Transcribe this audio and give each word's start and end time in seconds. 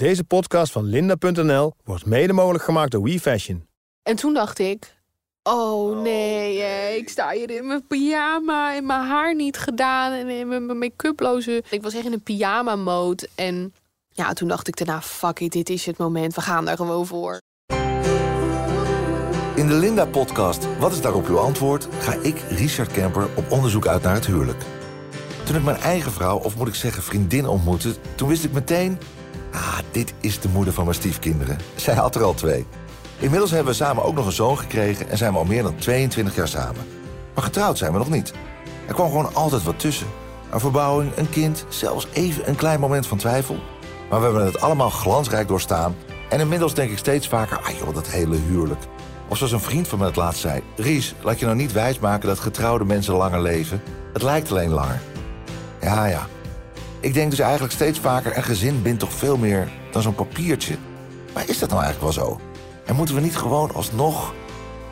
Deze 0.00 0.24
podcast 0.24 0.72
van 0.72 0.84
linda.nl 0.84 1.72
wordt 1.84 2.06
mede 2.06 2.32
mogelijk 2.32 2.64
gemaakt 2.64 2.90
door 2.90 3.02
WeFashion. 3.02 3.66
En 4.02 4.16
toen 4.16 4.34
dacht 4.34 4.58
ik, 4.58 4.96
oh 5.42 6.00
nee, 6.02 6.62
eh, 6.62 6.96
ik 6.96 7.08
sta 7.08 7.30
hier 7.30 7.50
in 7.50 7.66
mijn 7.66 7.86
pyjama 7.86 8.76
en 8.76 8.86
mijn 8.86 9.06
haar 9.06 9.34
niet 9.34 9.58
gedaan 9.58 10.12
en 10.12 10.28
in 10.28 10.48
mijn 10.48 10.78
make-uploze. 10.78 11.62
Ik 11.70 11.82
was 11.82 11.94
echt 11.94 12.04
in 12.04 12.12
een 12.12 12.22
pyjama 12.22 12.76
mode 12.76 13.28
en 13.34 13.74
ja, 14.08 14.32
toen 14.32 14.48
dacht 14.48 14.68
ik 14.68 14.76
daarna, 14.76 15.02
fuck 15.02 15.40
it, 15.40 15.52
dit 15.52 15.68
is 15.68 15.86
het 15.86 15.98
moment, 15.98 16.34
we 16.34 16.40
gaan 16.40 16.64
daar 16.64 16.76
gewoon 16.76 17.06
voor. 17.06 17.40
In 19.54 19.66
de 19.66 19.74
Linda-podcast 19.74 20.78
Wat 20.78 20.92
is 20.92 21.00
daarop 21.00 21.26
uw 21.26 21.38
antwoord... 21.38 21.88
ga 21.98 22.12
ik, 22.12 22.38
Richard 22.38 22.92
Kemper, 22.92 23.28
op 23.36 23.50
onderzoek 23.50 23.86
uit 23.86 24.02
naar 24.02 24.14
het 24.14 24.26
huwelijk. 24.26 24.62
Toen 25.44 25.56
ik 25.56 25.64
mijn 25.64 25.80
eigen 25.80 26.12
vrouw, 26.12 26.38
of 26.38 26.56
moet 26.56 26.68
ik 26.68 26.74
zeggen 26.74 27.02
vriendin 27.02 27.46
ontmoette... 27.46 27.94
toen 28.14 28.28
wist 28.28 28.44
ik 28.44 28.52
meteen... 28.52 28.98
ah, 29.52 29.78
dit 29.90 30.14
is 30.20 30.40
de 30.40 30.48
moeder 30.48 30.74
van 30.74 30.84
mijn 30.84 30.96
stiefkinderen. 30.96 31.58
Zij 31.74 31.94
had 31.94 32.14
er 32.14 32.22
al 32.22 32.34
twee. 32.34 32.66
Inmiddels 33.18 33.50
hebben 33.50 33.68
we 33.68 33.78
samen 33.78 34.04
ook 34.04 34.14
nog 34.14 34.26
een 34.26 34.32
zoon 34.32 34.58
gekregen... 34.58 35.08
en 35.08 35.16
zijn 35.16 35.32
we 35.32 35.38
al 35.38 35.44
meer 35.44 35.62
dan 35.62 35.76
22 35.76 36.34
jaar 36.34 36.48
samen. 36.48 36.86
Maar 37.34 37.44
getrouwd 37.44 37.78
zijn 37.78 37.92
we 37.92 37.98
nog 37.98 38.10
niet. 38.10 38.32
Er 38.88 38.94
kwam 38.94 39.08
gewoon 39.08 39.34
altijd 39.34 39.62
wat 39.62 39.78
tussen. 39.78 40.06
Een 40.50 40.60
verbouwing, 40.60 41.16
een 41.16 41.30
kind, 41.30 41.64
zelfs 41.68 42.06
even 42.12 42.48
een 42.48 42.54
klein 42.54 42.80
moment 42.80 43.06
van 43.06 43.18
twijfel. 43.18 43.58
Maar 44.10 44.18
we 44.18 44.24
hebben 44.24 44.44
het 44.44 44.60
allemaal 44.60 44.90
glansrijk 44.90 45.48
doorstaan... 45.48 45.96
en 46.28 46.40
inmiddels 46.40 46.74
denk 46.74 46.90
ik 46.90 46.98
steeds 46.98 47.28
vaker... 47.28 47.60
ah 47.60 47.78
joh, 47.78 47.94
dat 47.94 48.08
hele 48.08 48.36
huwelijk... 48.36 48.80
Of 49.28 49.36
zoals 49.36 49.52
een 49.52 49.60
vriend 49.60 49.88
van 49.88 49.98
me 49.98 50.04
het 50.04 50.16
laatst 50.16 50.40
zei... 50.40 50.62
Ries, 50.76 51.14
laat 51.22 51.38
je 51.38 51.44
nou 51.44 51.56
niet 51.56 51.72
wijsmaken 51.72 52.28
dat 52.28 52.38
getrouwde 52.38 52.84
mensen 52.84 53.14
langer 53.14 53.40
leven. 53.40 53.82
Het 54.12 54.22
lijkt 54.22 54.50
alleen 54.50 54.70
langer. 54.70 55.00
Ja, 55.80 56.06
ja. 56.06 56.26
Ik 57.00 57.14
denk 57.14 57.30
dus 57.30 57.38
eigenlijk 57.38 57.72
steeds 57.72 57.98
vaker... 57.98 58.36
een 58.36 58.42
gezin 58.42 58.82
bindt 58.82 59.00
toch 59.00 59.12
veel 59.12 59.36
meer 59.36 59.68
dan 59.90 60.02
zo'n 60.02 60.14
papiertje. 60.14 60.76
Maar 61.34 61.48
is 61.48 61.58
dat 61.58 61.70
nou 61.70 61.82
eigenlijk 61.82 62.14
wel 62.14 62.24
zo? 62.24 62.40
En 62.86 62.96
moeten 62.96 63.14
we 63.14 63.20
niet 63.20 63.36
gewoon 63.36 63.74
alsnog... 63.74 64.34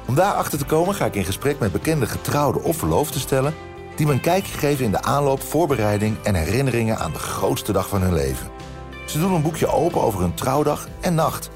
Om 0.07 0.15
daarachter 0.15 0.59
te 0.59 0.65
komen 0.65 0.95
ga 0.95 1.05
ik 1.05 1.15
in 1.15 1.25
gesprek 1.25 1.59
met 1.59 1.73
bekende 1.73 2.07
getrouwden 2.07 2.63
of 2.63 2.77
verloofden 2.77 3.21
stellen... 3.21 3.55
die 3.97 4.07
me 4.07 4.13
een 4.13 4.21
kijkje 4.21 4.59
geven 4.59 4.85
in 4.85 4.91
de 4.91 5.03
aanloop, 5.03 5.43
voorbereiding... 5.43 6.17
en 6.23 6.35
herinneringen 6.35 6.99
aan 6.99 7.13
de 7.13 7.19
grootste 7.19 7.73
dag 7.73 7.89
van 7.89 8.03
hun 8.03 8.15
leven. 8.15 8.49
Ze 9.07 9.19
doen 9.19 9.33
een 9.33 9.43
boekje 9.43 9.67
open 9.67 10.03
over 10.03 10.21
hun 10.21 10.35
trouwdag 10.35 10.89
en 11.01 11.15
nacht. 11.15 11.51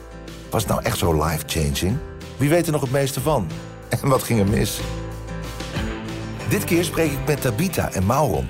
Was 0.51 0.63
het 0.63 0.71
nou 0.71 0.83
echt 0.85 0.99
zo 0.99 1.25
life-changing? 1.25 1.99
Wie 2.37 2.49
weet 2.49 2.67
er 2.67 2.73
nog 2.73 2.81
het 2.81 2.93
meeste 2.93 3.21
van? 3.21 3.47
En 4.03 4.09
wat 4.09 4.23
ging 4.23 4.41
er 4.41 4.49
mis? 4.49 4.81
Dit 6.49 6.65
keer 6.65 6.85
spreek 6.85 7.13
ik 7.13 7.27
met 7.27 7.41
Tabita 7.41 7.93
en 7.93 8.07
Mauron. 8.07 8.49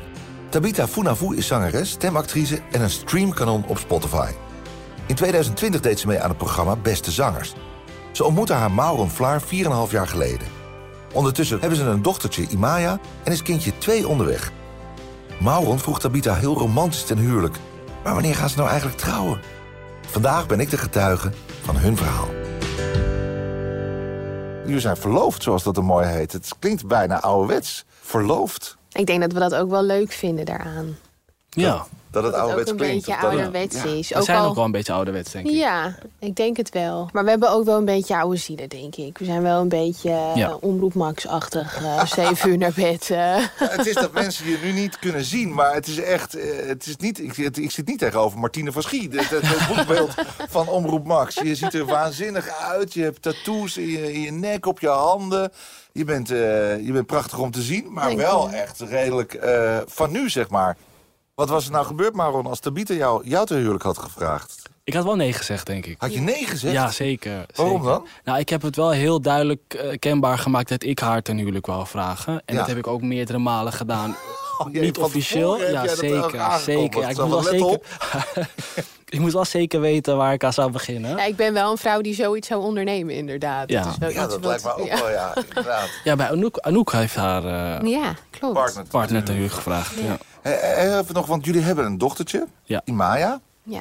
Tabita 0.53 0.89
Funavu 0.89 1.36
is 1.36 1.47
zangeres, 1.47 1.91
stemactrice 1.91 2.61
en 2.70 2.81
een 2.81 2.91
streamkanon 2.91 3.64
op 3.67 3.78
Spotify. 3.78 4.31
In 5.06 5.14
2020 5.14 5.81
deed 5.81 6.00
ze 6.00 6.06
mee 6.06 6.20
aan 6.20 6.28
het 6.28 6.39
programma 6.39 6.77
Beste 6.77 7.11
Zangers. 7.11 7.55
Ze 8.11 8.25
ontmoette 8.25 8.53
haar 8.53 8.70
Mauron 8.70 9.11
Vlaar 9.11 9.42
4,5 9.42 9.48
jaar 9.91 10.09
geleden. 10.09 10.47
Ondertussen 11.12 11.61
hebben 11.61 11.78
ze 11.78 11.84
een 11.84 12.03
dochtertje, 12.03 12.47
Imaya, 12.48 12.98
en 13.22 13.33
is 13.33 13.42
kindje 13.42 13.78
2 13.78 14.09
onderweg. 14.09 14.53
Mauron 15.41 15.78
vroeg 15.78 16.00
Tabita 16.00 16.34
heel 16.34 16.55
romantisch 16.55 17.05
ten 17.05 17.19
huwelijk. 17.19 17.56
Maar 18.05 18.14
wanneer 18.14 18.34
gaan 18.34 18.48
ze 18.48 18.56
nou 18.56 18.69
eigenlijk 18.69 18.98
trouwen? 18.98 19.41
Vandaag 20.06 20.47
ben 20.47 20.61
ik 20.61 20.70
de 20.70 20.78
getuige 20.78 21.33
van 21.62 21.77
hun 21.77 21.97
verhaal. 21.97 22.28
Jullie 24.64 24.81
zijn 24.81 24.97
verloofd, 24.97 25.42
zoals 25.42 25.62
dat 25.62 25.77
er 25.77 25.84
mooi 25.84 26.06
heet. 26.06 26.33
Het 26.33 26.48
klinkt 26.59 26.87
bijna 26.87 27.20
ouderwets. 27.20 27.84
Verloofd. 28.00 28.81
Ik 28.92 29.06
denk 29.06 29.20
dat 29.20 29.32
we 29.32 29.38
dat 29.38 29.54
ook 29.54 29.70
wel 29.70 29.82
leuk 29.82 30.12
vinden 30.12 30.44
daaraan. 30.44 30.96
Ja, 31.54 31.70
Dat 31.72 31.80
het 31.80 31.88
Dat 32.10 32.24
het 32.24 32.34
ook 32.34 32.40
ouderwets 32.40 32.74
klinkt. 32.74 33.06
dat 33.06 33.14
het- 33.16 33.24
ouderwets 33.24 33.82
Ja. 33.82 33.88
is. 33.90 34.08
we 34.08 34.14
Ook 34.16 34.22
zijn 34.24 34.38
al- 34.38 34.48
ook 34.48 34.54
wel 34.54 34.64
een 34.64 34.70
beetje 34.70 34.92
ouderwets, 34.92 35.32
denk 35.32 35.46
ik. 35.46 35.52
Ja, 35.52 35.94
ik 36.18 36.36
denk 36.36 36.56
het 36.56 36.70
wel. 36.70 37.08
Maar 37.12 37.24
we 37.24 37.30
hebben 37.30 37.50
ook 37.50 37.64
wel 37.64 37.76
een 37.78 37.84
beetje 37.84 38.16
oude 38.16 38.36
zielen, 38.36 38.68
denk 38.68 38.96
ik. 38.96 39.18
We 39.18 39.24
zijn 39.24 39.42
wel 39.42 39.60
een 39.60 39.68
beetje 39.68 40.08
uh, 40.10 40.30
Ja. 40.34 40.54
omroep 40.60 40.94
Max-achtig. 40.94 41.82
eh, 41.82 42.04
zeven 42.24 42.50
uur 42.50 42.58
naar 42.58 42.72
bed. 42.76 43.02
eh. 43.02 43.16
Ja, 43.16 43.48
het 43.58 43.86
is 43.86 43.94
dat 43.94 44.12
mensen 44.12 44.48
je 44.50 44.58
nu 44.62 44.72
niet 44.72 44.98
kunnen 44.98 45.25
zien, 45.25 45.54
maar 45.54 45.75
het 45.75 45.86
is 45.86 46.00
echt. 46.00 46.34
eh, 46.34 46.66
Het 46.66 46.86
is 46.86 46.97
niet, 46.97 47.20
ik, 47.20 47.36
het- 47.36 47.58
ik 47.58 47.70
zit 47.70 47.86
niet 47.86 47.98
tegenover 47.98 48.38
Martine 48.38 48.72
van 48.72 48.82
Schie. 48.82 49.08
Het, 49.10 49.31
het, 49.31 49.42
het 49.48 49.76
boekbeeld 49.76 50.14
van 50.48 50.69
Omroep 50.69 51.06
Max. 51.06 51.34
Je 51.34 51.54
ziet 51.54 51.75
er 51.75 51.84
waanzinnig 51.86 52.48
uit. 52.48 52.94
Je 52.94 53.02
hebt 53.02 53.22
tattoos 53.22 53.76
in 53.76 53.88
je, 53.88 54.12
in 54.12 54.20
je 54.20 54.32
nek, 54.32 54.66
op 54.66 54.81
je 54.81 54.88
handen. 54.88 55.52
Je 55.92 56.04
bent, 56.04 56.30
eh, 56.30 56.36
je 56.86 56.92
bent 56.92 57.06
prachtig 57.06 57.38
om 57.38 57.50
te 57.50 57.62
zien, 57.62 57.92
maar 57.92 58.06
Dank 58.06 58.19
wel 58.19 58.50
je. 58.50 58.56
echt 58.56 58.80
redelijk 58.80 59.34
eh, 59.34 59.78
van 59.86 60.10
nu, 60.12 60.30
zeg 60.30 60.48
maar. 60.50 60.76
Wat 61.34 61.48
was 61.48 61.64
er 61.66 61.72
nou 61.72 61.86
gebeurd, 61.86 62.14
Maron, 62.14 62.47
als 62.47 62.60
Tabita 62.60 62.94
jou, 62.94 63.28
jou 63.28 63.47
te 63.47 63.54
huwelijk 63.54 63.82
had 63.84 63.98
gevraagd? 63.98 64.62
Ik 64.84 64.94
had 64.94 65.04
wel 65.04 65.16
nee 65.16 65.32
gezegd, 65.32 65.66
denk 65.66 65.86
ik. 65.86 65.94
Had 65.98 66.12
je 66.14 66.20
nee 66.20 66.47
gezegd? 66.47 66.75
Ja, 66.75 66.91
zeker. 66.91 67.47
Waarom 67.54 67.76
zeker. 67.82 67.91
dan? 67.92 68.06
Nou, 68.25 68.38
ik 68.38 68.48
heb 68.48 68.62
het 68.62 68.76
wel 68.76 68.91
heel 68.91 69.20
duidelijk 69.20 69.75
eh, 69.75 69.98
kenbaar 69.98 70.38
gemaakt 70.38 70.69
dat 70.69 70.82
ik 70.82 70.98
haar 70.98 71.22
ten 71.22 71.36
huwelijk 71.36 71.66
wou 71.66 71.86
vragen. 71.86 72.42
En 72.44 72.54
Ja. 72.54 72.60
dat 72.60 72.69
heb 72.69 72.76
ik 72.76 72.86
ook 72.86 73.02
meerdere 73.02 73.38
malen 73.38 73.72
gedaan. 73.72 74.16
Oh, 74.58 74.72
jee, 74.72 74.82
Niet 74.82 74.98
officieel. 74.98 75.60
Ja, 75.60 75.82
dat 75.82 75.98
zeker. 75.98 76.58
zeker. 76.60 77.00
Ja, 77.00 77.08
ik, 77.08 77.16
Zo 77.16 77.26
moest 77.28 77.50
wel 77.50 77.60
zeker 77.60 77.80
ik 79.08 79.18
moest 79.20 79.32
wel 79.32 79.44
zeker 79.44 79.80
weten 79.80 80.16
waar 80.16 80.32
ik 80.32 80.44
aan 80.44 80.52
zou 80.52 80.70
beginnen. 80.70 81.16
Ja, 81.16 81.24
ik 81.24 81.36
ben 81.36 81.52
wel 81.52 81.70
een 81.70 81.78
vrouw 81.78 82.00
die 82.00 82.14
zoiets 82.14 82.48
zou 82.48 82.62
ondernemen, 82.62 83.14
inderdaad. 83.14 83.68
Ja. 83.70 83.86
is 83.90 83.98
wel 83.98 84.10
Ja, 84.10 84.26
dat 84.26 84.44
lijkt 84.44 84.64
me 84.64 84.74
ook 84.76 84.86
ja. 84.86 84.96
wel, 84.98 85.10
ja, 85.10 85.34
inderdaad. 85.48 85.88
Ja, 86.04 86.16
bij 86.16 86.30
Anouk, 86.30 86.58
Anouk 86.58 86.92
heeft 86.92 87.14
haar 87.14 87.44
eh, 87.80 87.88
Ja, 87.90 88.14
klopt. 88.30 88.54
Partner. 88.54 88.84
partner 88.86 89.24
ten 89.24 89.32
huwelijk 89.34 89.56
gevraagd. 89.56 89.94
Ja. 89.94 90.18
Eh, 90.42 90.82
eh, 90.92 90.98
Even 90.98 91.14
nog, 91.14 91.26
want 91.26 91.44
jullie 91.44 91.62
hebben 91.62 91.84
een 91.84 91.98
dochtertje, 91.98 92.46
Ja. 92.64 92.82
Imaya. 92.84 93.40
Ja. 93.62 93.80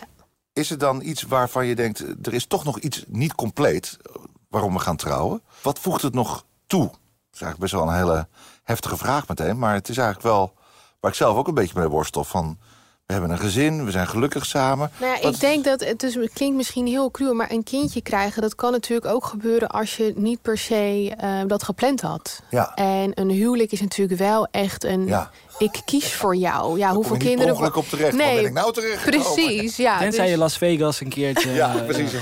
Is 0.54 0.72
er 0.72 0.78
dan 0.78 1.02
iets 1.02 1.22
waarvan 1.22 1.66
je 1.66 1.76
denkt, 1.76 2.00
er 2.22 2.34
is 2.34 2.46
toch 2.46 2.64
nog 2.64 2.80
iets 2.80 3.04
niet 3.08 3.36
compleet 3.36 3.98
waarom 4.50 4.74
we 4.74 4.80
gaan 4.80 4.96
trouwen? 4.96 5.42
Wat 5.62 5.80
voegt 5.80 6.02
het 6.02 6.14
nog 6.14 6.46
toe? 6.68 6.84
Dat 6.88 6.94
is 7.34 7.42
eigenlijk 7.42 7.60
best 7.60 7.74
wel 7.74 7.88
een 7.88 7.98
hele 8.02 8.28
heftige 8.64 8.98
vraag 8.98 9.28
meteen, 9.28 9.60
maar 9.60 9.74
het 9.74 9.90
is 9.90 9.98
eigenlijk 9.98 10.28
wel 10.28 10.54
waar 11.02 11.12
ik 11.12 11.18
zelf 11.18 11.38
ook 11.38 11.48
een 11.48 11.54
beetje 11.54 11.80
mee 11.80 11.88
worstel 11.88 12.24
van. 12.24 12.58
We 13.06 13.18
hebben 13.18 13.36
een 13.36 13.44
gezin, 13.44 13.86
we 13.86 13.92
zijn 13.92 14.08
gelukkig 14.08 14.46
samen. 14.46 14.92
Nou 15.00 15.16
ja, 15.16 15.22
Wat- 15.22 15.34
ik 15.34 15.40
denk 15.40 15.64
dat 15.64 15.80
het, 15.80 16.00
dus, 16.00 16.14
het 16.16 16.34
klinkt 16.34 16.56
misschien 16.56 16.88
heel 16.88 17.12
cruel, 17.12 17.34
maar 17.34 17.52
een 17.52 17.64
kindje 17.64 18.02
krijgen, 18.02 18.42
dat 18.42 18.56
kan 18.56 18.72
natuurlijk 18.72 19.14
ook 19.14 19.26
gebeuren 19.26 19.70
als 19.70 19.98
je 19.98 20.14
niet 20.16 20.42
per 20.42 20.58
se 20.58 21.14
eh, 21.18 21.40
dat 21.48 21.64
gepland 21.64 22.02
had. 22.02 22.42
Ja. 22.50 22.74
En 22.76 23.12
een 23.14 23.30
huwelijk 23.30 23.72
is 23.72 23.82
natuurlijk 23.82 24.20
wel 24.20 24.48
echt 24.52 24.84
een. 24.84 25.06
Ja. 25.06 25.32
Ik 25.58 25.82
kies 25.86 26.14
voor 26.14 26.36
jou. 26.36 26.78
Ja, 26.78 26.86
Daar 26.86 26.96
hoeveel 26.96 27.12
kom 27.12 27.22
je 27.22 27.28
niet 27.28 27.38
kinderen. 27.38 27.54
ongeluk 27.54 27.76
op 27.76 27.90
terecht. 27.90 28.18
Waar 28.18 28.34
ben 28.34 28.46
ik 28.46 28.54
nou 28.54 28.74
terecht 28.74 29.04
Precies, 29.06 29.76
ja. 29.78 30.00
Tenzij 30.00 30.22
dus- 30.24 30.32
je 30.34 30.38
Las 30.38 30.58
Vegas 30.58 31.02
een 31.02 31.10
keertje... 31.10 31.52
Ja, 31.52 31.76
eh, 31.76 31.86
precies. 31.86 32.14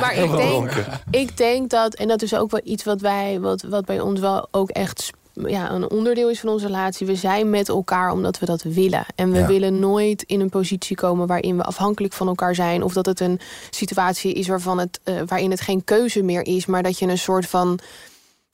Maar 0.00 0.14
ik 0.14 0.30
denk, 0.36 0.70
ik 1.10 1.36
denk 1.36 1.70
dat, 1.70 1.94
en 1.94 2.08
dat 2.08 2.22
is 2.22 2.34
ook 2.34 2.50
wel 2.50 2.60
iets 2.64 2.84
wat 2.84 3.00
wij, 3.00 3.40
wat, 3.40 3.62
wat 3.62 3.84
bij 3.84 4.00
ons 4.00 4.20
wel 4.20 4.48
ook 4.50 4.70
echt 4.70 5.00
sp- 5.00 5.16
ja, 5.44 5.70
een 5.70 5.90
onderdeel 5.90 6.30
is 6.30 6.40
van 6.40 6.48
onze 6.48 6.66
relatie. 6.66 7.06
We 7.06 7.14
zijn 7.14 7.50
met 7.50 7.68
elkaar 7.68 8.10
omdat 8.12 8.38
we 8.38 8.46
dat 8.46 8.62
willen. 8.62 9.04
En 9.14 9.30
we 9.32 9.38
Ja. 9.38 9.46
willen 9.46 9.78
nooit 9.78 10.22
in 10.22 10.40
een 10.40 10.48
positie 10.48 10.96
komen 10.96 11.26
waarin 11.26 11.56
we 11.56 11.62
afhankelijk 11.62 12.14
van 12.14 12.26
elkaar 12.28 12.54
zijn. 12.54 12.82
Of 12.82 12.92
dat 12.92 13.06
het 13.06 13.20
een 13.20 13.40
situatie 13.70 14.32
is 14.32 14.48
waarvan 14.48 14.78
het, 14.78 15.00
eh, 15.04 15.14
waarin 15.26 15.50
het 15.50 15.60
geen 15.60 15.84
keuze 15.84 16.22
meer 16.22 16.42
is, 16.46 16.66
maar 16.66 16.82
dat 16.82 16.98
je 16.98 17.06
een 17.06 17.18
soort 17.18 17.46
van 17.46 17.78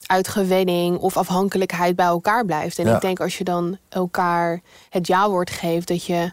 uitgewenning 0.05 0.97
of 0.97 1.17
afhankelijkheid 1.17 1.95
bij 1.95 2.05
elkaar 2.05 2.45
blijft. 2.45 2.79
En 2.79 2.85
Ja. 2.87 2.95
ik 2.95 3.01
denk 3.01 3.19
als 3.19 3.37
je 3.37 3.43
dan 3.43 3.77
elkaar 3.89 4.61
het 4.89 5.07
ja-woord 5.07 5.49
geeft, 5.49 5.87
dat 5.87 6.05
je. 6.05 6.31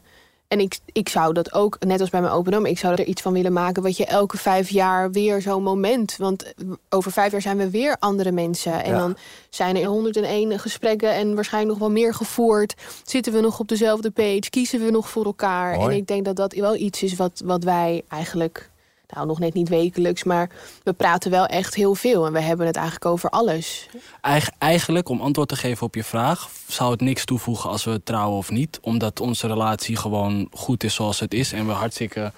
En 0.50 0.60
ik, 0.60 0.78
ik 0.92 1.08
zou 1.08 1.32
dat 1.32 1.52
ook, 1.52 1.76
net 1.80 2.00
als 2.00 2.10
bij 2.10 2.20
mijn 2.20 2.32
open 2.32 2.64
ik 2.64 2.78
zou 2.78 2.94
er 2.94 3.04
iets 3.04 3.22
van 3.22 3.32
willen 3.32 3.52
maken. 3.52 3.82
wat 3.82 3.96
je 3.96 4.04
elke 4.06 4.36
vijf 4.36 4.68
jaar 4.68 5.10
weer 5.10 5.42
zo'n 5.42 5.62
moment. 5.62 6.16
Want 6.16 6.52
over 6.88 7.12
vijf 7.12 7.32
jaar 7.32 7.40
zijn 7.40 7.56
we 7.56 7.70
weer 7.70 7.96
andere 7.98 8.32
mensen. 8.32 8.84
En 8.84 8.90
Ja. 8.90 8.98
dan 8.98 9.16
zijn 9.50 9.76
er 9.76 9.84
101 9.84 10.58
gesprekken 10.58 11.14
en 11.14 11.34
waarschijnlijk 11.34 11.72
nog 11.78 11.88
wel 11.88 11.96
meer 12.02 12.14
gevoerd. 12.14 12.74
Zitten 13.04 13.32
we 13.32 13.40
nog 13.40 13.58
op 13.60 13.68
dezelfde 13.68 14.10
page? 14.10 14.50
Kiezen 14.50 14.84
we 14.84 14.90
nog 14.90 15.08
voor 15.08 15.24
elkaar? 15.24 15.76
Mooi. 15.76 15.90
En 15.90 15.96
ik 15.96 16.06
denk 16.06 16.24
dat 16.24 16.36
dat 16.36 16.54
wel 16.54 16.76
iets 16.76 17.02
is 17.02 17.16
wat, 17.16 17.42
wat 17.44 17.64
wij 17.64 18.02
eigenlijk. 18.08 18.70
Nou, 19.14 19.26
nog 19.26 19.38
net 19.38 19.54
niet 19.54 19.68
wekelijks, 19.68 20.24
maar 20.24 20.50
we 20.82 20.92
praten 20.92 21.30
wel 21.30 21.46
echt 21.46 21.74
heel 21.74 21.94
veel. 21.94 22.26
En 22.26 22.32
we 22.32 22.40
hebben 22.40 22.66
het 22.66 22.76
eigenlijk 22.76 23.06
over 23.06 23.30
alles. 23.30 23.88
Eigen- 24.20 24.54
eigenlijk, 24.58 25.08
om 25.08 25.20
antwoord 25.20 25.48
te 25.48 25.56
geven 25.56 25.86
op 25.86 25.94
je 25.94 26.04
vraag, 26.04 26.48
zou 26.66 26.90
het 26.90 27.00
niks 27.00 27.24
toevoegen 27.24 27.70
als 27.70 27.84
we 27.84 28.00
trouwen 28.04 28.38
of 28.38 28.50
niet. 28.50 28.78
Omdat 28.82 29.20
onze 29.20 29.46
relatie 29.46 29.96
gewoon 29.96 30.48
goed 30.52 30.84
is 30.84 30.94
zoals 30.94 31.20
het 31.20 31.34
is. 31.34 31.52
En 31.52 31.66
we 31.66 31.72
hartstikke 31.72 32.32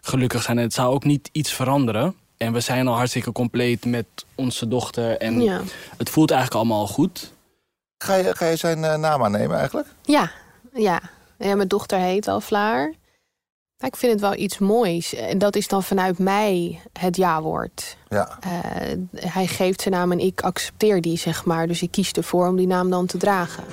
gelukkig 0.00 0.42
zijn. 0.42 0.56
En 0.58 0.62
het 0.64 0.74
zou 0.74 0.92
ook 0.94 1.04
niet 1.04 1.28
iets 1.32 1.52
veranderen. 1.52 2.14
En 2.36 2.52
we 2.52 2.60
zijn 2.60 2.88
al 2.88 2.94
hartstikke 2.94 3.32
compleet 3.32 3.84
met 3.84 4.06
onze 4.34 4.68
dochter. 4.68 5.16
En 5.18 5.40
Ja, 5.42 5.60
het 5.96 6.10
voelt 6.10 6.30
eigenlijk 6.30 6.60
allemaal 6.60 6.80
al 6.80 6.86
goed. 6.92 7.32
Ga 8.04 8.14
je, 8.14 8.36
ga 8.36 8.46
je 8.46 8.56
zijn 8.56 8.84
eh, 8.84 8.96
naam 8.96 9.24
aannemen 9.24 9.56
eigenlijk? 9.58 9.88
ja, 10.04 10.30
ja. 10.74 11.00
ja 11.38 11.54
mijn 11.54 11.68
dochter 11.68 11.98
heet 11.98 12.28
al 12.28 12.40
Vlaar. 12.40 12.92
Ik 13.80 13.96
vind 13.96 14.12
het 14.12 14.20
wel 14.20 14.36
iets 14.36 14.58
moois. 14.58 15.14
En 15.14 15.38
dat 15.38 15.56
is 15.56 15.68
dan 15.68 15.82
vanuit 15.82 16.18
mij 16.18 16.80
het 16.98 17.16
ja-woord. 17.16 17.96
Ja. 18.08 18.38
Eh, 18.40 18.50
hij 19.14 19.46
geeft 19.46 19.80
zijn 19.80 19.94
naam 19.94 20.12
en 20.12 20.18
ik 20.18 20.40
accepteer 20.40 21.00
die, 21.00 21.18
zeg 21.18 21.44
maar. 21.44 21.66
Dus 21.66 21.82
ik 21.82 21.90
kies 21.90 22.12
ervoor 22.12 22.48
om 22.48 22.56
die 22.56 22.66
naam 22.66 22.90
dan 22.90 23.06
te 23.06 23.18
dragen. 23.18 23.64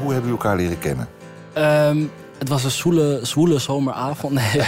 Hoe 0.00 0.12
hebben 0.12 0.30
jullie 0.30 0.30
elkaar 0.30 0.56
leren 0.56 0.78
kennen? 0.78 1.08
Ehm, 1.52 2.04
Het 2.38 2.48
was 2.48 2.64
een 2.64 2.70
zwoele, 2.70 3.20
zwoele 3.22 3.58
zomeravond. 3.58 4.32
Nee. 4.32 4.62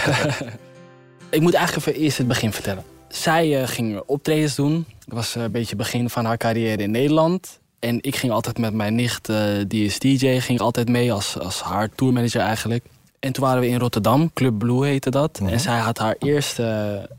ik 1.29 1.41
moet 1.41 1.53
eigenlijk 1.53 1.87
even 1.87 2.01
eerst 2.01 2.17
het 2.17 2.27
begin 2.27 2.53
vertellen. 2.53 2.83
Zij 3.07 3.61
eh, 3.61 3.67
ging 3.67 4.01
optredens 4.05 4.55
doen. 4.55 4.85
Het 5.05 5.13
was 5.13 5.35
eh, 5.35 5.43
een 5.43 5.51
beetje 5.51 5.69
het 5.69 5.77
begin 5.77 6.09
van 6.09 6.25
haar 6.25 6.37
carrière 6.37 6.83
in 6.83 6.91
Nederland. 6.91 7.59
En 7.85 7.97
ik 8.01 8.15
ging 8.15 8.31
altijd 8.31 8.57
met 8.57 8.73
mijn 8.73 8.95
nicht, 8.95 9.29
eh, 9.29 9.45
die 9.67 9.85
is 9.85 9.99
DJ, 9.99 10.39
ging 10.39 10.59
altijd 10.59 10.89
mee 10.89 11.13
als, 11.13 11.39
als 11.39 11.61
haar 11.61 11.89
tourmanager 11.95 12.41
eigenlijk. 12.41 12.85
En 13.19 13.31
toen 13.31 13.43
waren 13.43 13.61
we 13.61 13.67
in 13.67 13.79
Rotterdam, 13.79 14.33
Club 14.33 14.57
Blue 14.57 14.85
heette 14.85 15.09
dat. 15.09 15.39
Mhm. 15.39 15.51
En 15.51 15.59
zij 15.59 15.77
had 15.77 15.97
haar 15.97 16.15
eerste 16.19 17.09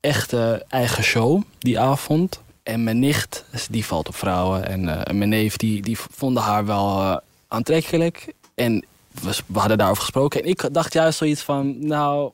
echte 0.00 0.64
eigen 0.68 1.04
show 1.04 1.42
die 1.58 1.80
avond. 1.80 2.40
En 2.62 2.84
mijn 2.84 2.98
nicht, 2.98 3.44
die 3.70 3.84
valt 3.84 4.08
op 4.08 4.14
vrouwen. 4.14 4.68
En 4.68 4.88
eh, 4.88 5.14
mijn 5.14 5.28
neef, 5.28 5.56
die, 5.56 5.82
die 5.82 5.98
vonden 5.98 6.42
haar 6.42 6.66
wel 6.66 7.00
eh, 7.00 7.16
aantrekkelijk. 7.48 8.32
En 8.54 8.84
we, 9.22 9.38
we 9.46 9.58
hadden 9.58 9.78
daarover 9.78 10.02
gesproken. 10.02 10.42
En 10.42 10.48
ik 10.48 10.68
dacht 10.72 10.92
juist 10.92 11.18
zoiets 11.18 11.42
van, 11.42 11.86
nou, 11.86 12.30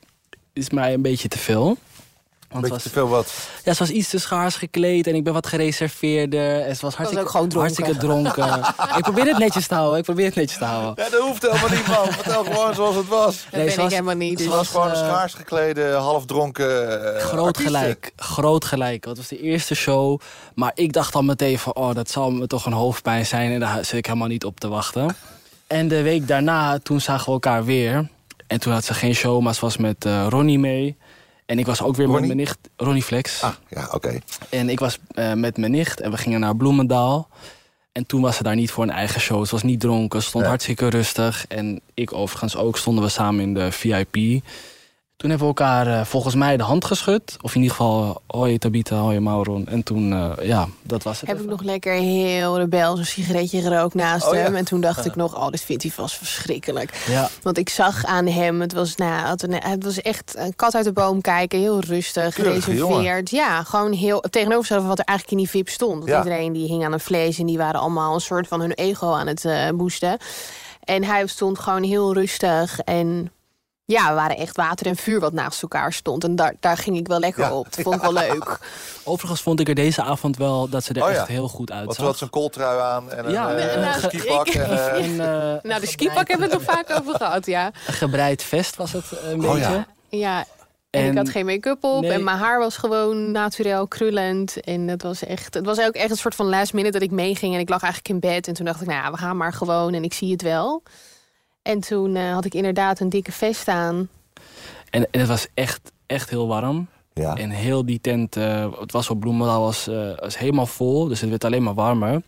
is 0.53 0.71
mij 0.71 0.95
een 0.95 1.03
beetje 1.03 1.29
te 1.29 1.39
veel. 1.39 1.77
Want 2.53 2.65
Beetje 2.69 2.83
te 2.83 2.91
veel 2.91 3.09
wat. 3.09 3.33
ja, 3.65 3.73
ze 3.73 3.79
was 3.79 3.91
iets 3.91 4.09
te 4.09 4.19
schaars 4.19 4.57
gekleed 4.57 5.07
en 5.07 5.15
ik 5.15 5.25
ben 5.25 5.33
wat 5.33 5.47
gereserveerder. 5.47 6.61
En 6.61 6.77
ze 6.77 6.83
was 6.85 6.95
hartstikke, 6.95 7.31
dronken. 7.31 7.59
hartstikke 7.59 7.97
dronken. 7.97 8.59
ik 8.99 9.03
probeer 9.03 9.27
het 9.27 9.39
netjes 9.39 9.67
te 9.67 9.75
houden. 9.75 9.99
Ik 9.99 10.05
probeer 10.05 10.25
het 10.27 10.35
netjes 10.35 10.59
te 10.59 10.65
houden. 10.65 11.05
Ja, 11.05 11.11
dat 11.11 11.21
hoeft 11.21 11.43
helemaal 11.43 11.69
niet, 11.71 11.87
man. 11.87 12.13
Vertel 12.13 12.45
gewoon 12.45 12.75
zoals 12.75 12.97
het 12.97 13.09
was. 13.09 13.37
Dat 13.51 13.53
Nee, 13.53 13.65
ben 13.65 13.73
ze 13.73 13.77
ik 13.77 13.83
was- 13.83 13.93
helemaal 13.93 14.15
niet. 14.15 14.31
Het 14.31 14.39
Dus. 14.39 14.57
was 14.57 14.69
gewoon 14.69 14.87
een 14.89 14.93
eh, 14.95 14.99
schaars 15.09 15.35
geklede, 15.35 15.91
halfdronken 15.93 17.15
eh, 17.17 17.21
Groot 17.25 17.59
gelijk, 17.59 18.13
groot 18.17 18.65
gelijk. 18.65 19.03
Dat 19.05 19.17
was 19.17 19.29
de 19.29 19.41
eerste 19.41 19.75
show. 19.75 20.21
Maar 20.55 20.73
ik 20.75 20.93
dacht 20.93 21.15
al 21.15 21.23
meteen 21.23 21.59
van, 21.59 21.75
oh, 21.75 21.95
dat 21.95 22.11
zal 22.11 22.31
me 22.31 22.47
toch 22.47 22.67
een 22.67 22.73
hoofdpijn 22.73 23.27
zijn. 23.27 23.53
En 23.53 23.61
daar 23.61 23.85
zit 23.85 23.93
ik 23.99 24.07
helemaal 24.07 24.29
niet 24.29 24.45
op 24.45 24.61
te 24.61 24.69
wachten. 24.69 25.17
En 25.67 25.89
de 25.89 26.03
week 26.03 26.29
daarna, 26.29 26.79
toen 26.79 27.01
zagen 27.01 27.25
we 27.27 27.33
elkaar 27.33 27.65
weer. 27.65 28.09
En 28.47 28.61
toen 28.61 28.73
had 28.73 28.85
ze 28.85 28.95
geen 28.95 29.15
show, 29.15 29.41
maar 29.41 29.55
ze 29.55 29.61
was 29.61 29.77
met 29.77 30.05
eh, 30.05 30.27
Ronnie 30.29 30.59
mee. 30.59 30.97
En 31.47 31.59
ik 31.59 31.67
was 31.67 31.83
ook 31.83 31.97
weer 31.97 32.07
Ronnie? 32.07 32.27
met 32.27 32.37
mijn 32.37 32.49
nicht, 32.49 32.59
Ronnie 32.77 33.03
Flex. 33.03 33.43
Ah, 33.43 33.53
ja, 33.69 33.89
oké. 33.93 34.19
En 34.49 34.69
ik 34.69 34.79
was 34.81 34.99
eh, 35.15 35.33
met 35.33 35.57
mijn 35.57 35.73
nicht 35.73 36.01
en 36.01 36.11
we 36.11 36.17
gingen 36.17 36.41
naar 36.41 36.57
Bloemendaal. 36.57 37.29
En 37.93 38.07
toen 38.07 38.21
was 38.21 38.37
ze 38.37 38.43
daar 38.43 38.55
niet 38.55 38.71
voor 38.71 38.85
een 38.85 38.91
eigen 38.91 39.21
show. 39.21 39.45
Ze 39.45 39.51
was 39.51 39.63
niet 39.63 39.81
dronken, 39.81 40.23
stond 40.23 40.43
Ja. 40.45 40.49
hartstikke 40.51 40.89
rustig. 40.89 41.45
En 41.49 41.81
ik 41.95 42.13
overigens 42.13 42.57
ook, 42.57 42.79
stonden 42.79 43.05
we 43.05 43.11
samen 43.11 43.43
in 43.45 43.55
de 43.55 43.73
VIP. 43.73 44.45
Toen 45.23 45.31
hebben 45.31 45.49
we 45.49 45.55
elkaar 45.61 45.87
eh, 45.87 46.05
volgens 46.05 46.35
mij 46.35 46.57
de 46.57 46.63
hand 46.63 46.85
geschud. 46.85 47.37
Of 47.41 47.55
in 47.55 47.61
ieder 47.61 47.77
geval, 47.77 48.23
hoi 48.27 48.59
Tabita, 48.59 48.97
hoi 48.97 49.21
Mauron. 49.21 49.67
En 49.67 49.83
toen, 49.83 50.13
eh, 50.13 50.47
ja, 50.47 50.69
dat 50.83 51.03
was 51.03 51.21
het. 51.21 51.29
Heb 51.29 51.41
ik 51.41 51.47
nog 51.49 51.63
lekker 51.63 51.93
heel 51.93 52.59
rebels 52.59 52.99
een 52.99 53.07
sigaretje 53.07 53.61
gerookt 53.61 53.95
naast 53.95 54.27
Oh, 54.29 54.35
ja. 54.35 54.41
hem. 54.41 54.55
En 54.55 54.65
toen 54.65 54.81
dacht 54.81 55.05
ik 55.05 55.17
nog, 55.17 55.37
oh, 55.37 55.49
dit 55.49 55.61
vindt 55.61 55.83
hij 55.83 55.93
vast 55.93 56.15
verschrikkelijk. 56.17 57.05
Ja, 57.09 57.29
Want 57.43 57.59
ik 57.59 57.69
zag 57.69 58.05
aan 58.05 58.27
hem, 58.27 58.61
het 58.61 58.73
was, 58.73 58.95
nou, 58.97 59.27
het, 59.29 59.47
het 59.49 59.85
was 59.85 60.01
echt 60.01 60.35
een 60.37 60.57
kat 60.57 60.75
uit 60.75 60.85
de 60.85 60.93
boom 60.93 61.21
kijken. 61.21 61.59
Heel 61.59 61.81
rustig, 61.81 62.35
gereserveerd. 62.35 63.31
Ja, 63.31 63.63
gewoon 63.63 63.93
heel 63.93 64.21
tegenovergestelde 64.21 64.83
van 64.83 64.91
wat 64.91 64.99
er 64.99 65.05
eigenlijk 65.05 65.39
in 65.39 65.45
die 65.45 65.55
VIP 65.63 65.69
stond. 65.69 65.99
Want 65.99 66.09
Ja. 66.11 66.19
iedereen 66.23 66.53
die 66.53 66.67
hing 66.69 66.85
aan 66.85 66.93
een 66.93 67.01
vlees 67.01 67.39
en 67.39 67.47
die 67.47 67.59
waren 67.59 67.81
allemaal 67.81 68.15
een 68.15 68.21
soort 68.21 68.49
van 68.49 68.61
hun 68.61 68.73
ego 68.73 69.13
aan 69.13 69.27
het 69.27 69.45
eh 69.45 69.69
boosten. 69.75 70.17
En 70.85 71.05
hij 71.05 71.27
stond 71.27 71.59
gewoon 71.59 71.83
heel 71.83 72.15
rustig 72.15 72.79
en... 72.79 73.33
Ja, 73.85 74.09
we 74.09 74.15
waren 74.15 74.37
echt 74.37 74.57
water 74.57 74.87
en 74.87 74.97
vuur 74.97 75.21
wat 75.21 75.33
naast 75.33 75.63
elkaar 75.63 75.93
stond. 75.93 76.25
En 76.25 76.37
daar, 76.37 76.55
daar 76.61 76.77
ging 76.77 76.97
ik 76.97 77.07
wel 77.09 77.19
lekker 77.19 77.43
Ja. 77.45 77.55
op. 77.55 77.65
Dat 77.75 77.81
vond 77.85 77.95
ik 77.97 78.03
wel 78.03 78.13
leuk. 78.13 78.59
overigens 79.05 79.43
vond 79.43 79.61
ik 79.61 79.69
er 79.69 79.75
deze 79.75 80.03
avond 80.03 80.37
wel 80.37 80.69
dat 80.69 80.85
ze 80.85 80.93
er 80.95 81.03
Oh 81.03 81.11
ja. 81.11 81.15
echt 81.17 81.29
heel 81.29 81.49
goed 81.49 81.69
Want 81.69 81.81
uitzag. 81.81 81.97
ze 81.97 82.03
had 82.05 82.19
zijn 82.19 82.31
kooltrui 82.31 82.81
aan 82.81 83.13
en 83.13 83.25
een, 83.27 83.33
Ja, 83.33 83.55
eh, 83.55 83.81
nou, 83.81 84.01
skipak. 84.01 84.47
ik- 84.47 84.55
en, 84.55 84.71
eh, 84.71 85.05
En, 85.05 85.11
eh, 85.21 85.63
Nou, 85.71 85.81
de 85.81 85.87
skipak 85.87 86.29
hebben 86.29 86.49
we 86.49 86.55
het 86.57 86.67
nog 86.67 86.75
vaak 86.77 86.91
over 87.01 87.15
gehad, 87.15 87.47
ja. 87.47 87.67
een 87.87 87.93
gebreid 87.95 88.43
vest 88.43 88.77
was 88.77 88.93
het 88.93 89.05
eh, 89.13 89.31
een 89.31 89.45
Oh, 89.45 89.53
beetje. 89.53 89.71
ja. 89.71 89.87
Ja, 90.09 90.45
en, 90.91 91.11
ik 91.11 91.17
had 91.17 91.29
geen 91.29 91.47
make-up 91.47 91.85
op 91.85 92.01
Nee. 92.01 92.11
en 92.13 92.25
mijn 92.25 92.37
haar 92.39 92.59
was 92.59 92.77
gewoon 92.77 93.31
naturel 93.31 93.89
krullend. 93.89 94.61
En 94.61 94.89
het 94.89 95.03
was 95.03 95.25
echt, 95.25 95.55
het 95.55 95.65
was 95.67 95.81
ook 95.81 95.95
echt 95.95 96.11
een 96.11 96.17
soort 96.17 96.35
van 96.35 96.47
last 96.49 96.73
minute 96.73 96.93
dat 96.93 97.03
ik 97.03 97.11
meeging. 97.11 97.55
En 97.55 97.61
ik 97.61 97.69
lag 97.69 97.83
eigenlijk 97.83 98.15
in 98.15 98.31
bed 98.31 98.49
en 98.49 98.55
toen 98.55 98.65
dacht 98.67 98.81
ik, 98.81 98.87
nou 98.87 99.05
ja, 99.05 99.11
we 99.11 99.17
gaan 99.17 99.37
maar 99.37 99.53
gewoon 99.53 99.95
en 99.95 100.05
ik 100.05 100.13
zie 100.13 100.33
het 100.33 100.43
wel. 100.43 100.83
En 101.63 101.81
toen 101.81 102.17
eh, 102.17 102.33
had 102.33 102.45
ik 102.45 102.55
inderdaad 102.55 103.01
een 103.01 103.09
dikke 103.09 103.33
vest 103.33 103.69
aan. 103.69 104.09
En, 104.91 105.07
en 105.11 105.21
het 105.21 105.29
was 105.29 105.47
echt, 105.55 105.93
echt 106.07 106.31
heel 106.31 106.47
warm. 106.47 106.89
ja. 107.13 107.37
En 107.37 107.51
heel 107.51 107.87
die 107.87 108.01
tent, 108.01 108.37
eh, 108.37 108.67
het 108.81 108.93
was 108.93 109.11
op 109.11 109.21
Bloemendaal, 109.21 109.61
was, 109.63 109.89
eh, 109.89 110.19
was 110.19 110.39
helemaal 110.39 110.67
vol. 110.67 111.09
Dus 111.09 111.21
het 111.21 111.31
werd 111.31 111.45
alleen 111.45 111.63
maar 111.63 111.75
warmer. 111.75 112.23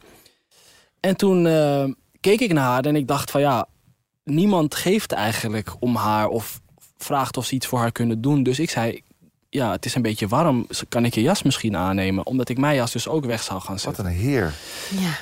En 1.00 1.16
toen 1.16 1.46
eh, 1.46 1.84
keek 2.20 2.40
ik 2.40 2.52
naar 2.52 2.64
haar 2.64 2.84
en 2.84 2.96
ik 2.96 3.08
dacht 3.08 3.30
van 3.30 3.40
ja, 3.40 3.66
niemand 4.24 4.74
geeft 4.74 5.12
eigenlijk 5.12 5.72
om 5.78 5.96
haar 5.96 6.28
of 6.28 6.60
vraagt 6.98 7.36
of 7.36 7.46
ze 7.46 7.54
iets 7.54 7.66
voor 7.66 7.78
haar 7.78 7.92
kunnen 7.92 8.20
doen. 8.20 8.42
Dus 8.42 8.58
ik 8.58 8.70
zei, 8.70 9.02
ja, 9.50 9.70
het 9.70 9.84
is 9.84 9.94
een 9.94 10.02
beetje 10.02 10.28
warm. 10.28 10.66
Kan 10.88 11.04
ik 11.04 11.14
je 11.14 11.22
jas 11.22 11.42
misschien 11.42 11.76
aannemen? 11.76 12.26
Omdat 12.26 12.48
ik 12.48 12.58
mijn 12.58 12.76
jas 12.76 12.92
dus 12.92 13.08
ook 13.08 13.24
weg 13.24 13.42
zou 13.42 13.60
gaan 13.60 13.72
Wat 13.72 13.80
zetten. 13.80 14.06
een 14.06 14.12
heer. 14.12 14.54
Ja. 14.90 15.16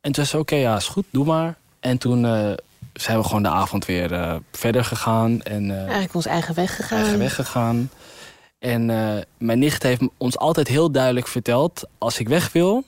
En 0.00 0.12
toen 0.12 0.14
zei 0.14 0.26
ze, 0.26 0.38
oké, 0.38 0.54
ja, 0.56 0.76
is 0.76 0.86
goed, 0.88 1.04
doe 1.10 1.24
maar. 1.24 1.56
En 1.80 1.98
toen 1.98 2.24
eh, 2.26 2.52
zijn 3.00 3.18
we 3.18 3.24
gewoon 3.24 3.42
de 3.42 3.48
avond 3.48 3.84
weer 3.84 4.12
eh, 4.12 4.34
verder 4.52 4.84
gegaan. 4.84 5.42
En, 5.42 5.70
eh, 5.70 5.76
Eigenlijk 5.82 6.14
ons 6.14 6.26
eigen 6.26 6.54
weg 6.54 6.76
gegaan. 6.76 6.98
eigen 6.98 7.18
weg 7.18 7.34
gegaan. 7.34 7.90
En 8.58 8.90
eh, 8.90 9.22
mijn 9.38 9.58
nicht 9.58 9.82
heeft 9.82 10.00
ons 10.16 10.38
altijd 10.38 10.68
heel 10.68 10.90
duidelijk 10.92 11.26
verteld... 11.26 11.82
als 11.98 12.18
ik 12.18 12.28
weg 12.28 12.52
wil, 12.52 12.84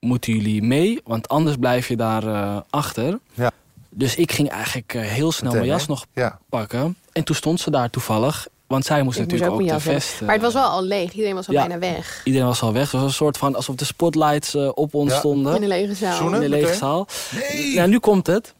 moeten 0.00 0.32
jullie 0.32 0.62
mee, 0.62 1.00
want 1.04 1.28
anders 1.28 1.56
blijf 1.56 1.88
je 1.88 1.96
daar 1.96 2.26
eh, 2.26 2.56
achter. 2.70 3.18
Ja. 3.34 3.50
Dus 3.90 4.14
ik 4.14 4.32
ging 4.32 4.48
eigenlijk 4.48 4.92
heel 4.92 5.32
snel 5.32 5.52
Meteen, 5.52 5.66
mijn 5.66 5.78
jas 5.78 5.88
nog 5.88 6.06
Ja. 6.14 6.38
pakken. 6.48 6.96
En 7.12 7.24
toen 7.24 7.36
stond 7.36 7.60
ze 7.60 7.70
daar 7.70 7.90
toevallig, 7.90 8.48
want 8.66 8.84
zij 8.84 9.02
moest 9.02 9.18
Ik 9.18 9.22
moest 9.22 9.32
natuurlijk 9.42 9.60
ook 9.70 9.74
ook, 9.76 9.84
de 9.84 9.90
vest... 9.90 10.08
hebben. 10.08 10.26
Maar 10.26 10.34
het 10.34 10.44
was 10.44 10.54
wel 10.54 10.70
al 10.70 10.82
leeg. 10.82 11.12
Iedereen 11.12 11.34
was 11.34 11.48
al 11.48 11.54
ja. 11.54 11.66
bijna 11.66 11.78
weg. 11.78 12.20
Iedereen 12.24 12.46
was 12.46 12.62
al 12.62 12.72
weg. 12.72 12.82
Het 12.82 13.00
was 13.00 13.02
een 13.02 13.16
soort 13.16 13.36
van 13.38 13.54
alsof 13.54 13.74
de 13.74 13.84
spotlights 13.84 14.54
op 14.54 14.94
ons 14.94 15.12
Ja. 15.12 15.18
stonden. 15.18 15.56
In 15.56 15.62
een 15.62 15.68
lege 15.68 15.94
zaal. 15.94 16.16
Zoenen? 16.16 16.42
in 16.42 16.50
de 16.50 16.56
lege 16.56 16.74
zaal. 16.74 17.06
Nee! 17.30 17.72
Ja, 17.72 17.86
nu 17.86 17.98
komt 17.98 18.26
het. 18.26 18.54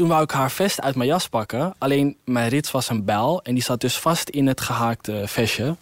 Toen 0.00 0.08
wou 0.08 0.22
ik 0.22 0.30
haar 0.30 0.50
vest 0.50 0.80
uit 0.80 0.94
mijn 0.94 1.08
jas 1.08 1.28
pakken. 1.28 1.74
Alleen 1.78 2.16
mijn 2.24 2.48
rits 2.48 2.70
was 2.70 2.88
een 2.88 3.04
bijl. 3.04 3.42
En 3.42 3.54
die 3.54 3.62
zat 3.62 3.80
dus 3.80 3.98
vast 3.98 4.28
in 4.28 4.46
het 4.46 4.60
gehaakte 4.60 5.22
vestje. 5.26 5.76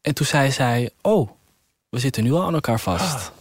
En 0.00 0.14
toen 0.14 0.26
zei 0.26 0.50
zij... 0.50 0.90
Oh, 1.00 1.30
we 1.88 1.98
zitten 1.98 2.24
nu 2.24 2.32
al 2.32 2.42
aan 2.42 2.54
elkaar 2.54 2.80
vast. 2.80 3.32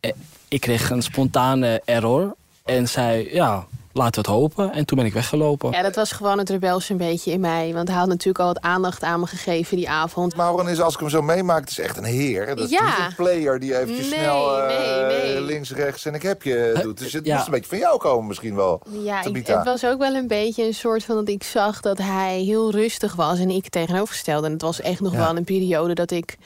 En 0.00 0.14
ik 0.48 0.60
kreeg 0.60 0.90
een 0.90 1.02
spontane 1.02 1.82
error. 1.84 2.36
En 2.64 2.88
zei, 2.88 3.34
ja, 3.34 3.66
laten 3.92 4.22
we 4.22 4.28
het 4.30 4.38
hopen. 4.38 4.72
En 4.72 4.84
toen 4.86 4.96
ben 4.98 5.06
ik 5.06 5.12
weggelopen. 5.12 5.70
Ja, 5.70 5.82
dat 5.82 5.94
was 5.94 6.12
gewoon 6.12 6.38
het 6.38 6.50
rebelse 6.50 6.92
een 6.92 6.98
beetje 6.98 7.30
in 7.32 7.40
mij. 7.40 7.72
Want 7.74 7.88
hij 7.88 7.96
had 7.98 8.08
natuurlijk 8.08 8.38
al 8.38 8.46
wat 8.46 8.60
aandacht 8.60 9.02
aan 9.02 9.20
me 9.20 9.26
gegeven 9.26 9.76
die 9.76 9.88
avond. 9.88 10.36
Mauron 10.36 10.68
is, 10.68 10.80
als 10.80 10.94
ik 10.94 11.00
hem 11.00 11.08
zo 11.08 11.22
meemaak, 11.22 11.60
het 11.60 11.70
is 11.70 11.78
echt 11.78 11.96
een 11.96 12.04
heer. 12.04 12.46
Dat 12.46 12.58
is 12.58 12.70
Ja. 12.70 12.84
niet 12.84 13.06
een 13.08 13.14
player 13.14 13.58
die 13.58 13.78
eventjes 13.78 14.10
Nee, 14.10 14.18
snel 14.18 14.58
eh, 14.62 15.06
nee, 15.08 15.32
nee. 15.32 15.40
links, 15.42 15.70
rechts 15.72 16.04
en 16.04 16.14
ik 16.14 16.22
heb 16.22 16.42
je 16.42 16.78
doet. 16.82 16.98
Dus 16.98 17.12
het 17.12 17.24
Ja. 17.26 17.34
moest 17.34 17.46
een 17.46 17.52
beetje 17.52 17.68
van 17.68 17.78
jou 17.78 17.98
komen 17.98 18.26
misschien 18.26 18.54
wel. 18.54 18.82
Ja, 18.90 19.24
ik, 19.24 19.46
het 19.46 19.64
was 19.64 19.84
ook 19.86 19.98
wel 19.98 20.14
een 20.14 20.26
beetje 20.28 20.64
een 20.66 20.74
soort 20.74 21.04
van 21.04 21.14
dat 21.16 21.28
ik 21.28 21.42
zag 21.42 21.80
dat 21.80 21.98
hij 21.98 22.40
heel 22.40 22.70
rustig 22.70 23.14
was 23.14 23.38
en 23.38 23.50
ik 23.50 23.68
tegenovergestelde. 23.68 24.46
En 24.46 24.52
het 24.52 24.62
was 24.62 24.80
echt 24.80 25.00
nog 25.00 25.12
Ja. 25.12 25.18
wel 25.18 25.36
een 25.36 25.44
periode 25.44 25.94
dat 25.94 26.10
ik 26.10 26.36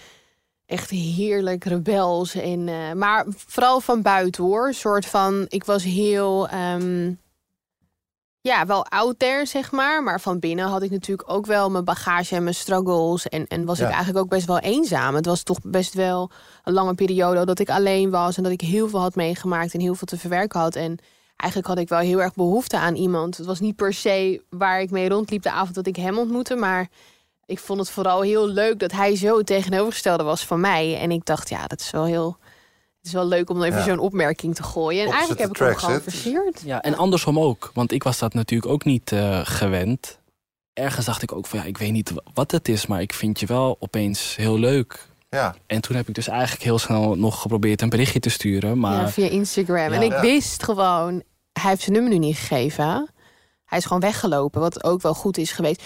echt 0.66 0.90
heerlijk 0.90 1.64
rebels 1.64 2.34
en 2.34 2.68
eh, 2.68 2.92
maar 2.94 3.24
vooral 3.46 3.80
van 3.80 4.02
buiten 4.02 4.44
hoor. 4.44 4.66
Een 4.66 4.74
soort 4.74 5.06
van 5.06 5.44
ik 5.48 5.64
was 5.64 5.82
heel 5.84 6.48
ehm, 6.48 7.12
ja, 8.46 8.66
wel 8.66 8.86
out 8.86 9.18
there, 9.18 9.46
zeg 9.46 9.72
maar. 9.72 10.02
Maar 10.02 10.20
van 10.20 10.38
binnen 10.38 10.66
had 10.66 10.82
ik 10.82 10.90
natuurlijk 10.90 11.30
ook 11.30 11.46
wel 11.46 11.70
mijn 11.70 11.84
bagage 11.84 12.36
en 12.36 12.42
mijn 12.42 12.54
struggles. 12.54 13.28
En, 13.28 13.46
en 13.46 13.64
was 13.64 13.78
Ja. 13.78 13.84
ik 13.86 13.92
eigenlijk 13.92 14.24
ook 14.24 14.30
best 14.30 14.46
wel 14.46 14.58
eenzaam. 14.58 15.14
Het 15.14 15.26
was 15.26 15.42
toch 15.42 15.58
best 15.62 15.94
wel 15.94 16.30
een 16.64 16.72
lange 16.72 16.94
periode 16.94 17.44
dat 17.44 17.58
ik 17.58 17.70
alleen 17.70 18.10
was. 18.10 18.36
En 18.36 18.42
dat 18.42 18.52
ik 18.52 18.60
heel 18.60 18.88
veel 18.88 19.00
had 19.00 19.14
meegemaakt 19.14 19.74
en 19.74 19.80
heel 19.80 19.94
veel 19.94 20.06
te 20.06 20.18
verwerken 20.18 20.60
had. 20.60 20.74
En 20.76 20.98
eigenlijk 21.36 21.70
had 21.70 21.78
ik 21.78 21.88
wel 21.88 21.98
heel 21.98 22.22
erg 22.22 22.34
behoefte 22.34 22.78
aan 22.78 22.94
iemand. 22.94 23.36
Het 23.36 23.46
was 23.46 23.60
niet 23.60 23.76
per 23.76 23.92
se 23.92 24.42
waar 24.50 24.80
ik 24.80 24.90
mee 24.90 25.08
rondliep 25.08 25.42
de 25.42 25.50
avond 25.50 25.74
dat 25.74 25.86
ik 25.86 25.96
hem 25.96 26.18
ontmoette. 26.18 26.56
Maar 26.56 26.88
ik 27.46 27.58
vond 27.58 27.78
het 27.80 27.90
vooral 27.90 28.20
heel 28.20 28.46
leuk 28.48 28.78
dat 28.78 28.92
hij 28.92 29.16
zo 29.16 29.42
tegenovergestelde 29.42 30.22
was 30.24 30.44
van 30.46 30.60
mij. 30.60 30.98
En 30.98 31.10
ik 31.10 31.24
dacht, 31.24 31.48
ja, 31.48 31.66
dat 31.66 31.80
is 31.80 31.90
wel 31.90 32.04
heel... 32.04 32.36
Het 33.06 33.14
is 33.14 33.20
wel 33.20 33.30
leuk 33.30 33.50
om 33.50 33.62
even 33.62 33.78
Ja. 33.78 33.84
zo'n 33.84 33.98
opmerking 33.98 34.54
te 34.54 34.62
gooien. 34.62 35.00
En 35.02 35.06
Opposite 35.08 35.16
eigenlijk 35.36 35.40
heb 35.40 35.50
ik 35.50 35.80
hem 35.80 35.90
gewoon 35.90 36.00
versierd. 36.02 36.60
Ja, 36.64 36.82
en 36.82 36.94
andersom 36.96 37.38
ook. 37.38 37.70
Want 37.74 37.92
ik 37.92 38.02
was 38.02 38.18
dat 38.18 38.34
natuurlijk 38.34 38.72
ook 38.72 38.84
niet 38.84 39.12
eh, 39.12 39.40
gewend. 39.44 40.18
Ergens 40.72 41.06
dacht 41.06 41.22
ik 41.22 41.32
ook 41.32 41.46
van, 41.46 41.58
ja, 41.58 41.64
ik 41.64 41.78
weet 41.78 41.92
niet 41.92 42.12
wat 42.34 42.50
het 42.50 42.68
is... 42.68 42.86
maar 42.86 43.00
ik 43.00 43.12
vind 43.12 43.40
je 43.40 43.46
wel 43.46 43.76
opeens 43.80 44.36
heel 44.36 44.58
leuk. 44.58 45.08
Ja, 45.28 45.54
En 45.66 45.80
toen 45.80 45.96
heb 45.96 46.08
ik 46.08 46.14
dus 46.14 46.28
eigenlijk 46.28 46.62
heel 46.62 46.78
snel 46.78 47.14
nog 47.14 47.40
geprobeerd 47.40 47.82
een 47.82 47.88
berichtje 47.88 48.20
te 48.20 48.30
sturen. 48.30 48.78
Maar 48.78 49.00
Ja, 49.00 49.08
via 49.08 49.28
Instagram. 49.28 49.92
En 49.92 50.02
ik 50.02 50.12
Ja. 50.12 50.20
wist 50.20 50.62
gewoon, 50.62 51.22
hij 51.52 51.70
heeft 51.70 51.82
zijn 51.82 51.92
nummer 51.92 52.12
nu 52.12 52.18
niet 52.18 52.36
gegeven. 52.36 53.08
Hij 53.64 53.78
is 53.78 53.84
gewoon 53.84 54.00
weggelopen, 54.02 54.60
wat 54.60 54.84
ook 54.84 55.02
wel 55.02 55.14
goed 55.14 55.38
is 55.38 55.52
geweest. 55.52 55.82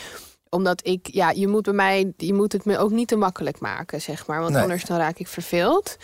Omdat 0.50 0.80
ik, 0.86 1.08
ja, 1.12 1.30
je 1.30 1.48
moet 1.48 1.62
bij 1.62 1.72
mij, 1.72 2.12
je 2.16 2.34
moet 2.34 2.52
het 2.52 2.64
me 2.64 2.78
ook 2.78 2.90
niet 2.90 3.08
te 3.08 3.16
makkelijk 3.16 3.60
maken, 3.60 4.00
zeg 4.00 4.26
maar. 4.26 4.40
Want 4.40 4.52
Nee. 4.52 4.62
anders 4.62 4.84
dan 4.84 4.98
raak 4.98 5.18
ik 5.18 5.28
verveeld. 5.28 5.96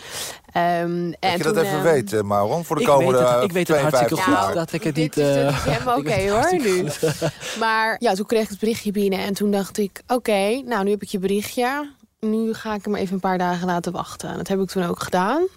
Ehm, 0.51 1.05
Dat 1.09 1.15
en 1.19 1.37
je 1.37 1.43
dat 1.43 1.53
toen, 1.53 1.63
even 1.63 1.75
ehm, 1.75 1.83
weet, 1.83 2.13
eh, 2.13 2.21
Mauron, 2.21 2.65
voor 2.65 2.75
de 2.75 2.81
Ik 2.81 2.87
komende 2.87 3.19
weet 3.19 3.29
het, 3.29 3.43
ik 3.43 3.51
weet 3.51 3.67
het 3.67 3.77
hartstikke 3.77 4.15
52 4.15 4.23
goed 4.23 4.33
jaar. 4.33 4.53
dat 4.53 4.73
ik 4.73 4.83
het 4.83 4.95
dit 4.95 5.03
niet... 5.03 5.13
Dit 5.13 5.35
eh, 5.35 5.47
is 5.47 5.63
helemaal 5.63 5.97
oké 5.97 6.15
weet 6.15 6.29
hoor 6.29 6.59
nu. 6.61 6.87
Maar 7.63 7.95
ja, 7.99 8.13
toen 8.13 8.25
kreeg 8.25 8.43
ik 8.43 8.49
het 8.49 8.59
berichtje 8.59 8.91
binnen 8.91 9.19
en 9.19 9.33
toen 9.33 9.51
dacht 9.51 9.77
ik, 9.77 10.01
oké, 10.07 10.61
nou 10.65 10.83
nu 10.83 10.89
heb 10.91 11.01
ik 11.01 11.09
je 11.09 11.19
berichtje. 11.19 11.89
Nu 12.19 12.53
ga 12.53 12.73
ik 12.73 12.85
hem 12.85 12.95
even 12.95 13.13
een 13.13 13.19
paar 13.19 13.37
dagen 13.37 13.67
laten 13.67 13.91
wachten. 13.91 14.29
En 14.29 14.37
dat 14.37 14.47
heb 14.47 14.59
ik 14.59 14.67
toen 14.69 14.83
ook 14.83 15.03
gedaan. 15.03 15.47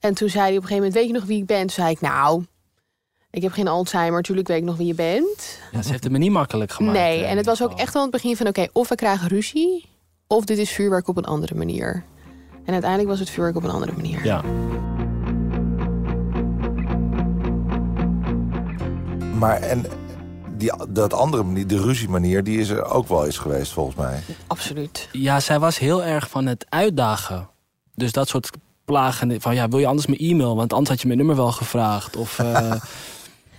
En 0.00 0.14
toen 0.14 0.28
zei 0.28 0.42
hij 0.44 0.56
op 0.56 0.62
een 0.62 0.68
gegeven 0.68 0.76
moment, 0.76 0.94
weet 0.94 1.06
je 1.06 1.12
nog 1.12 1.24
wie 1.24 1.40
ik 1.40 1.46
ben? 1.46 1.60
Toen 1.60 1.70
zei 1.70 1.90
ik, 1.90 2.00
nou, 2.00 2.44
ik 3.30 3.42
heb 3.42 3.52
geen 3.52 3.68
Alzheimer, 3.68 4.16
natuurlijk 4.16 4.48
weet 4.48 4.58
ik 4.58 4.64
nog 4.64 4.76
wie 4.76 4.86
je 4.86 4.94
bent. 4.94 5.58
Ja, 5.72 5.82
ze 5.82 5.90
heeft 5.90 6.02
het 6.02 6.12
me 6.12 6.18
niet 6.18 6.30
makkelijk 6.30 6.72
gemaakt. 6.72 6.98
nee, 6.98 7.24
en 7.24 7.36
het 7.36 7.46
was 7.46 7.62
ook 7.62 7.78
echt 7.78 7.92
wel 7.92 8.02
aan 8.02 8.08
het 8.12 8.22
begin 8.22 8.36
van, 8.36 8.46
oké, 8.46 8.66
of 8.72 8.88
we 8.88 8.94
krijgen 8.94 9.28
ruzie, 9.28 9.88
of 10.26 10.44
dit 10.44 10.58
is 10.58 10.70
vuurwerk 10.70 11.08
op 11.08 11.16
een 11.16 11.24
andere 11.24 11.54
manier. 11.54 12.04
En 12.64 12.72
uiteindelijk 12.72 13.10
was 13.10 13.18
het 13.18 13.30
vuurwerk 13.30 13.56
op 13.56 13.64
een 13.64 13.70
andere 13.70 13.92
manier. 13.92 14.24
Ja. 14.24 14.42
Maar 19.38 19.60
en 19.60 19.84
die, 20.56 20.72
dat 20.88 21.12
andere 21.12 21.42
manier, 21.42 21.66
de 21.66 21.80
ruziemanier, 21.80 22.44
die 22.44 22.58
is 22.58 22.68
er 22.68 22.84
ook 22.84 23.08
wel 23.08 23.26
eens 23.26 23.38
geweest 23.38 23.72
volgens 23.72 23.96
mij. 23.96 24.20
Absoluut. 24.46 25.08
ja, 25.12 25.40
zij 25.40 25.58
was 25.58 25.78
heel 25.78 26.04
erg 26.04 26.28
van 26.28 26.46
het 26.46 26.66
uitdagen. 26.68 27.48
Dus 27.94 28.12
dat 28.12 28.28
soort 28.28 28.50
plagen 28.84 29.40
van 29.40 29.54
ja, 29.54 29.68
wil 29.68 29.78
je 29.78 29.86
anders 29.86 30.06
mijn 30.06 30.20
e-mail? 30.20 30.56
Want 30.56 30.72
anders 30.72 30.90
had 30.90 31.00
je 31.00 31.06
mijn 31.06 31.18
nummer 31.18 31.36
wel 31.36 31.52
gevraagd. 31.52 32.16
Of 32.16 32.38
eh, 32.38 32.72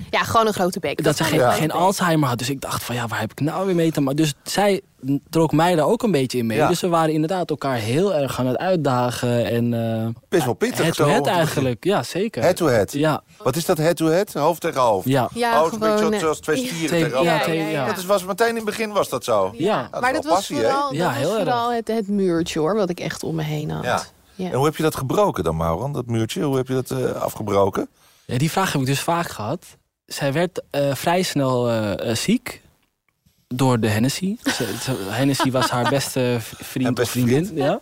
Ja, 0.09 0.23
gewoon 0.23 0.47
een 0.47 0.53
grote 0.53 0.79
bek. 0.79 1.03
dat 1.03 1.17
ze 1.17 1.23
geen, 1.23 1.51
geen. 1.51 1.71
Alzheimer 1.71 2.27
had. 2.29 2.37
Dus 2.37 2.49
ik 2.49 2.61
dacht 2.61 2.83
van 2.83 2.95
ja, 2.95 3.07
waar 3.07 3.19
heb 3.19 3.31
ik 3.31 3.39
nou 3.39 3.65
weer 3.65 3.75
mee 3.75 3.91
te 3.91 4.01
maken? 4.01 4.17
Dus 4.23 4.33
zij 4.43 4.81
trok 5.29 5.51
mij 5.51 5.75
daar 5.75 5.85
ook 5.85 6.03
een 6.03 6.11
beetje 6.11 6.37
in 6.37 6.45
mee. 6.45 6.57
Ja. 6.57 6.67
Dus 6.67 6.79
we 6.81 6.87
waren 6.87 7.13
inderdaad 7.13 7.49
elkaar 7.49 7.75
heel 7.75 8.13
erg 8.15 8.39
aan 8.39 8.45
het 8.47 8.57
uitdagen. 8.57 9.45
En 9.45 9.73
eh 10.03 10.07
Best 10.29 10.45
wel 10.45 10.53
pittig 10.53 10.85
het 10.85 10.95
zo. 10.95 11.21
te 11.21 11.29
eigenlijk. 11.29 11.83
Ja, 11.83 12.03
zeker. 12.03 12.41
Head-to-head. 12.41 12.91
Ja, 12.91 13.21
Wat 13.37 13.55
is 13.55 13.65
dat 13.65 13.77
head-to-head? 13.77 14.33
Hoofd 14.33 14.61
tegen 14.61 14.81
hoofd? 14.81 15.07
ja. 15.07 15.29
Ja, 15.33 15.63
oh, 15.63 15.69
gewoon, 15.69 15.97
zoals, 15.97 16.13
eh, 16.13 16.19
zoals 16.19 16.39
twee 16.39 16.57
stieren 16.57 16.87
Twee- 16.87 17.03
tegen 17.03 17.17
elkaar. 17.17 17.41
twee- 17.43 17.57
ja, 17.57 17.63
ja. 17.63 17.69
ja. 17.71 17.85
Dat 17.85 17.97
is, 17.97 18.05
was 18.05 18.25
meteen 18.25 18.47
in 18.49 18.55
het 18.55 18.65
begin 18.65 18.91
was 18.91 19.09
dat 19.09 19.23
zo. 19.23 19.53
Ja, 19.57 19.87
dat 19.91 20.01
maar 20.01 20.13
dat 20.13 20.23
was 20.23 20.33
passie, 20.33 20.55
vooral, 20.55 20.93
Ja, 20.93 21.05
dat 21.07 21.13
heel 21.15 21.27
was 21.29 21.37
erg. 21.37 21.43
vooral 21.43 21.71
het, 21.73 21.87
het 21.87 22.07
muurtje 22.07 22.59
hoor, 22.59 22.75
wat 22.75 22.89
ik 22.89 22.99
echt 22.99 23.23
om 23.23 23.35
me 23.35 23.43
heen 23.43 23.69
had. 23.71 23.83
Ja. 23.83 24.01
Ja. 24.35 24.49
En 24.49 24.55
hoe 24.55 24.65
heb 24.65 24.75
je 24.75 24.83
dat 24.83 24.95
gebroken 24.95 25.43
dan, 25.43 25.55
Mauron, 25.55 25.91
dat 25.93 26.05
muurtje? 26.05 26.43
Hoe 26.43 26.57
heb 26.57 26.67
je 26.67 26.73
dat 26.73 26.91
eh, 26.91 27.11
afgebroken? 27.21 27.89
Ja, 28.25 28.37
die 28.37 28.51
vraag 28.51 28.71
heb 28.71 28.81
ik 28.81 28.87
dus 28.87 28.99
vaak 29.01 29.29
gehad. 29.29 29.65
Zij 30.13 30.33
werd 30.33 30.61
eh, 30.69 30.95
vrij 30.95 31.21
snel 31.21 31.69
eh, 31.69 32.09
eh, 32.09 32.15
ziek 32.15 32.61
door 33.47 33.79
de 33.79 33.87
Hennessy. 33.87 34.37
Hennessy 35.09 35.51
was 35.51 35.69
haar 35.69 35.89
beste 35.89 36.37
vriend 36.41 36.95
beste 36.95 37.01
of 37.01 37.09
vriendin. 37.09 37.51
Ja. 37.55 37.79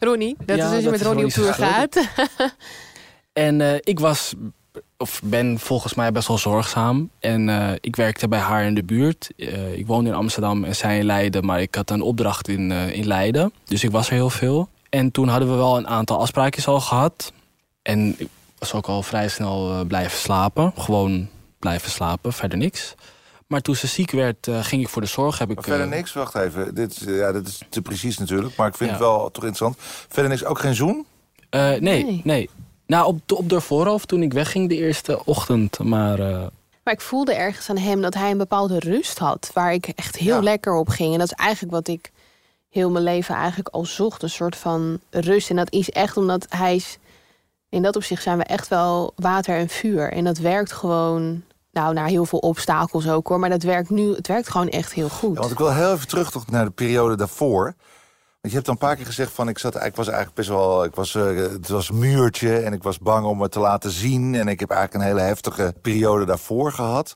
Ronnie, 0.00 0.36
dat 0.44 0.56
Ja, 0.56 0.66
is 0.68 0.74
als 0.74 0.84
je 0.84 0.90
met 0.90 1.02
Ronnie 1.02 1.24
op 1.24 1.30
tour 1.30 1.54
gaat. 1.54 2.00
En 3.32 3.60
eh, 3.60 3.74
ik 3.80 4.00
was, 4.00 4.34
of 4.96 5.20
ben 5.24 5.58
volgens 5.58 5.94
mij 5.94 6.12
best 6.12 6.28
wel 6.28 6.38
zorgzaam. 6.38 7.10
En 7.18 7.48
eh, 7.48 7.72
ik 7.80 7.96
werkte 7.96 8.28
bij 8.28 8.38
haar 8.38 8.64
in 8.64 8.74
de 8.74 8.84
buurt. 8.84 9.30
Eh, 9.36 9.72
ik 9.78 9.86
woonde 9.86 10.10
in 10.10 10.16
Amsterdam 10.16 10.64
en 10.64 10.76
zij 10.76 10.98
in 10.98 11.04
Leiden. 11.04 11.44
Maar 11.44 11.60
ik 11.60 11.74
had 11.74 11.90
een 11.90 12.02
opdracht 12.02 12.48
in, 12.48 12.72
eh, 12.72 12.94
in 12.94 13.06
Leiden. 13.06 13.52
Dus 13.64 13.84
ik 13.84 13.90
was 13.90 14.06
er 14.08 14.14
heel 14.14 14.30
veel. 14.30 14.68
En 14.88 15.10
toen 15.10 15.28
hadden 15.28 15.50
we 15.50 15.54
wel 15.54 15.76
een 15.76 15.88
aantal 15.88 16.18
afspraakjes 16.20 16.66
al 16.66 16.80
gehad. 16.80 17.32
En 17.82 18.14
ik 18.18 18.28
was 18.58 18.72
ook 18.74 18.86
al 18.86 19.02
vrij 19.02 19.28
snel 19.28 19.84
blijven 19.84 20.18
slapen. 20.18 20.72
Gewoon 20.76 21.28
blijven 21.60 21.90
slapen, 21.90 22.32
verder 22.32 22.58
niks. 22.58 22.94
Maar 23.46 23.60
toen 23.60 23.76
ze 23.76 23.86
ziek 23.86 24.10
werd, 24.10 24.46
eh, 24.48 24.64
ging 24.64 24.82
ik 24.82 24.88
voor 24.88 25.02
de 25.02 25.08
zorg. 25.08 25.38
Heb 25.38 25.50
ik, 25.50 25.62
verder 25.62 25.86
eh, 25.86 25.92
niks, 25.92 26.12
wacht 26.12 26.34
even. 26.34 26.74
Dit, 26.74 26.90
is, 26.90 27.02
ja, 27.06 27.32
dit 27.32 27.48
is 27.48 27.60
te 27.68 27.82
precies 27.82 28.18
natuurlijk, 28.18 28.56
maar 28.56 28.68
ik 28.68 28.74
vind 28.76 28.90
Ja. 28.90 28.96
het 28.96 29.04
wel 29.04 29.18
toch 29.30 29.44
interessant. 29.44 29.76
Verder 30.08 30.30
niks, 30.30 30.44
ook 30.44 30.58
geen 30.58 30.74
zoen? 30.74 31.06
eh, 31.50 31.60
nee, 31.68 31.78
Nee. 32.04 32.20
nee, 32.24 32.50
Nou, 32.86 33.06
op, 33.06 33.20
de- 33.26 33.36
op 33.36 33.48
de 33.48 33.60
voorhoofd 33.60 34.08
toen 34.08 34.22
ik 34.22 34.32
wegging 34.32 34.68
de 34.68 34.76
eerste 34.76 35.24
ochtend. 35.24 35.78
Maar 35.78 36.18
eh, 36.18 36.46
Maar 36.84 36.94
ik 36.94 37.00
voelde 37.00 37.34
ergens 37.34 37.70
aan 37.70 37.76
hem 37.78 38.00
dat 38.00 38.14
hij 38.14 38.30
een 38.30 38.38
bepaalde 38.38 38.78
rust 38.78 39.18
had. 39.18 39.50
Waar 39.54 39.72
ik 39.72 39.86
echt 39.88 40.16
heel 40.16 40.34
Ja. 40.36 40.42
lekker 40.42 40.74
op 40.74 40.88
ging. 40.88 41.12
En 41.12 41.18
dat 41.18 41.30
is 41.30 41.36
eigenlijk 41.38 41.72
wat 41.72 41.88
ik 41.88 42.10
heel 42.68 42.90
mijn 42.90 43.04
leven 43.04 43.34
eigenlijk 43.34 43.68
al 43.68 43.84
zocht. 43.84 44.22
Een 44.22 44.30
soort 44.30 44.56
van 44.56 45.00
rust. 45.10 45.50
En 45.50 45.56
dat 45.56 45.72
is 45.72 45.90
echt 45.90 46.16
omdat 46.16 46.46
hij 46.48 46.74
is... 46.74 46.98
In 47.68 47.82
dat 47.82 47.96
opzicht 47.96 48.22
zijn 48.22 48.38
we 48.38 48.44
echt 48.44 48.68
wel 48.68 49.12
water 49.16 49.56
en 49.56 49.68
vuur. 49.68 50.12
En 50.12 50.24
dat 50.24 50.38
werkt 50.38 50.72
gewoon... 50.72 51.42
Nou, 51.72 51.94
naar 51.94 52.06
heel 52.06 52.24
veel 52.26 52.38
obstakels 52.38 53.08
ook 53.08 53.28
hoor. 53.28 53.38
Maar 53.38 53.50
dat 53.50 53.62
werkt 53.62 53.90
nu... 53.90 54.14
Het 54.14 54.26
werkt 54.26 54.48
gewoon 54.50 54.68
echt 54.68 54.92
heel 54.92 55.08
goed. 55.08 55.34
Ja, 55.34 55.40
want 55.40 55.52
ik 55.52 55.58
wil 55.58 55.72
heel 55.72 55.92
even 55.92 56.08
terug 56.08 56.30
toch 56.30 56.50
naar 56.50 56.64
de 56.64 56.70
periode 56.70 57.16
daarvoor. 57.16 57.64
Want 58.40 58.52
je 58.54 58.60
hebt 58.60 58.64
dan 58.66 58.74
een 58.74 58.80
paar 58.88 58.96
keer 58.96 59.06
gezegd 59.06 59.32
van 59.32 59.48
ik 59.48 59.58
zat, 59.58 59.74
ik 59.74 59.96
was 59.96 60.06
eigenlijk 60.06 60.36
best 60.36 60.48
wel, 60.48 60.84
ik 60.84 60.94
was, 60.94 61.14
eh, 61.14 61.36
het 61.36 61.68
was 61.68 61.88
een 61.88 61.98
muurtje 61.98 62.56
en 62.58 62.72
ik 62.72 62.82
was 62.82 62.98
bang 62.98 63.26
om 63.26 63.40
het 63.42 63.52
te 63.52 63.60
laten 63.60 63.90
zien 63.90 64.34
en 64.34 64.48
ik 64.48 64.60
heb 64.60 64.70
eigenlijk 64.70 65.04
een 65.04 65.10
hele 65.10 65.26
heftige 65.26 65.74
periode 65.82 66.24
daarvoor 66.24 66.72
gehad. 66.72 67.14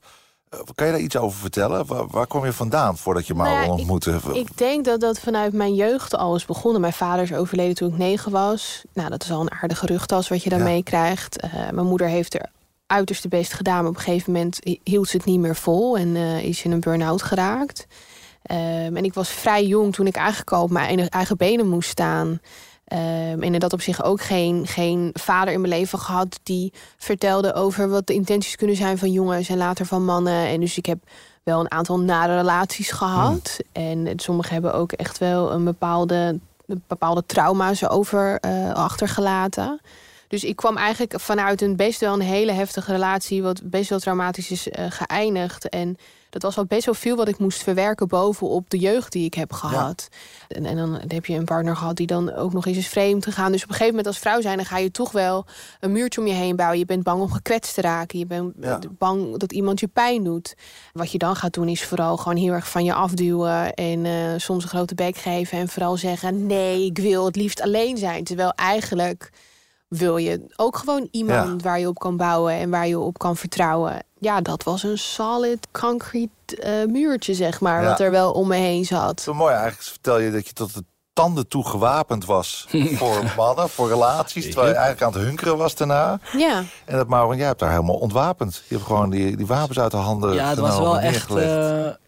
Eh, 0.48 0.58
kan 0.74 0.86
je 0.86 0.92
daar 0.92 1.00
iets 1.00 1.16
over 1.16 1.38
vertellen? 1.38 1.86
Waar, 1.86 2.06
waar 2.06 2.26
kom 2.26 2.44
je 2.44 2.52
vandaan 2.52 2.96
voordat 2.96 3.26
je 3.26 3.34
Nou 3.34 3.48
Mauro 3.48 3.60
ja, 3.64 3.72
ik- 3.72 3.78
ontmoette? 3.78 4.20
Ik 4.32 4.58
denk 4.58 4.84
dat 4.84 5.00
dat 5.00 5.18
vanuit 5.20 5.52
mijn 5.52 5.74
jeugd 5.74 6.14
al 6.16 6.34
is 6.34 6.44
begonnen. 6.44 6.80
Mijn 6.80 6.92
vader 6.92 7.22
is 7.22 7.32
overleden 7.34 7.74
toen 7.74 7.88
ik 7.92 7.98
negen 7.98 8.32
was. 8.32 8.84
Nou, 8.92 9.10
dat 9.10 9.22
is 9.22 9.30
al 9.30 9.40
een 9.40 9.52
aardige 9.52 9.86
rugtas 9.86 10.28
wat 10.28 10.42
je 10.42 10.50
dan 10.50 10.58
Ja. 10.58 10.64
meekrijgt. 10.64 11.40
Eh, 11.40 11.52
mijn 11.52 11.86
moeder 11.86 12.06
heeft 12.06 12.34
er 12.34 12.50
uiterste 12.86 13.28
best 13.28 13.52
gedaan. 13.52 13.80
Maar 13.80 13.90
op 13.90 13.96
een 13.96 14.02
gegeven 14.02 14.32
moment 14.32 14.58
hi- 14.64 14.80
hield 14.84 15.08
ze 15.08 15.16
het 15.16 15.26
niet 15.26 15.40
meer 15.40 15.56
vol. 15.56 15.96
En 15.98 16.16
eh, 16.16 16.44
is 16.44 16.64
in 16.64 16.72
een 16.72 16.80
burn-out 16.80 17.22
geraakt. 17.22 17.86
Ehm, 18.42 18.96
en 18.96 19.04
ik 19.04 19.14
was 19.14 19.28
vrij 19.28 19.66
jong 19.66 19.94
toen 19.94 20.06
ik 20.06 20.16
eigenlijk 20.16 20.52
al 20.52 20.62
op 20.62 20.70
mijn 20.70 21.08
eigen- 21.08 21.36
benen 21.36 21.68
moest 21.68 21.88
staan. 21.90 22.40
Ehm, 22.84 23.42
en 23.42 23.54
in 23.54 23.58
dat 23.58 23.72
opzicht 23.72 24.02
ook 24.02 24.20
geen, 24.20 24.66
geen 24.66 25.10
vader 25.12 25.54
in 25.54 25.60
mijn 25.60 25.72
leven 25.72 25.98
gehad 25.98 26.40
die 26.42 26.72
vertelde 26.96 27.54
over 27.54 27.88
wat 27.88 28.06
de 28.06 28.14
intenties 28.14 28.56
kunnen 28.56 28.76
zijn 28.76 28.98
van 28.98 29.12
jongens 29.12 29.48
en 29.48 29.56
later 29.56 29.86
van 29.86 30.04
mannen. 30.04 30.46
En 30.46 30.60
dus 30.60 30.76
ik 30.78 30.86
heb 30.86 30.98
wel 31.42 31.60
een 31.60 31.70
aantal 31.70 32.00
nare 32.00 32.36
relaties 32.36 32.90
gehad. 32.90 33.58
En 33.72 34.12
sommigen 34.16 34.52
hebben 34.52 34.74
ook 34.74 34.92
echt 34.92 35.18
wel 35.18 35.52
een 35.52 35.64
bepaalde, 35.64 36.38
bepaalde 36.86 37.22
trauma's 37.26 37.88
over 37.88 38.38
eh, 38.40 38.72
achtergelaten. 38.72 39.80
Dus 40.34 40.44
ik 40.44 40.56
kwam 40.56 40.76
eigenlijk 40.76 41.20
vanuit 41.20 41.62
een 41.62 41.76
best 41.76 42.00
wel 42.00 42.12
een 42.14 42.20
hele 42.20 42.52
heftige 42.52 42.92
relatie, 42.92 43.42
wat 43.42 43.60
best 43.70 43.90
wel 43.90 43.98
traumatisch 43.98 44.50
is 44.50 44.68
eh, 44.68 44.84
geëindigd. 44.88 45.68
En 45.68 45.96
dat 46.30 46.42
was 46.42 46.56
al 46.56 46.64
best 46.64 46.84
wel 46.84 46.94
veel 46.94 47.16
wat 47.16 47.28
ik 47.28 47.38
moest 47.38 47.62
verwerken 47.62 48.08
bovenop 48.08 48.70
de 48.70 48.78
jeugd 48.78 49.12
die 49.12 49.24
ik 49.24 49.34
heb 49.34 49.52
gehad. 49.52 50.08
En, 50.48 50.64
en 50.66 50.76
dan 50.76 51.00
heb 51.08 51.26
je 51.26 51.34
een 51.34 51.44
partner 51.44 51.76
gehad 51.76 51.96
die 51.96 52.06
dan 52.06 52.32
ook 52.32 52.52
nog 52.52 52.66
eens 52.66 52.76
is 52.76 52.88
vreemd 52.88 53.24
gegaan. 53.24 53.52
Dus 53.52 53.62
op 53.62 53.68
een 53.68 53.74
gegeven 53.74 53.94
moment 53.96 54.06
als 54.14 54.18
vrouw 54.18 54.40
zijn, 54.40 54.56
dan 54.56 54.66
ga 54.66 54.78
je 54.78 54.90
toch 54.90 55.12
wel 55.12 55.46
een 55.80 55.92
muurtje 55.92 56.20
om 56.20 56.26
je 56.26 56.32
heen 56.32 56.56
bouwen. 56.56 56.78
Je 56.78 56.84
bent 56.84 57.02
bang 57.02 57.20
om 57.20 57.32
gekwetst 57.32 57.74
te 57.74 57.80
raken. 57.80 58.18
Je 58.18 58.26
bent 58.26 58.54
Ja. 58.60 58.78
bang 58.98 59.36
dat 59.36 59.52
iemand 59.52 59.80
je 59.80 59.88
pijn 59.88 60.24
doet. 60.24 60.54
Wat 60.92 61.12
je 61.12 61.18
dan 61.18 61.36
gaat 61.36 61.52
doen 61.52 61.68
is 61.68 61.84
vooral 61.84 62.16
gewoon 62.16 62.38
heel 62.38 62.52
erg 62.52 62.68
van 62.68 62.84
je 62.84 62.94
afduwen. 62.94 63.74
En 63.74 64.04
eh, 64.04 64.12
soms 64.36 64.62
een 64.62 64.68
grote 64.68 64.94
bek 64.94 65.16
geven. 65.16 65.58
En 65.58 65.68
vooral 65.68 65.96
zeggen, 65.96 66.46
nee, 66.46 66.84
ik 66.84 66.98
wil 66.98 67.24
het 67.24 67.36
liefst 67.36 67.60
alleen 67.60 67.96
zijn. 67.96 68.24
Terwijl 68.24 68.52
eigenlijk 68.54 69.30
wil 69.96 70.16
je 70.16 70.46
ook 70.56 70.76
gewoon 70.76 71.08
iemand 71.10 71.62
waar 71.62 71.78
je 71.78 71.88
op 71.88 71.98
kan 71.98 72.16
bouwen. 72.16 72.52
En 72.52 72.70
waar 72.70 72.86
je 72.86 72.98
op 72.98 73.18
kan 73.18 73.36
vertrouwen. 73.36 74.02
Ja, 74.18 74.40
dat 74.40 74.62
was 74.62 74.82
een 74.82 74.98
solid 74.98 75.68
concrete 75.72 76.56
eh, 76.56 76.86
muurtje, 76.86 77.34
zeg 77.34 77.60
maar. 77.60 77.82
Ja. 77.82 77.88
Wat 77.88 78.00
er 78.00 78.10
wel 78.10 78.32
om 78.32 78.48
me 78.48 78.56
heen 78.56 78.84
zat. 78.84 79.20
Zo 79.20 79.34
mooi, 79.34 79.52
eigenlijk 79.52 79.82
vertel 79.82 80.18
je 80.18 80.30
dat 80.30 80.46
je 80.46 80.52
tot 80.52 80.74
de 80.74 80.84
tanden 81.12 81.48
toe 81.48 81.66
gewapend 81.66 82.24
was 82.24 82.66
voor 82.98 83.32
mannen, 83.36 83.68
voor 83.68 83.88
relaties. 83.88 84.44
Terwijl 84.44 84.68
je 84.68 84.74
eigenlijk 84.74 85.02
aan 85.02 85.20
het 85.20 85.28
hunkeren 85.28 85.56
was 85.56 85.74
daarna. 85.74 86.18
Ja. 86.36 86.62
En 86.84 86.96
dat 86.96 87.08
Mauro, 87.08 87.34
jij 87.34 87.46
hebt 87.46 87.58
daar 87.58 87.70
helemaal 87.70 87.96
ontwapend. 87.96 88.62
Je 88.68 88.74
hebt 88.74 88.86
gewoon 88.86 89.10
die, 89.10 89.36
die 89.36 89.46
wapens 89.46 89.78
uit 89.78 89.90
de 89.90 89.96
handen 89.96 90.34
ja, 90.34 90.48
het 90.48 90.58
was 90.58 90.78
wel 90.78 90.98
echt 90.98 91.28
neergelegd. 91.28 92.02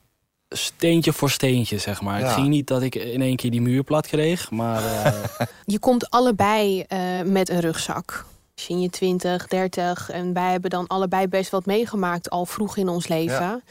Steentje 0.49 1.12
voor 1.12 1.31
steentje, 1.31 1.79
zeg 1.79 2.00
maar. 2.00 2.19
Ja. 2.19 2.26
Het 2.26 2.35
ging 2.35 2.49
niet 2.49 2.67
dat 2.67 2.83
ik 2.83 2.95
in 2.95 3.23
één 3.23 3.37
keer 3.37 3.50
die 3.50 3.61
muur 3.61 3.85
plat 3.85 4.07
kreeg, 4.07 4.50
maar 4.50 5.05
eh, 5.05 5.47
Je 5.65 5.79
komt 5.79 6.11
allebei 6.11 6.81
eh, 6.81 7.23
met 7.25 7.49
een 7.49 7.61
rugzak. 7.61 8.25
Als 8.55 8.67
je 8.67 8.73
in 8.73 8.81
je 8.81 8.91
20, 8.91 9.47
30 9.47 10.11
en 10.11 10.33
wij 10.33 10.50
hebben 10.50 10.71
dan 10.71 10.87
allebei 10.87 11.29
best 11.29 11.50
wat 11.50 11.67
meegemaakt 11.67 12.31
al 12.31 12.47
vroeg 12.47 12.76
in 12.76 12.88
ons 12.88 13.09
leven. 13.09 13.62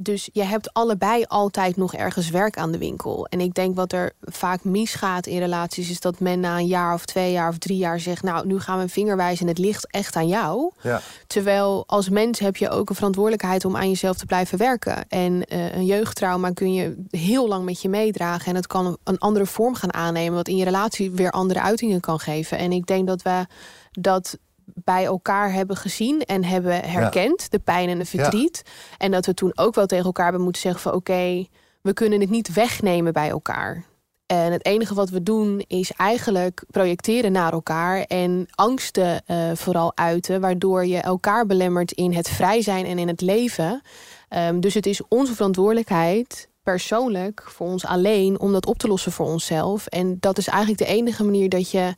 Dus 0.00 0.28
je 0.32 0.44
hebt 0.44 0.72
allebei 0.72 1.24
altijd 1.24 1.76
nog 1.76 1.94
ergens 1.94 2.30
werk 2.30 2.58
aan 2.58 2.70
de 2.70 2.78
winkel. 2.78 3.26
En 3.26 3.40
ik 3.40 3.54
denk 3.54 3.76
wat 3.76 3.92
er 3.92 4.12
vaak 4.20 4.64
misgaat 4.64 5.26
in 5.26 5.38
relaties 5.38 5.90
is 5.90 6.00
dat 6.00 6.20
men 6.20 6.40
na 6.40 6.58
een 6.58 6.66
jaar 6.66 6.94
of 6.94 7.04
twee 7.04 7.32
jaar 7.32 7.48
of 7.48 7.58
drie 7.58 7.76
jaar 7.76 8.00
zegt: 8.00 8.22
Nou, 8.22 8.46
nu 8.46 8.60
gaan 8.60 8.76
we 8.76 8.82
een 8.82 8.88
vinger 8.88 9.16
wijzen 9.16 9.42
en 9.42 9.48
het 9.48 9.58
ligt 9.58 9.90
echt 9.90 10.16
aan 10.16 10.28
jou. 10.28 10.70
Ja. 10.80 11.00
Terwijl 11.26 11.84
als 11.86 12.08
mens 12.08 12.38
heb 12.38 12.56
je 12.56 12.70
ook 12.70 12.88
een 12.88 12.94
verantwoordelijkheid 12.94 13.64
om 13.64 13.76
aan 13.76 13.88
jezelf 13.88 14.16
te 14.16 14.26
blijven 14.26 14.58
werken. 14.58 15.08
En 15.08 15.44
eh, 15.44 15.74
een 15.74 15.86
jeugdtrauma 15.86 16.50
kun 16.50 16.74
je 16.74 17.04
heel 17.10 17.48
lang 17.48 17.64
met 17.64 17.82
je 17.82 17.88
meedragen. 17.88 18.46
En 18.46 18.54
het 18.54 18.66
kan 18.66 18.96
een 19.04 19.18
andere 19.18 19.46
vorm 19.46 19.74
gaan 19.74 19.94
aannemen, 19.94 20.34
wat 20.34 20.48
in 20.48 20.56
je 20.56 20.64
relatie 20.64 21.10
weer 21.10 21.30
andere 21.30 21.60
uitingen 21.60 22.00
kan 22.00 22.20
geven. 22.20 22.58
En 22.58 22.72
ik 22.72 22.86
denk 22.86 23.06
dat 23.06 23.22
we 23.22 23.46
dat 23.90 24.38
bij 24.74 25.04
elkaar 25.04 25.52
hebben 25.52 25.76
gezien 25.76 26.20
en 26.22 26.44
hebben 26.44 26.84
herkend, 26.84 27.50
de 27.50 27.58
pijn 27.58 27.88
en 27.88 27.98
de 27.98 28.04
verdriet. 28.04 28.62
En 28.98 29.10
dat 29.10 29.26
we 29.26 29.34
toen 29.34 29.52
ook 29.54 29.74
wel 29.74 29.86
tegen 29.86 30.04
elkaar 30.04 30.24
hebben 30.24 30.42
moeten 30.42 30.62
zeggen 30.62 30.80
van 30.80 30.92
oké, 30.92 31.46
we 31.82 31.88
we 31.88 31.94
kunnen 31.94 32.20
het 32.20 32.30
niet 32.30 32.52
wegnemen 32.52 33.12
bij 33.12 33.28
elkaar. 33.28 33.84
En 34.26 34.52
het 34.52 34.64
enige 34.64 34.94
wat 34.94 35.10
we 35.10 35.22
doen 35.22 35.64
is 35.66 35.92
eigenlijk 35.92 36.64
projecteren 36.70 37.32
naar 37.32 37.52
elkaar 37.52 38.00
en 38.00 38.46
angsten 38.50 39.22
uh, 39.26 39.50
vooral 39.54 39.92
uiten, 39.94 40.40
waardoor 40.40 40.86
je 40.86 40.98
elkaar 40.98 41.46
belemmert 41.46 41.92
in 41.92 42.12
het 42.12 42.28
vrij 42.28 42.62
zijn 42.62 42.86
en 42.86 42.98
in 42.98 43.08
het 43.08 43.20
leven. 43.20 43.82
Um, 44.30 44.60
dus 44.60 44.74
het 44.74 44.86
is 44.86 45.00
onze 45.08 45.34
verantwoordelijkheid, 45.34 46.48
persoonlijk, 46.62 47.42
voor 47.46 47.66
ons 47.66 47.86
alleen, 47.86 48.40
om 48.40 48.52
dat 48.52 48.66
op 48.66 48.78
te 48.78 48.88
lossen 48.88 49.12
voor 49.12 49.26
onszelf. 49.26 49.86
En 49.86 50.16
dat 50.20 50.38
is 50.38 50.48
eigenlijk 50.48 50.78
de 50.78 50.94
enige 50.94 51.24
manier 51.24 51.48
dat 51.48 51.70
je 51.70 51.94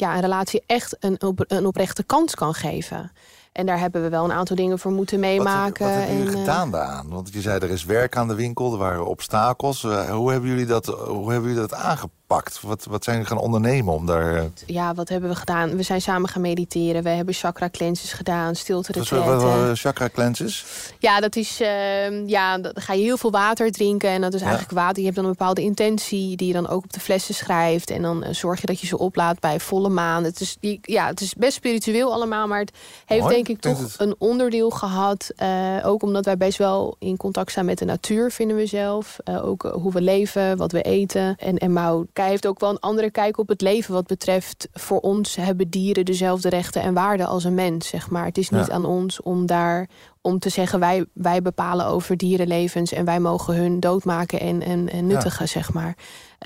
ja, 0.00 0.14
een 0.14 0.20
relatie 0.20 0.62
echt 0.66 0.96
een, 1.00 1.22
op, 1.22 1.44
een 1.46 1.66
oprechte 1.66 2.02
kans 2.02 2.34
kan 2.34 2.54
geven. 2.54 3.12
En 3.52 3.66
daar 3.66 3.78
hebben 3.78 4.02
we 4.02 4.08
wel 4.08 4.24
een 4.24 4.32
aantal 4.32 4.56
dingen 4.56 4.78
voor 4.78 4.92
moeten 4.92 5.20
meemaken. 5.20 5.86
Wat, 5.86 5.94
wat 5.94 6.04
hebben 6.04 6.16
jullie 6.16 6.32
en, 6.32 6.38
gedaan 6.38 6.70
daaraan? 6.70 7.08
Want 7.08 7.32
je 7.32 7.40
zei 7.40 7.58
er 7.58 7.70
is 7.70 7.84
werk 7.84 8.16
aan 8.16 8.28
de 8.28 8.34
winkel, 8.34 8.72
er 8.72 8.78
waren 8.78 9.06
obstakels. 9.06 9.82
Uh, 9.82 10.10
hoe, 10.10 10.30
hebben 10.30 10.50
jullie 10.50 10.66
dat, 10.66 10.86
hoe 10.86 11.32
hebben 11.32 11.50
jullie 11.50 11.68
dat 11.68 11.74
aangepakt? 11.74 12.18
Wat, 12.30 12.86
wat 12.88 13.04
zijn 13.04 13.16
jullie 13.16 13.32
gaan 13.32 13.42
ondernemen 13.42 13.94
om 13.94 14.06
daar... 14.06 14.34
Uh... 14.34 14.42
Ja, 14.66 14.94
wat 14.94 15.08
hebben 15.08 15.30
we 15.30 15.36
gedaan? 15.36 15.76
We 15.76 15.82
zijn 15.82 16.00
samen 16.00 16.28
gaan 16.28 16.42
mediteren. 16.42 17.02
We 17.02 17.08
hebben 17.08 17.34
chakra 17.34 17.68
cleanses 17.70 18.12
gedaan, 18.12 18.54
stilte 18.54 18.92
retretten. 18.92 19.76
chakra 19.76 20.08
cleanses? 20.08 20.64
Ja, 20.98 21.20
dat 21.20 21.36
is... 21.36 21.60
Uh, 21.60 22.28
ja, 22.28 22.58
dan 22.58 22.72
ga 22.74 22.92
je 22.92 23.02
heel 23.02 23.16
veel 23.16 23.30
water 23.30 23.72
drinken. 23.72 24.10
En 24.10 24.20
dat 24.20 24.34
is 24.34 24.40
eigenlijk 24.40 24.72
water. 24.72 24.98
Je 24.98 25.04
hebt 25.04 25.16
dan 25.16 25.24
een 25.24 25.30
bepaalde 25.30 25.62
intentie 25.62 26.36
die 26.36 26.46
je 26.46 26.52
dan 26.52 26.68
ook 26.68 26.84
op 26.84 26.92
de 26.92 27.00
flessen 27.00 27.34
schrijft. 27.34 27.90
En 27.90 28.02
dan 28.02 28.24
zorg 28.30 28.60
je 28.60 28.66
dat 28.66 28.80
je 28.80 28.86
ze 28.86 28.98
oplaadt 28.98 29.40
bij 29.40 29.60
volle 29.60 29.88
maan. 29.88 30.24
Het 30.24 30.40
is, 30.40 30.56
ja, 30.82 31.06
het 31.06 31.20
is 31.20 31.34
best 31.34 31.52
spiritueel 31.52 32.12
allemaal. 32.12 32.46
Maar 32.46 32.60
het 32.60 32.72
heeft 33.06 33.28
denk 33.28 33.48
ik 33.48 33.60
toch 33.60 33.78
het... 33.78 33.94
een 33.98 34.14
onderdeel 34.18 34.70
gehad. 34.70 35.30
Uh, 35.42 35.76
ook 35.82 36.02
omdat 36.02 36.24
wij 36.24 36.36
best 36.36 36.58
wel 36.58 36.96
in 36.98 37.16
contact 37.16 37.50
staan 37.50 37.64
met 37.64 37.78
de 37.78 37.84
natuur, 37.84 38.30
vinden 38.30 38.56
we 38.56 38.66
zelf. 38.66 39.16
Ook 39.42 39.62
hoe 39.62 39.92
we 39.92 40.00
leven, 40.00 40.56
wat 40.56 40.72
we 40.72 40.82
eten. 40.82 41.36
En, 41.38 41.58
en 41.58 41.72
Mouw 41.72 42.06
hij 42.20 42.30
heeft 42.30 42.46
ook 42.46 42.60
wel 42.60 42.70
een 42.70 42.80
andere 42.80 43.10
kijk 43.10 43.38
op 43.38 43.48
het 43.48 43.60
leven 43.60 43.94
wat 43.94 44.06
betreft... 44.06 44.68
voor 44.72 45.00
ons 45.00 45.36
hebben 45.36 45.70
dieren 45.70 46.04
dezelfde 46.04 46.48
rechten 46.48 46.82
en 46.82 46.94
waarden 46.94 47.26
als 47.26 47.44
een 47.44 47.54
mens, 47.54 47.88
zeg 47.88 48.10
maar. 48.10 48.24
Het 48.24 48.38
is 48.38 48.50
niet 48.50 48.70
aan 48.70 48.84
ons 48.84 49.22
om 49.22 49.46
daar 49.46 49.88
om 50.22 50.38
te 50.38 50.48
zeggen 50.48 50.80
wij, 50.80 51.04
wij 51.12 51.42
bepalen 51.42 51.86
over 51.86 52.16
dierenlevens... 52.16 52.92
en 52.92 53.04
wij 53.04 53.20
mogen 53.20 53.54
hun 53.54 53.80
doodmaken 53.80 54.40
en, 54.40 54.62
en, 54.62 54.88
en 54.88 55.06
nuttigen, 55.06 55.48
zeg 55.48 55.72
maar. 55.72 55.96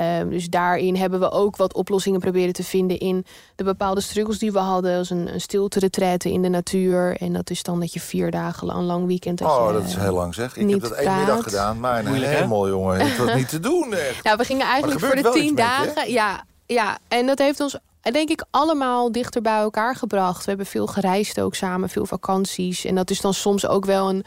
Um, 0.01 0.31
dus 0.31 0.49
daarin 0.49 0.97
hebben 0.97 1.21
we 1.21 1.31
ook 1.31 1.57
wat 1.57 1.75
oplossingen 1.75 2.21
proberen 2.21 2.53
te 2.53 2.65
vinden... 2.65 2.99
in 2.99 3.27
de 3.57 3.65
bepaalde 3.65 4.01
struggles 4.01 4.39
die 4.39 4.53
we 4.53 4.59
hadden. 4.59 4.99
Als 4.99 5.11
een, 5.11 5.33
een 5.33 5.41
stilte 5.41 5.79
retraite 5.79 6.33
in 6.33 6.43
de 6.43 6.49
natuur. 6.49 7.17
En 7.17 7.33
dat 7.33 7.51
is 7.51 7.63
dan 7.63 7.81
dat 7.81 7.93
je 7.93 8.01
vier 8.01 8.31
dagen 8.31 8.77
een 8.77 8.85
lang 8.85 9.07
weekend... 9.07 9.39
Dat 9.39 9.51
oh, 9.51 9.67
je, 9.67 9.73
dat 9.73 9.85
is 9.85 9.97
heel 9.97 10.15
lang 10.15 10.35
zeg. 10.35 10.57
Ik 10.57 10.71
heb 10.71 10.81
dat 10.81 10.93
één 10.93 11.17
middag 11.17 11.43
gedaan. 11.43 11.81
Maar 11.81 12.07
een 12.07 12.23
helemaal, 12.23 12.69
jongen. 12.69 13.01
Het 13.01 13.17
was 13.17 13.35
niet 13.35 13.49
te 13.49 13.61
doen, 13.61 13.95
echt. 13.95 14.25
Ja, 14.25 14.37
we 14.37 14.45
gingen 14.45 14.67
eigenlijk 14.67 15.01
voor 15.01 15.15
de 15.15 15.31
tien 15.31 15.55
dagen... 15.55 16.13
ja, 16.13 16.45
ja, 16.67 16.99
en 17.09 17.27
dat 17.27 17.39
heeft 17.39 17.61
ons 17.61 17.79
denk 18.13 18.29
ik 18.29 18.45
allemaal 18.51 19.13
dichter 19.13 19.43
bij 19.43 19.59
elkaar 19.59 19.97
gebracht. 19.97 20.39
We 20.39 20.49
hebben 20.49 20.67
veel 20.67 20.87
gereisd 20.87 21.41
ook 21.41 21.55
samen, 21.55 21.89
veel 21.89 22.07
vakanties. 22.07 22.85
En 22.85 22.95
dat 22.95 23.11
is 23.11 23.21
dan 23.21 23.35
soms 23.35 23.67
ook 23.67 23.85
wel 23.85 24.09
een, 24.09 24.25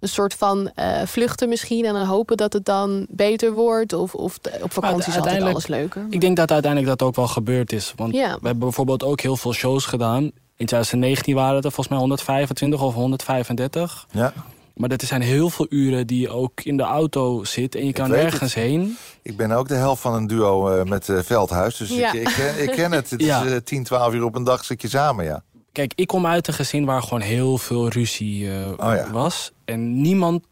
een 0.00 0.08
soort 0.08 0.34
van 0.34 0.70
uh, 0.76 1.02
vluchten 1.04 1.48
misschien... 1.48 1.84
en 1.84 1.92
dan 1.92 2.06
hopen 2.06 2.36
dat 2.36 2.52
het 2.52 2.64
dan 2.64 3.06
beter 3.10 3.52
wordt. 3.52 3.92
Of, 3.92 4.14
of 4.14 4.38
op 4.62 4.72
vakantie 4.72 5.12
is 5.12 5.18
altijd 5.18 5.42
alles 5.42 5.66
leuker. 5.66 6.06
Ik 6.10 6.20
denk 6.20 6.36
dat 6.36 6.50
uiteindelijk 6.50 6.98
dat 6.98 7.08
ook 7.08 7.16
wel 7.16 7.28
gebeurd 7.28 7.72
is. 7.72 7.92
Want 7.96 8.14
ja. 8.14 8.26
we 8.26 8.46
hebben 8.46 8.58
bijvoorbeeld 8.58 9.04
ook 9.04 9.20
heel 9.20 9.36
veel 9.36 9.52
shows 9.52 9.84
gedaan. 9.84 10.22
In 10.56 10.66
2019 10.66 11.34
waren 11.34 11.54
het 11.54 11.64
er 11.64 11.72
volgens 11.72 11.88
mij 11.88 11.98
125 11.98 12.82
of 12.82 12.94
135. 12.94 14.06
Ja. 14.10 14.32
Maar 14.74 14.88
dat 14.88 15.02
zijn 15.02 15.22
heel 15.22 15.50
veel 15.50 15.66
uren 15.68 16.06
die 16.06 16.20
je 16.20 16.28
ook 16.28 16.60
in 16.60 16.76
de 16.76 16.82
auto 16.82 17.44
zit 17.44 17.74
en 17.74 17.86
je 17.86 17.92
kan 17.92 18.10
nergens 18.10 18.54
heen. 18.54 18.96
Ik 19.22 19.36
ben 19.36 19.50
ook 19.50 19.68
de 19.68 19.74
helft 19.74 20.02
van 20.02 20.14
een 20.14 20.26
duo 20.26 20.76
uh, 20.76 20.84
met 20.84 21.08
uh, 21.08 21.18
Veldhuis. 21.22 21.76
Dus 21.76 21.88
ja. 21.88 22.12
ik, 22.12 22.20
ik, 22.20 22.34
ken, 22.34 22.62
ik, 22.62 22.70
ken 22.70 22.92
het. 22.92 23.10
Het 23.10 23.22
ja. 23.24 23.42
is 23.42 23.50
uh, 23.50 23.56
10, 23.56 23.84
12 23.84 24.14
uur 24.14 24.24
op 24.24 24.34
een 24.34 24.44
dag 24.44 24.64
zit 24.64 24.82
je 24.82 24.88
samen, 24.88 25.24
ja. 25.24 25.42
Kijk, 25.72 25.92
ik 25.94 26.06
kom 26.06 26.26
uit 26.26 26.48
een 26.48 26.54
gezin 26.54 26.84
waar 26.84 27.02
gewoon 27.02 27.20
heel 27.20 27.58
veel 27.58 27.88
ruzie 27.88 28.48
oh, 28.48 28.76
ja. 28.76 29.10
was. 29.10 29.52
En 29.64 30.00
niemand... 30.00 30.44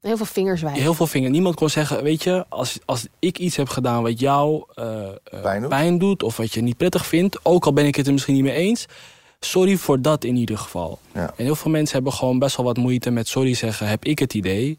Heel 0.00 0.16
veel 0.16 0.26
vingers 0.26 0.62
wijzen. 0.62 0.82
Heel 0.82 0.94
veel 0.94 1.06
vingers. 1.06 1.32
Niemand 1.32 1.54
kon 1.54 1.70
zeggen, 1.70 2.02
weet 2.02 2.22
je, 2.22 2.46
als, 2.48 2.78
als 2.84 3.06
ik 3.18 3.38
iets 3.38 3.56
heb 3.56 3.68
gedaan 3.68 4.02
wat 4.02 4.20
jou 4.20 4.64
pijn 5.42 5.60
doet? 5.60 5.68
pijn 5.68 5.98
doet... 5.98 6.22
of 6.22 6.36
wat 6.36 6.54
je 6.54 6.60
niet 6.60 6.76
prettig 6.76 7.06
vindt, 7.06 7.38
ook 7.42 7.66
al 7.66 7.72
ben 7.72 7.86
ik 7.86 7.96
het 7.96 8.06
er 8.06 8.12
misschien 8.12 8.34
niet 8.34 8.42
mee 8.42 8.54
eens 8.54 8.86
sorry 9.40 9.76
voor 9.76 10.00
dat 10.00 10.24
in 10.24 10.36
ieder 10.36 10.58
geval. 10.58 10.98
Ja. 11.14 11.32
En 11.36 11.44
heel 11.44 11.56
veel 11.56 11.70
mensen 11.70 11.94
hebben 11.94 12.12
gewoon 12.12 12.38
best 12.38 12.56
wel 12.56 12.66
wat 12.66 12.76
moeite 12.76 13.10
met 13.10 13.28
sorry 13.28 13.54
zeggen, 13.54 13.88
heb 13.88 14.04
ik 14.04 14.18
het 14.18 14.34
idee. 14.34 14.78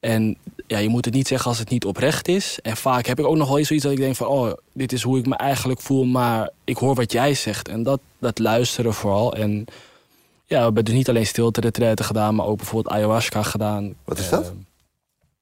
En 0.00 0.36
ja, 0.66 0.78
je 0.78 0.88
moet 0.88 1.04
het 1.04 1.14
niet 1.14 1.28
zeggen 1.28 1.48
als 1.48 1.58
het 1.58 1.70
niet 1.70 1.84
oprecht 1.84 2.28
is. 2.28 2.58
En 2.62 2.76
vaak 2.76 3.06
heb 3.06 3.18
ik 3.18 3.26
ook 3.26 3.36
nog 3.36 3.48
wel 3.48 3.58
eens 3.58 3.66
zoiets 3.66 3.84
dat 3.84 3.94
ik 3.94 4.00
denk 4.00 4.16
van... 4.16 4.26
oh, 4.26 4.52
dit 4.72 4.92
is 4.92 5.02
hoe 5.02 5.18
ik 5.18 5.26
me 5.26 5.36
eigenlijk 5.36 5.80
voel, 5.80 6.04
maar 6.04 6.50
ik 6.64 6.76
hoor 6.76 6.94
wat 6.94 7.12
jij 7.12 7.34
zegt. 7.34 7.68
En 7.68 7.82
dat, 7.82 8.00
dat 8.18 8.38
luisteren 8.38 8.94
vooral. 8.94 9.34
En 9.34 9.64
ja, 10.46 10.56
we 10.56 10.64
hebben 10.64 10.84
dus 10.84 10.94
niet 10.94 11.08
alleen 11.08 11.26
stilte 11.26 11.94
gedaan... 12.02 12.34
maar 12.34 12.46
ook 12.46 12.56
bijvoorbeeld 12.56 12.94
ayahuasca 12.94 13.42
gedaan. 13.42 13.94
Wat 14.04 14.18
is 14.18 14.28
dat? 14.28 14.44
Uh, 14.44 14.50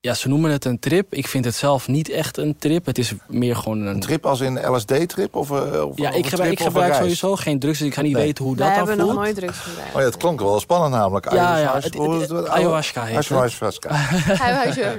ja, 0.00 0.14
ze 0.14 0.28
noemen 0.28 0.50
het 0.50 0.64
een 0.64 0.78
trip. 0.78 1.14
Ik 1.14 1.26
vind 1.26 1.44
het 1.44 1.54
zelf 1.54 1.88
niet 1.88 2.10
echt 2.10 2.36
een 2.36 2.56
trip. 2.58 2.86
Het 2.86 2.98
is 2.98 3.12
meer 3.28 3.56
gewoon 3.56 3.80
een... 3.80 3.86
Een 3.86 4.00
trip 4.00 4.26
als 4.26 4.40
in 4.40 4.74
LSD-trip? 4.74 5.34
Of, 5.34 5.50
uh, 5.50 5.56
of, 5.56 5.98
ja, 5.98 6.08
of 6.08 6.14
ik 6.14 6.26
gebruik, 6.26 6.52
ik 6.52 6.60
gebruik 6.60 6.94
sowieso 6.94 7.36
geen 7.36 7.58
drugs, 7.58 7.78
dus 7.78 7.86
ik 7.86 7.94
ga 7.94 8.02
niet 8.02 8.12
nee. 8.12 8.24
weten 8.24 8.44
hoe 8.44 8.54
We 8.54 8.60
dat 8.60 8.68
dan 8.68 8.76
hebben 8.76 9.06
nog 9.06 9.14
nooit 9.14 9.34
drugs 9.34 9.58
gebruikt. 9.58 9.94
Oh 9.94 10.00
ja, 10.00 10.06
het 10.06 10.16
klonk 10.16 10.40
wel 10.40 10.60
spannend 10.60 10.92
namelijk. 10.92 11.32
Ja, 11.32 11.56
ja. 11.58 11.80
Ayahuasca, 11.80 11.90
Het, 12.30 12.48
ayahuasca 12.48 13.04
heet 13.04 13.28
het. 13.28 13.86
Ayahuasca. 14.40 14.94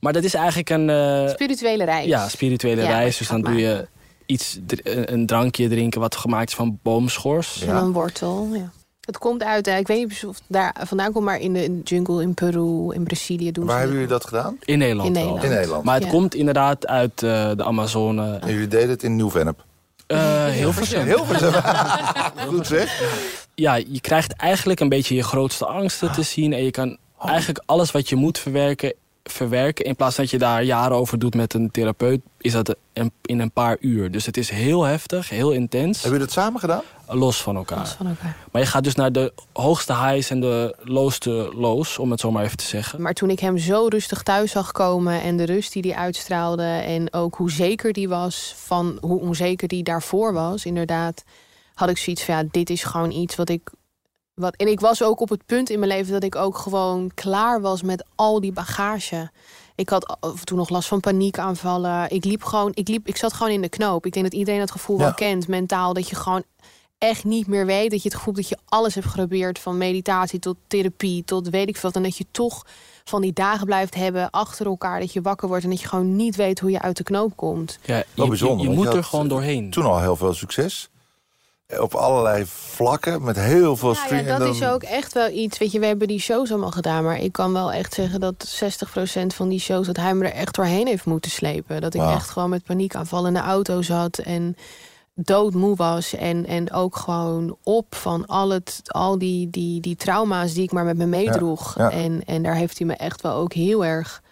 Maar 0.00 0.12
dat 0.12 0.24
is 0.24 0.34
eigenlijk 0.34 0.70
een... 0.70 0.88
Uh, 0.88 1.28
spirituele 1.28 1.84
reis. 1.84 2.06
Ja, 2.06 2.28
spirituele 2.28 2.82
Ja, 2.82 2.88
reis. 2.88 3.16
Dus 3.16 3.28
dan 3.28 3.42
doe 3.42 3.56
je 3.56 3.88
iets, 4.26 4.58
een 4.84 5.26
drankje 5.26 5.68
drinken 5.68 6.00
wat 6.00 6.16
gemaakt 6.16 6.48
is 6.48 6.54
van 6.54 6.78
boomschors. 6.82 7.62
En 7.62 7.76
een 7.76 7.92
wortel, 7.92 8.48
ja. 8.52 8.72
Het 9.04 9.18
komt 9.18 9.42
uit, 9.42 9.68
uh, 9.68 9.78
ik 9.78 9.86
weet 9.86 9.98
niet 10.08 10.24
of 10.26 10.34
het 10.34 10.44
daar 10.46 10.74
vandaan 10.84 11.12
komt, 11.12 11.24
maar 11.24 11.40
in 11.40 11.52
de 11.52 11.80
jungle 11.84 12.22
in 12.22 12.34
Peru, 12.34 12.94
in 12.94 13.04
Brazilië 13.04 13.52
doen 13.52 13.64
Waar 13.64 13.72
ze 13.74 13.78
hebben 13.78 13.96
jullie 14.00 14.12
dat 14.12 14.24
gedaan? 14.26 14.56
In 14.64 14.78
Nederland. 14.78 15.08
In. 15.08 15.12
Nederland. 15.14 15.42
In 15.44 15.50
Nederland. 15.50 15.84
Maar 15.84 15.94
het 15.94 16.04
Ja. 16.04 16.10
komt 16.10 16.34
inderdaad 16.34 16.86
uit 16.86 17.22
uh, 17.22 17.50
de 17.56 17.64
Amazone. 17.64 18.36
En 18.36 18.52
jullie 18.52 18.68
deden 18.68 18.88
het 18.88 19.02
in 19.02 19.16
Nieuw-Vennep. 19.16 19.64
Uh, 20.08 20.44
heel 20.46 20.72
veel. 20.72 21.00
Heel 21.02 21.24
veel. 21.24 21.52
Goed 22.48 22.66
zeg. 22.66 23.02
Ja, 23.54 23.74
je 23.74 24.00
krijgt 24.00 24.32
eigenlijk 24.32 24.80
een 24.80 24.88
beetje 24.88 25.14
je 25.14 25.22
grootste 25.22 25.66
angsten 25.66 26.12
te 26.12 26.22
zien. 26.22 26.52
En 26.52 26.64
je 26.64 26.70
kan 26.70 26.96
eigenlijk 27.18 27.62
alles 27.66 27.90
wat 27.90 28.08
je 28.08 28.16
moet 28.16 28.38
verwerken, 28.38 28.94
verwerken. 29.30 29.84
In 29.84 29.96
plaats 29.96 30.16
dat 30.16 30.30
je 30.30 30.38
daar 30.38 30.62
jaren 30.62 30.96
over 30.96 31.18
doet 31.18 31.34
met 31.34 31.54
een 31.54 31.70
therapeut, 31.70 32.20
is 32.38 32.52
dat 32.52 32.76
in 33.22 33.40
een 33.40 33.50
paar 33.50 33.76
uur. 33.80 34.10
Dus 34.10 34.26
het 34.26 34.36
is 34.36 34.50
heel 34.50 34.82
heftig, 34.82 35.28
heel 35.28 35.50
intens. 35.50 36.02
Hebben 36.02 36.18
jullie 36.18 36.34
dat 36.34 36.44
samen 36.44 36.60
gedaan? 36.60 36.82
Los 37.06 37.42
van 37.42 37.56
elkaar. 37.56 37.78
Los 37.78 37.90
van 37.90 38.06
elkaar. 38.06 38.36
Maar 38.52 38.62
je 38.62 38.68
gaat 38.68 38.84
dus 38.84 38.94
naar 38.94 39.12
de 39.12 39.32
hoogste 39.52 39.94
highs 39.96 40.30
en 40.30 40.40
de 40.40 40.76
lowste 40.82 41.50
lows, 41.54 41.98
om 41.98 42.10
het 42.10 42.20
zo 42.20 42.30
maar 42.30 42.44
even 42.44 42.56
te 42.56 42.64
zeggen. 42.64 43.02
Maar 43.02 43.12
toen 43.12 43.30
ik 43.30 43.40
hem 43.40 43.58
zo 43.58 43.86
rustig 43.88 44.22
thuis 44.22 44.50
zag 44.50 44.72
komen 44.72 45.22
en 45.22 45.36
de 45.36 45.44
rust 45.44 45.72
die 45.72 45.82
hij 45.82 46.00
uitstraalde 46.00 46.62
en 46.62 47.12
ook 47.12 47.34
hoe 47.34 47.50
zeker 47.50 47.92
die 47.92 48.08
was 48.08 48.54
van 48.56 48.98
hoe 49.00 49.20
onzeker 49.20 49.68
die 49.68 49.82
daarvoor 49.82 50.32
was, 50.32 50.64
inderdaad, 50.64 51.24
had 51.74 51.88
ik 51.88 51.98
zoiets 51.98 52.22
van 52.22 52.34
ja, 52.34 52.44
dit 52.50 52.70
is 52.70 52.84
gewoon 52.84 53.10
iets 53.10 53.36
wat 53.36 53.48
ik. 53.48 53.70
Wat, 54.34 54.54
en 54.56 54.68
ik 54.68 54.80
was 54.80 55.02
ook 55.02 55.20
op 55.20 55.28
het 55.28 55.46
punt 55.46 55.70
in 55.70 55.78
mijn 55.78 55.90
leven 55.90 56.12
dat 56.12 56.24
ik 56.24 56.36
ook 56.36 56.58
gewoon 56.58 57.10
klaar 57.14 57.60
was 57.60 57.82
met 57.82 58.04
al 58.14 58.40
die 58.40 58.52
bagage. 58.52 59.30
Ik 59.74 59.88
had 59.88 60.16
af 60.20 60.38
en 60.38 60.44
toe 60.44 60.56
nog 60.56 60.68
last 60.68 60.88
van 60.88 61.00
paniekaanvallen. 61.00 62.10
Ik 62.10 62.24
liep 62.24 62.42
gewoon, 62.42 62.70
ik 62.74 62.88
liep, 62.88 63.06
ik 63.06 63.16
zat 63.16 63.32
gewoon 63.32 63.52
in 63.52 63.60
de 63.60 63.68
knoop. 63.68 64.06
Ik 64.06 64.12
denk 64.12 64.24
dat 64.24 64.34
iedereen 64.34 64.60
dat 64.60 64.70
gevoel 64.70 64.96
Ja. 64.98 65.02
wel 65.02 65.14
kent, 65.14 65.48
mentaal, 65.48 65.92
dat 65.94 66.08
je 66.08 66.16
gewoon 66.16 66.42
echt 66.98 67.24
niet 67.24 67.46
meer 67.46 67.66
weet. 67.66 67.90
Dat 67.90 68.02
je 68.02 68.08
het 68.08 68.16
gevoel 68.18 68.34
hebt 68.34 68.48
dat 68.48 68.58
je 68.58 68.64
alles 68.68 68.94
hebt 68.94 69.06
geprobeerd. 69.06 69.58
Van 69.58 69.78
meditatie 69.78 70.38
tot 70.38 70.56
therapie, 70.66 71.24
tot 71.24 71.48
weet 71.48 71.68
ik 71.68 71.76
veel. 71.76 71.88
wat. 71.88 71.96
En 71.96 72.02
dat 72.08 72.16
je 72.16 72.26
toch 72.30 72.66
van 73.04 73.22
die 73.22 73.32
dagen 73.32 73.66
blijft 73.66 73.94
hebben 73.94 74.30
achter 74.30 74.66
elkaar. 74.66 75.00
Dat 75.00 75.12
je 75.12 75.20
wakker 75.22 75.48
wordt 75.48 75.64
en 75.64 75.70
dat 75.70 75.80
je 75.80 75.88
gewoon 75.88 76.16
niet 76.16 76.36
weet 76.36 76.60
hoe 76.60 76.70
je 76.70 76.80
uit 76.80 76.96
de 76.96 77.02
knoop 77.02 77.36
komt. 77.36 77.78
Ja, 77.84 77.96
je, 77.96 78.06
Wel 78.14 78.28
bijzonder, 78.28 78.68
je, 78.68 78.74
moet 78.74 78.90
je 78.90 78.96
er 78.96 79.04
gewoon 79.04 79.28
doorheen. 79.28 79.70
Toen 79.70 79.84
al 79.84 80.00
heel 80.00 80.16
veel 80.16 80.34
succes. 80.34 80.88
Op 81.78 81.94
allerlei 81.94 82.44
vlakken, 82.46 83.24
met 83.24 83.36
heel 83.36 83.76
veel 83.76 83.94
Ja, 84.10 84.16
ja, 84.16 84.38
dat 84.38 84.54
is 84.54 84.64
ook 84.64 84.82
echt 84.82 85.12
wel 85.12 85.28
iets. 85.30 85.58
Weet 85.58 85.72
je, 85.72 85.78
we 85.78 85.86
hebben 85.86 86.08
die 86.08 86.20
shows 86.20 86.50
allemaal 86.50 86.70
gedaan. 86.70 87.04
Maar 87.04 87.18
ik 87.18 87.32
kan 87.32 87.52
wel 87.52 87.72
echt 87.72 87.94
zeggen 87.94 88.20
dat 88.20 88.62
60% 89.24 89.26
van 89.26 89.48
die 89.48 89.60
shows... 89.60 89.86
dat 89.86 89.96
hij 89.96 90.14
me 90.14 90.24
er 90.24 90.32
echt 90.32 90.54
doorheen 90.54 90.86
heeft 90.86 91.04
moeten 91.04 91.30
slepen. 91.30 91.80
Dat 91.80 91.94
ik 91.94 92.00
echt 92.00 92.30
gewoon 92.30 92.50
met 92.50 92.64
paniekaanvallen 92.64 93.28
in 93.28 93.34
de 93.34 93.48
auto 93.48 93.82
zat... 93.82 94.18
en 94.18 94.56
doodmoe 95.14 95.76
was. 95.76 96.14
En, 96.14 96.46
en 96.46 96.72
ook 96.72 96.96
gewoon 96.96 97.56
op 97.62 97.94
van 97.94 98.26
al, 98.26 98.50
het, 98.50 98.80
al 98.84 99.18
die, 99.18 99.50
die, 99.50 99.80
die 99.80 99.96
trauma's 99.96 100.52
die 100.52 100.62
ik 100.62 100.72
maar 100.72 100.84
met 100.84 100.96
me 100.96 101.06
meedroeg. 101.06 101.74
ja. 101.78 101.90
En, 101.90 102.22
en 102.24 102.42
daar 102.42 102.56
heeft 102.56 102.78
hij 102.78 102.86
me 102.86 102.94
echt 102.94 103.20
wel 103.20 103.34
ook 103.34 103.52
heel 103.52 103.84
erg 103.84 104.22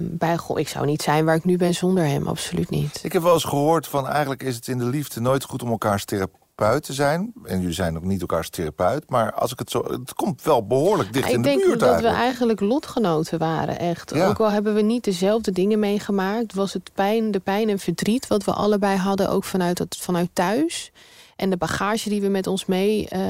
bij... 0.00 0.36
Goh, 0.36 0.58
ik 0.58 0.68
zou 0.68 0.86
niet 0.86 1.02
zijn 1.02 1.24
waar 1.24 1.36
ik 1.36 1.44
nu 1.44 1.56
ben 1.56 1.74
zonder 1.74 2.04
hem. 2.04 2.26
Absoluut 2.26 2.70
niet. 2.70 3.00
Ik 3.02 3.12
heb 3.12 3.22
wel 3.22 3.32
eens 3.32 3.44
gehoord 3.44 3.86
van 3.86 4.08
eigenlijk 4.08 4.42
is 4.42 4.56
het 4.56 4.68
in 4.68 4.78
de 4.78 4.84
liefde 4.84 5.20
nooit 5.20 5.44
goed 5.44 5.62
om 5.62 5.68
elkaars 5.68 6.04
thera- 6.04 6.28
therapeut 6.58 6.82
te 6.82 6.92
zijn. 6.92 7.32
En 7.44 7.58
jullie 7.60 7.74
zijn 7.74 7.96
ook 7.96 8.04
niet 8.04 8.20
elkaars 8.20 8.50
therapeut. 8.50 9.10
Maar 9.10 9.32
als 9.32 9.52
ik 9.52 9.58
het 9.58 9.70
zo... 9.70 9.84
Het 9.84 10.14
komt 10.14 10.42
wel 10.42 10.66
behoorlijk 10.66 11.12
dicht 11.12 11.28
ik 11.28 11.34
in 11.34 11.42
de 11.42 11.48
denk 11.48 11.64
buurt 11.64 11.80
dat 11.80 11.88
eigenlijk. 11.88 12.16
we 12.16 12.22
eigenlijk 12.22 12.60
lotgenoten 12.60 13.38
waren, 13.38 13.78
echt. 13.78 14.14
Ja. 14.14 14.28
Ook 14.28 14.40
al 14.40 14.50
hebben 14.50 14.74
we 14.74 14.82
niet 14.82 15.04
dezelfde 15.04 15.52
dingen 15.52 15.78
meegemaakt... 15.78 16.54
was 16.54 16.72
het 16.72 16.90
pijn, 16.94 17.30
de 17.30 17.40
pijn 17.40 17.68
en 17.68 17.78
verdriet 17.78 18.26
wat 18.26 18.44
we 18.44 18.52
allebei 18.52 18.96
hadden... 18.96 19.30
ook 19.30 19.44
vanuit, 19.44 19.78
het, 19.78 19.96
vanuit 19.96 20.30
thuis. 20.32 20.92
En 21.36 21.50
de 21.50 21.56
bagage 21.56 22.08
die 22.08 22.20
we 22.20 22.28
met 22.28 22.46
ons 22.46 22.66
mee 22.66 23.08
eh, 23.08 23.20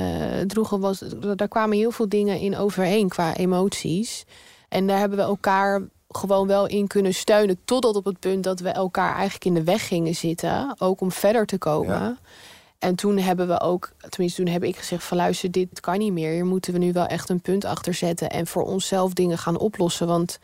droegen... 0.46 0.80
Was, 0.80 1.02
daar 1.36 1.48
kwamen 1.48 1.76
heel 1.76 1.90
veel 1.90 2.08
dingen 2.08 2.38
in 2.38 2.56
overheen 2.56 3.08
qua 3.08 3.36
emoties. 3.36 4.24
En 4.68 4.86
daar 4.86 4.98
hebben 4.98 5.18
we 5.18 5.24
elkaar 5.24 5.82
gewoon 6.08 6.46
wel 6.46 6.66
in 6.66 6.86
kunnen 6.86 7.14
steunen... 7.14 7.58
totdat 7.64 7.96
op 7.96 8.04
het 8.04 8.18
punt 8.18 8.44
dat 8.44 8.60
we 8.60 8.68
elkaar 8.68 9.14
eigenlijk 9.14 9.44
in 9.44 9.54
de 9.54 9.64
weg 9.64 9.86
gingen 9.86 10.14
zitten. 10.14 10.74
Ook 10.78 11.00
om 11.00 11.12
verder 11.12 11.46
te 11.46 11.58
komen. 11.58 12.00
Ja. 12.00 12.16
En 12.78 12.94
toen 12.94 13.18
hebben 13.18 13.48
we 13.48 13.60
ook, 13.60 13.92
tenminste 14.08 14.42
toen 14.42 14.52
heb 14.52 14.64
ik 14.64 14.76
gezegd 14.76 15.04
van 15.04 15.16
luister, 15.16 15.50
dit 15.50 15.80
kan 15.80 15.98
niet 15.98 16.12
meer. 16.12 16.32
Hier 16.32 16.46
moeten 16.46 16.72
we 16.72 16.78
nu 16.78 16.92
wel 16.92 17.06
echt 17.06 17.28
een 17.28 17.40
punt 17.40 17.64
achter 17.64 17.94
zetten 17.94 18.30
en 18.30 18.46
voor 18.46 18.62
onszelf 18.62 19.12
dingen 19.12 19.38
gaan 19.38 19.58
oplossen. 19.58 20.06
Want 20.06 20.38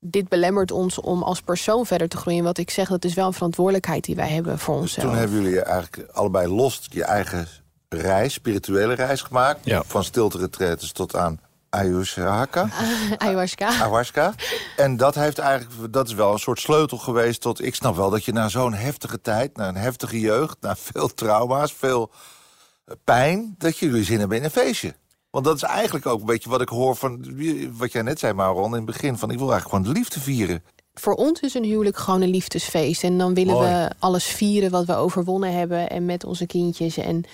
dit 0.00 0.28
belemmert 0.28 0.70
ons 0.70 1.00
om 1.00 1.22
als 1.22 1.40
persoon 1.40 1.86
verder 1.86 2.08
te 2.08 2.16
groeien. 2.16 2.44
Wat 2.44 2.58
ik 2.58 2.70
zeg, 2.70 2.88
dat 2.88 3.04
is 3.04 3.14
wel 3.14 3.26
een 3.26 3.32
verantwoordelijkheid 3.32 4.04
die 4.04 4.16
wij 4.16 4.28
hebben 4.28 4.58
voor 4.58 4.74
Dus 4.74 4.82
onszelf. 4.82 5.06
toen 5.08 5.18
hebben 5.18 5.42
jullie 5.42 5.60
eigenlijk 5.60 6.10
allebei 6.12 6.48
los 6.48 6.86
je 6.90 7.04
eigen 7.04 7.48
reis, 7.88 8.32
spirituele 8.32 8.94
reis 8.94 9.22
gemaakt. 9.22 9.60
Ja. 9.64 9.82
Van 9.86 10.04
stilte 10.04 10.50
tot 10.92 11.16
aan 11.16 11.40
Ayahuasca. 11.74 13.68
ayahuasca. 13.78 14.34
En 14.76 14.96
dat, 14.96 15.14
heeft 15.14 15.38
eigenlijk, 15.38 15.92
dat 15.92 16.08
is 16.08 16.14
wel 16.14 16.32
een 16.32 16.38
soort 16.38 16.60
sleutel 16.60 16.98
geweest 16.98 17.40
tot... 17.40 17.64
Ik 17.64 17.74
snap 17.74 17.96
wel 17.96 18.10
dat 18.10 18.24
je 18.24 18.32
na 18.32 18.48
zo'n 18.48 18.74
heftige 18.74 19.20
tijd, 19.20 19.56
na 19.56 19.68
een 19.68 19.76
heftige 19.76 20.20
jeugd... 20.20 20.56
na 20.60 20.76
veel 20.76 21.08
trauma's, 21.14 21.72
veel 21.72 22.10
eh, 22.84 22.94
pijn, 23.04 23.54
dat 23.58 23.78
jullie 23.78 24.04
zin 24.04 24.18
hebben 24.18 24.36
in 24.36 24.44
een 24.44 24.50
feestje. 24.50 24.94
Want 25.30 25.44
dat 25.44 25.56
is 25.56 25.62
eigenlijk 25.62 26.06
ook 26.06 26.20
een 26.20 26.26
beetje 26.26 26.50
wat 26.50 26.60
ik 26.60 26.68
hoor 26.68 26.96
van... 26.96 27.36
wat 27.72 27.92
jij 27.92 28.02
net 28.02 28.18
zei, 28.18 28.32
Maron, 28.32 28.70
in 28.70 28.72
het 28.72 28.84
begin... 28.84 29.18
van 29.18 29.30
ik 29.30 29.38
wil 29.38 29.52
eigenlijk 29.52 29.76
gewoon 29.76 29.94
de 29.94 30.00
liefde 30.00 30.20
vieren. 30.20 30.62
Voor 30.94 31.14
ons 31.14 31.40
is 31.40 31.54
een 31.54 31.64
huwelijk 31.64 31.96
gewoon 31.96 32.22
een 32.22 32.30
liefdesfeest. 32.30 33.04
En 33.04 33.18
dan 33.18 33.34
willen 33.34 33.54
Mooi. 33.54 33.68
we 33.68 33.90
alles 33.98 34.24
vieren 34.24 34.70
wat 34.70 34.84
we 34.84 34.94
overwonnen 34.94 35.52
hebben. 35.52 35.90
En 35.90 36.04
met 36.04 36.24
onze 36.24 36.46
kindjes. 36.46 36.96
En 36.96 37.24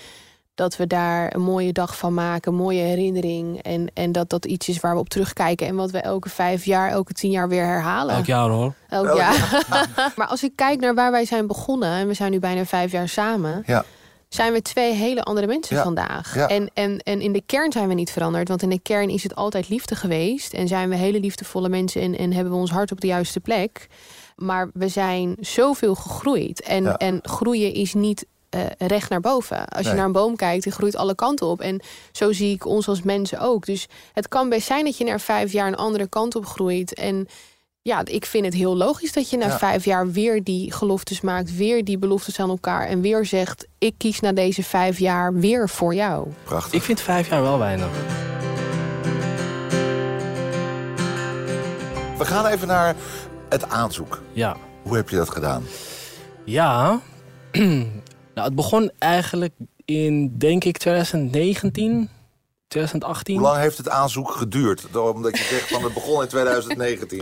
dat 0.55 0.77
we 0.77 0.87
daar 0.87 1.35
een 1.35 1.41
mooie 1.41 1.71
dag 1.71 1.97
van 1.97 2.13
maken. 2.13 2.51
Een 2.51 2.57
mooie 2.57 2.81
herinnering. 2.81 3.61
En, 3.61 3.87
en 3.93 4.11
dat 4.11 4.29
dat 4.29 4.45
iets 4.45 4.69
is 4.69 4.79
waar 4.79 4.93
we 4.93 4.99
op 4.99 5.09
terugkijken. 5.09 5.67
En 5.67 5.75
wat 5.75 5.91
we 5.91 5.97
elke 5.99 6.29
vijf 6.29 6.65
jaar, 6.65 6.89
elke 6.89 7.13
tien 7.13 7.31
jaar 7.31 7.49
weer 7.49 7.65
herhalen. 7.65 8.15
Elk 8.15 8.25
jaar 8.25 8.49
hoor. 8.49 8.73
Elk 8.89 9.05
Elk 9.05 9.17
jaar. 9.17 9.63
maar 10.17 10.27
als 10.27 10.43
ik 10.43 10.51
kijk 10.55 10.79
naar 10.79 10.95
waar 10.95 11.11
wij 11.11 11.25
zijn 11.25 11.47
begonnen... 11.47 11.89
en 11.91 12.07
we 12.07 12.13
zijn 12.13 12.31
nu 12.31 12.39
bijna 12.39 12.65
vijf 12.65 12.91
jaar 12.91 13.09
samen... 13.09 13.63
Ja. 13.65 13.83
zijn 14.29 14.53
we 14.53 14.61
twee 14.61 14.93
hele 14.93 15.23
andere 15.23 15.47
mensen 15.47 15.75
Ja. 15.75 15.83
vandaag. 15.83 16.35
Ja. 16.35 16.47
En, 16.47 16.69
en, 16.73 16.99
en 16.99 17.21
in 17.21 17.31
de 17.31 17.41
kern 17.45 17.71
zijn 17.71 17.87
we 17.87 17.93
niet 17.93 18.11
veranderd. 18.11 18.47
Want 18.47 18.61
in 18.61 18.69
de 18.69 18.79
kern 18.79 19.09
is 19.09 19.23
het 19.23 19.35
altijd 19.35 19.69
liefde 19.69 19.95
geweest. 19.95 20.53
En 20.53 20.67
zijn 20.67 20.89
we 20.89 20.95
hele 20.95 21.19
liefdevolle 21.19 21.69
mensen... 21.69 22.01
en, 22.01 22.17
en 22.17 22.33
hebben 22.33 22.53
we 22.53 22.59
ons 22.59 22.71
hart 22.71 22.91
op 22.91 23.01
de 23.01 23.07
juiste 23.07 23.39
plek. 23.39 23.87
Maar 24.35 24.69
we 24.73 24.87
zijn 24.87 25.35
zoveel 25.39 25.95
gegroeid. 25.95 26.61
En, 26.61 26.83
Ja. 26.83 26.97
en 26.97 27.19
groeien 27.21 27.73
is 27.73 27.93
niet... 27.93 28.25
eh, 28.51 28.61
recht 28.77 29.09
naar 29.09 29.19
boven. 29.19 29.65
Als 29.67 29.87
je 29.87 29.93
naar 29.93 30.05
een 30.05 30.11
boom 30.11 30.35
kijkt, 30.35 30.63
die 30.63 30.71
groeit 30.71 30.95
alle 30.95 31.15
kanten 31.15 31.47
op. 31.47 31.61
En 31.61 31.79
zo 32.11 32.31
zie 32.31 32.53
ik 32.53 32.65
ons 32.65 32.87
als 32.87 33.01
mensen 33.01 33.39
ook. 33.39 33.65
Dus 33.65 33.87
het 34.13 34.27
kan 34.27 34.49
best 34.49 34.67
zijn 34.67 34.85
dat 34.85 34.97
je 34.97 35.03
na 35.03 35.19
vijf 35.19 35.51
jaar 35.51 35.67
een 35.67 35.75
andere 35.75 36.07
kant 36.07 36.35
op 36.35 36.45
groeit. 36.45 36.93
En 36.93 37.27
ja, 37.81 38.01
ik 38.05 38.25
vind 38.25 38.45
het 38.45 38.53
heel 38.53 38.75
logisch 38.77 39.13
dat 39.13 39.29
je 39.29 39.37
na 39.37 39.45
Ja. 39.47 39.57
vijf 39.57 39.85
jaar 39.85 40.11
weer 40.11 40.43
die 40.43 40.71
geloftes 40.73 41.21
maakt, 41.21 41.55
weer 41.55 41.83
die 41.83 41.97
beloftes 41.97 42.39
aan 42.39 42.49
elkaar 42.49 42.87
en 42.87 43.01
weer 43.01 43.25
zegt: 43.25 43.67
ik 43.77 43.93
kies 43.97 44.19
na 44.19 44.31
deze 44.31 44.63
vijf 44.63 44.99
jaar 44.99 45.33
weer 45.33 45.69
voor 45.69 45.93
jou. 45.95 46.27
Prachtig. 46.43 46.73
Ik 46.73 46.81
vind 46.81 47.01
vijf 47.01 47.29
jaar 47.29 47.41
wel 47.41 47.57
weinig. 47.59 47.87
We 52.17 52.25
gaan 52.27 52.45
even 52.45 52.67
naar 52.67 52.95
het 53.49 53.69
aanzoek. 53.69 54.21
Ja. 54.31 54.55
Hoe 54.83 54.95
heb 54.95 55.09
je 55.09 55.15
dat 55.15 55.29
gedaan? 55.29 55.63
Ja. 56.45 56.99
nou, 58.33 58.47
het 58.47 58.55
begon 58.55 58.91
eigenlijk 58.97 59.53
in, 59.85 60.37
denk 60.37 60.63
ik, 60.63 60.77
2019, 60.77 62.09
2018. 62.67 63.35
Hoe 63.35 63.43
lang 63.43 63.57
heeft 63.57 63.77
het 63.77 63.89
aanzoek 63.89 64.31
geduurd? 64.31 64.95
Omdat 64.95 65.37
je 65.37 65.43
zegt 65.43 65.67
van 65.67 65.83
het 65.83 65.93
begon 65.93 66.21
in 66.21 66.27
2019. 66.27 67.21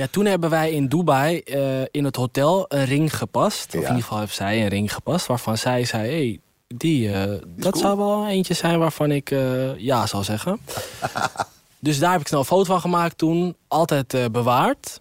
Ja, 0.00 0.06
toen 0.10 0.24
hebben 0.24 0.50
wij 0.50 0.72
in 0.72 0.88
Dubai 0.88 1.38
eh, 1.38 1.80
in 1.90 2.04
het 2.04 2.16
hotel 2.16 2.64
een 2.68 2.84
ring 2.84 3.16
gepast. 3.16 3.66
Of 3.66 3.74
in 3.74 3.80
ieder 3.80 3.94
geval 3.94 4.18
heeft 4.18 4.34
zij 4.34 4.62
een 4.62 4.68
ring 4.68 4.94
gepast. 4.94 5.26
Waarvan 5.26 5.58
zij 5.58 5.84
zei, 5.84 6.10
hey, 6.10 6.40
die, 6.66 7.12
eh, 7.12 7.40
dat 7.56 7.72
cool. 7.72 7.84
zou 7.84 7.98
wel 7.98 8.26
eentje 8.28 8.54
zijn 8.54 8.78
waarvan 8.78 9.10
ik 9.10 9.30
eh, 9.30 9.78
ja 9.78 10.06
zou 10.06 10.24
zeggen. 10.24 10.60
dus 11.78 11.98
daar 11.98 12.12
heb 12.12 12.20
ik 12.20 12.26
snel 12.26 12.40
een 12.40 12.46
foto 12.46 12.64
van 12.64 12.80
gemaakt 12.80 13.18
toen. 13.18 13.56
Altijd 13.68 14.32
bewaard. 14.32 15.00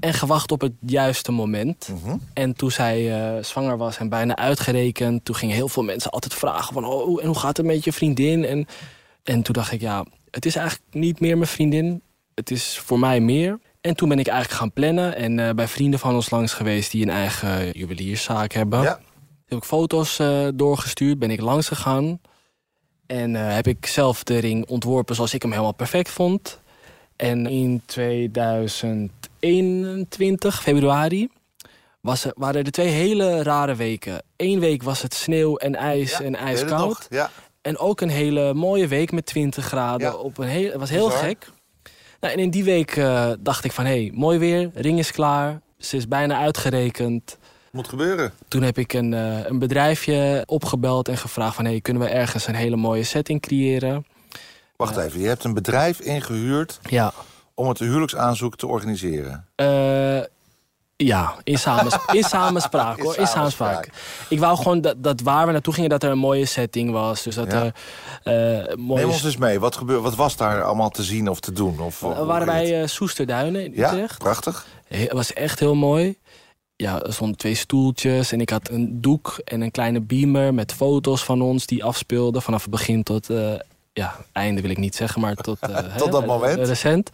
En 0.00 0.14
gewacht 0.14 0.52
op 0.52 0.60
het 0.60 0.72
juiste 0.80 1.32
moment. 1.32 1.88
Mhm. 1.88 2.16
En 2.32 2.54
toen 2.54 2.70
zij 2.70 3.20
eh, 3.36 3.44
zwanger 3.44 3.76
was 3.76 3.98
en 3.98 4.08
bijna 4.08 4.36
uitgerekend... 4.36 5.24
toen 5.24 5.34
gingen 5.34 5.54
heel 5.54 5.68
veel 5.68 5.82
mensen 5.82 6.10
altijd 6.10 6.34
vragen 6.34 6.74
van... 6.74 6.84
oh, 6.84 7.20
en 7.22 7.26
hoe 7.26 7.38
gaat 7.38 7.56
het 7.56 7.66
met 7.66 7.84
je 7.84 7.92
vriendin? 7.92 8.44
En, 8.44 8.66
en 9.22 9.42
toen 9.42 9.54
dacht 9.54 9.72
ik, 9.72 9.80
ja, 9.80 10.04
het 10.30 10.46
is 10.46 10.56
eigenlijk 10.56 10.94
niet 10.94 11.20
meer 11.20 11.36
mijn 11.36 11.50
vriendin. 11.50 12.02
Het 12.34 12.50
is 12.50 12.78
voor 12.78 12.98
mij 12.98 13.20
meer. 13.20 13.58
En 13.80 13.96
toen 13.96 14.08
ben 14.08 14.18
ik 14.18 14.26
eigenlijk 14.26 14.60
gaan 14.60 14.72
plannen... 14.72 15.16
en 15.16 15.38
eh, 15.38 15.54
bij 15.54 15.68
vrienden 15.68 16.00
van 16.00 16.14
ons 16.14 16.30
langs 16.30 16.52
geweest... 16.52 16.90
die 16.90 17.02
een 17.02 17.10
eigen 17.10 17.70
juwelierszaak 17.70 18.52
hebben. 18.52 18.82
Ja. 18.82 19.00
Heb 19.46 19.58
ik 19.58 19.64
foto's 19.64 20.18
eh, 20.18 20.48
doorgestuurd, 20.54 21.18
ben 21.18 21.30
ik 21.30 21.40
langs 21.40 21.68
gegaan. 21.68 22.20
En 23.06 23.34
heb 23.34 23.66
ik 23.66 23.86
zelf 23.86 24.22
de 24.24 24.38
ring 24.38 24.66
ontworpen 24.66 25.14
zoals 25.14 25.34
ik 25.34 25.42
hem 25.42 25.50
helemaal 25.50 25.74
perfect 25.74 26.10
vond. 26.10 26.60
En 27.18 27.46
in 27.46 27.82
2021, 27.86 30.62
februari, 30.62 31.28
was 32.00 32.24
er, 32.24 32.32
waren 32.36 32.64
er 32.64 32.70
twee 32.70 32.88
hele 32.88 33.42
rare 33.42 33.74
weken. 33.74 34.22
Eén 34.36 34.60
week 34.60 34.82
was 34.82 35.02
het 35.02 35.14
sneeuw 35.14 35.56
en 35.56 35.74
ijs 35.74 36.18
Ja, 36.18 36.24
en 36.24 36.34
ijskoud. 36.34 37.06
Ja. 37.10 37.30
En 37.62 37.78
ook 37.78 38.00
een 38.00 38.08
hele 38.08 38.54
mooie 38.54 38.88
week 38.88 39.12
met 39.12 39.26
20 39.26 39.64
graden. 39.64 40.06
Ja. 40.06 40.14
Op 40.14 40.38
een 40.38 40.48
heel, 40.48 40.70
het 40.70 40.80
was 40.80 40.90
heel 40.90 41.08
Bizar. 41.08 41.24
gek. 41.24 41.50
Nou, 42.20 42.32
en 42.32 42.38
in 42.38 42.50
die 42.50 42.64
week 42.64 42.96
eh, 42.96 43.30
dacht 43.38 43.64
ik 43.64 43.72
van, 43.72 43.84
hé, 43.84 44.02
hey, 44.02 44.10
mooi 44.14 44.38
weer, 44.38 44.70
ring 44.74 44.98
is 44.98 45.12
klaar. 45.12 45.60
Ze 45.78 45.96
is 45.96 46.08
bijna 46.08 46.38
uitgerekend. 46.38 47.38
Moet 47.72 47.88
gebeuren. 47.88 48.32
Toen 48.48 48.62
heb 48.62 48.78
ik 48.78 48.92
een, 48.92 49.14
eh, 49.14 49.38
een 49.44 49.58
bedrijfje 49.58 50.42
opgebeld 50.46 51.08
en 51.08 51.16
gevraagd 51.16 51.54
van... 51.54 51.64
Hey, 51.64 51.80
kunnen 51.80 52.02
we 52.02 52.08
ergens 52.08 52.46
een 52.46 52.54
hele 52.54 52.76
mooie 52.76 53.04
setting 53.04 53.40
creëren? 53.40 54.04
Wacht 54.78 54.96
even, 54.96 55.20
je 55.20 55.26
hebt 55.26 55.44
een 55.44 55.54
bedrijf 55.54 56.00
ingehuurd 56.00 56.78
Ja. 56.82 57.12
om 57.54 57.68
het 57.68 57.78
huwelijksaanzoek 57.78 58.56
te 58.56 58.66
organiseren. 58.66 59.46
Eh, 59.54 60.20
ja, 60.96 61.34
in, 61.44 61.58
samens 61.58 61.96
in 62.12 62.22
samenspraak 62.22 62.96
In 62.98 63.04
hoor. 63.04 63.16
In 63.18 63.26
samenspraak. 63.26 63.72
samenspraak. 63.84 64.28
Ik 64.28 64.38
wou 64.38 64.56
gewoon 64.56 64.80
dat, 64.80 65.02
dat 65.02 65.20
waar 65.20 65.46
we 65.46 65.52
naartoe 65.52 65.74
gingen, 65.74 65.90
dat 65.90 66.02
er 66.02 66.10
een 66.10 66.18
mooie 66.18 66.44
setting 66.44 66.90
was. 66.90 67.22
Dus 67.22 67.34
dat 67.34 67.52
Ja. 67.52 67.62
er 67.64 67.72
eh 68.68 68.76
mooie... 68.76 69.00
Neem 69.00 69.10
ons 69.10 69.24
eens 69.24 69.36
mee, 69.36 69.60
wat, 69.60 69.76
gebeur, 69.76 70.00
wat 70.00 70.14
was 70.14 70.36
daar 70.36 70.62
allemaal 70.62 70.90
te 70.90 71.02
zien 71.02 71.28
of 71.28 71.40
te 71.40 71.52
doen? 71.52 71.80
Of, 71.80 72.00
We 72.00 72.06
hoe 72.06 72.24
waren 72.26 72.80
eh, 72.80 72.86
Soesterduinen 72.86 73.64
in 73.64 73.72
Ja, 73.74 73.92
Utrecht. 73.92 74.18
prachtig. 74.18 74.66
He- 74.88 74.96
Het 75.02 75.12
was 75.12 75.32
echt 75.32 75.58
heel 75.58 75.74
mooi. 75.74 76.16
Ja, 76.76 77.02
er 77.02 77.12
stonden 77.12 77.36
twee 77.36 77.54
stoeltjes 77.54 78.32
en 78.32 78.40
ik 78.40 78.50
had 78.50 78.68
een 78.70 79.00
doek 79.00 79.40
en 79.44 79.60
een 79.60 79.70
kleine 79.70 80.00
beamer 80.00 80.54
met 80.54 80.72
foto's 80.72 81.24
van 81.24 81.42
ons 81.42 81.66
die 81.66 81.84
afspeelden 81.84 82.42
vanaf 82.42 82.62
het 82.62 82.70
begin 82.70 83.02
tot, 83.02 83.30
ja, 83.98 84.16
einde 84.32 84.60
wil 84.60 84.70
ik 84.70 84.78
niet 84.78 84.94
zeggen, 84.96 85.20
maar 85.20 85.34
tot, 85.34 85.58
eh, 85.60 85.68
hè, 85.92 85.98
Tot 85.98 86.12
dat 86.12 86.26
moment. 86.26 86.58
eh, 86.58 86.66
recent. 86.66 87.10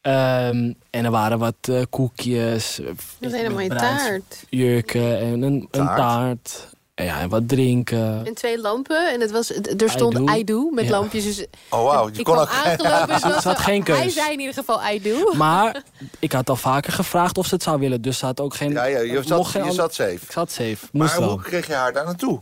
Ehm, 0.00 0.72
en 0.90 1.04
er 1.04 1.10
waren 1.10 1.38
wat 1.38 1.54
eh, 1.60 1.82
koekjes, 1.90 2.80
Dat 3.18 3.32
hele 3.32 3.48
mooie 3.50 3.68
taart. 3.68 4.44
jurken 4.48 5.18
en 5.20 5.42
een, 5.42 5.68
een 5.70 5.86
Taart. 5.86 6.68
En, 6.94 7.04
ja, 7.06 7.20
en 7.20 7.28
wat 7.28 7.48
drinken. 7.48 8.26
En 8.26 8.34
twee 8.34 8.60
lampen. 8.60 9.12
En 9.12 9.20
het 9.20 9.30
was, 9.30 9.50
er 9.78 9.90
stond 9.90 10.14
I 10.18 10.18
do. 10.26 10.32
I 10.34 10.44
do 10.44 10.70
met 10.70 10.84
Ja. 10.84 10.90
lampjes. 10.90 11.24
Dus 11.24 11.46
Oh 11.70 11.84
wauw, 11.84 12.08
je 12.12 12.18
ik 12.18 12.24
kon 12.24 12.38
ook... 12.38 12.48
aangelopen. 12.48 13.06
dus 13.08 13.20
ze 13.22 13.28
had 13.28 13.42
zo- 13.42 13.54
geen 13.54 13.82
keus. 13.82 13.98
Hij 13.98 14.08
zei 14.08 14.32
in 14.32 14.38
ieder 14.40 14.54
geval 14.54 14.80
I 14.92 15.02
do. 15.02 15.32
Maar 15.36 15.82
ik 16.18 16.32
had 16.32 16.48
al 16.50 16.56
vaker 16.56 16.92
gevraagd 16.92 17.38
of 17.38 17.46
ze 17.46 17.54
het 17.54 17.62
zou 17.62 17.78
willen, 17.78 18.02
dus 18.02 18.18
ze 18.18 18.24
had 18.26 18.40
ook 18.40 18.54
geen... 18.54 18.70
Ja, 18.70 18.84
ja, 18.84 18.98
je 19.00 19.12
mocht 19.12 19.26
zat, 19.28 19.46
geen 19.46 19.64
je 19.64 19.72
zat 19.72 19.94
safe. 19.94 20.10
Ik 20.14 20.32
zat 20.32 20.50
safe, 20.50 20.76
Maar 20.80 20.88
moest 21.02 21.18
wel. 21.18 21.30
hoe 21.30 21.40
kreeg 21.42 21.66
je 21.66 21.74
haar 21.74 21.92
daar 21.92 22.04
naartoe? 22.04 22.40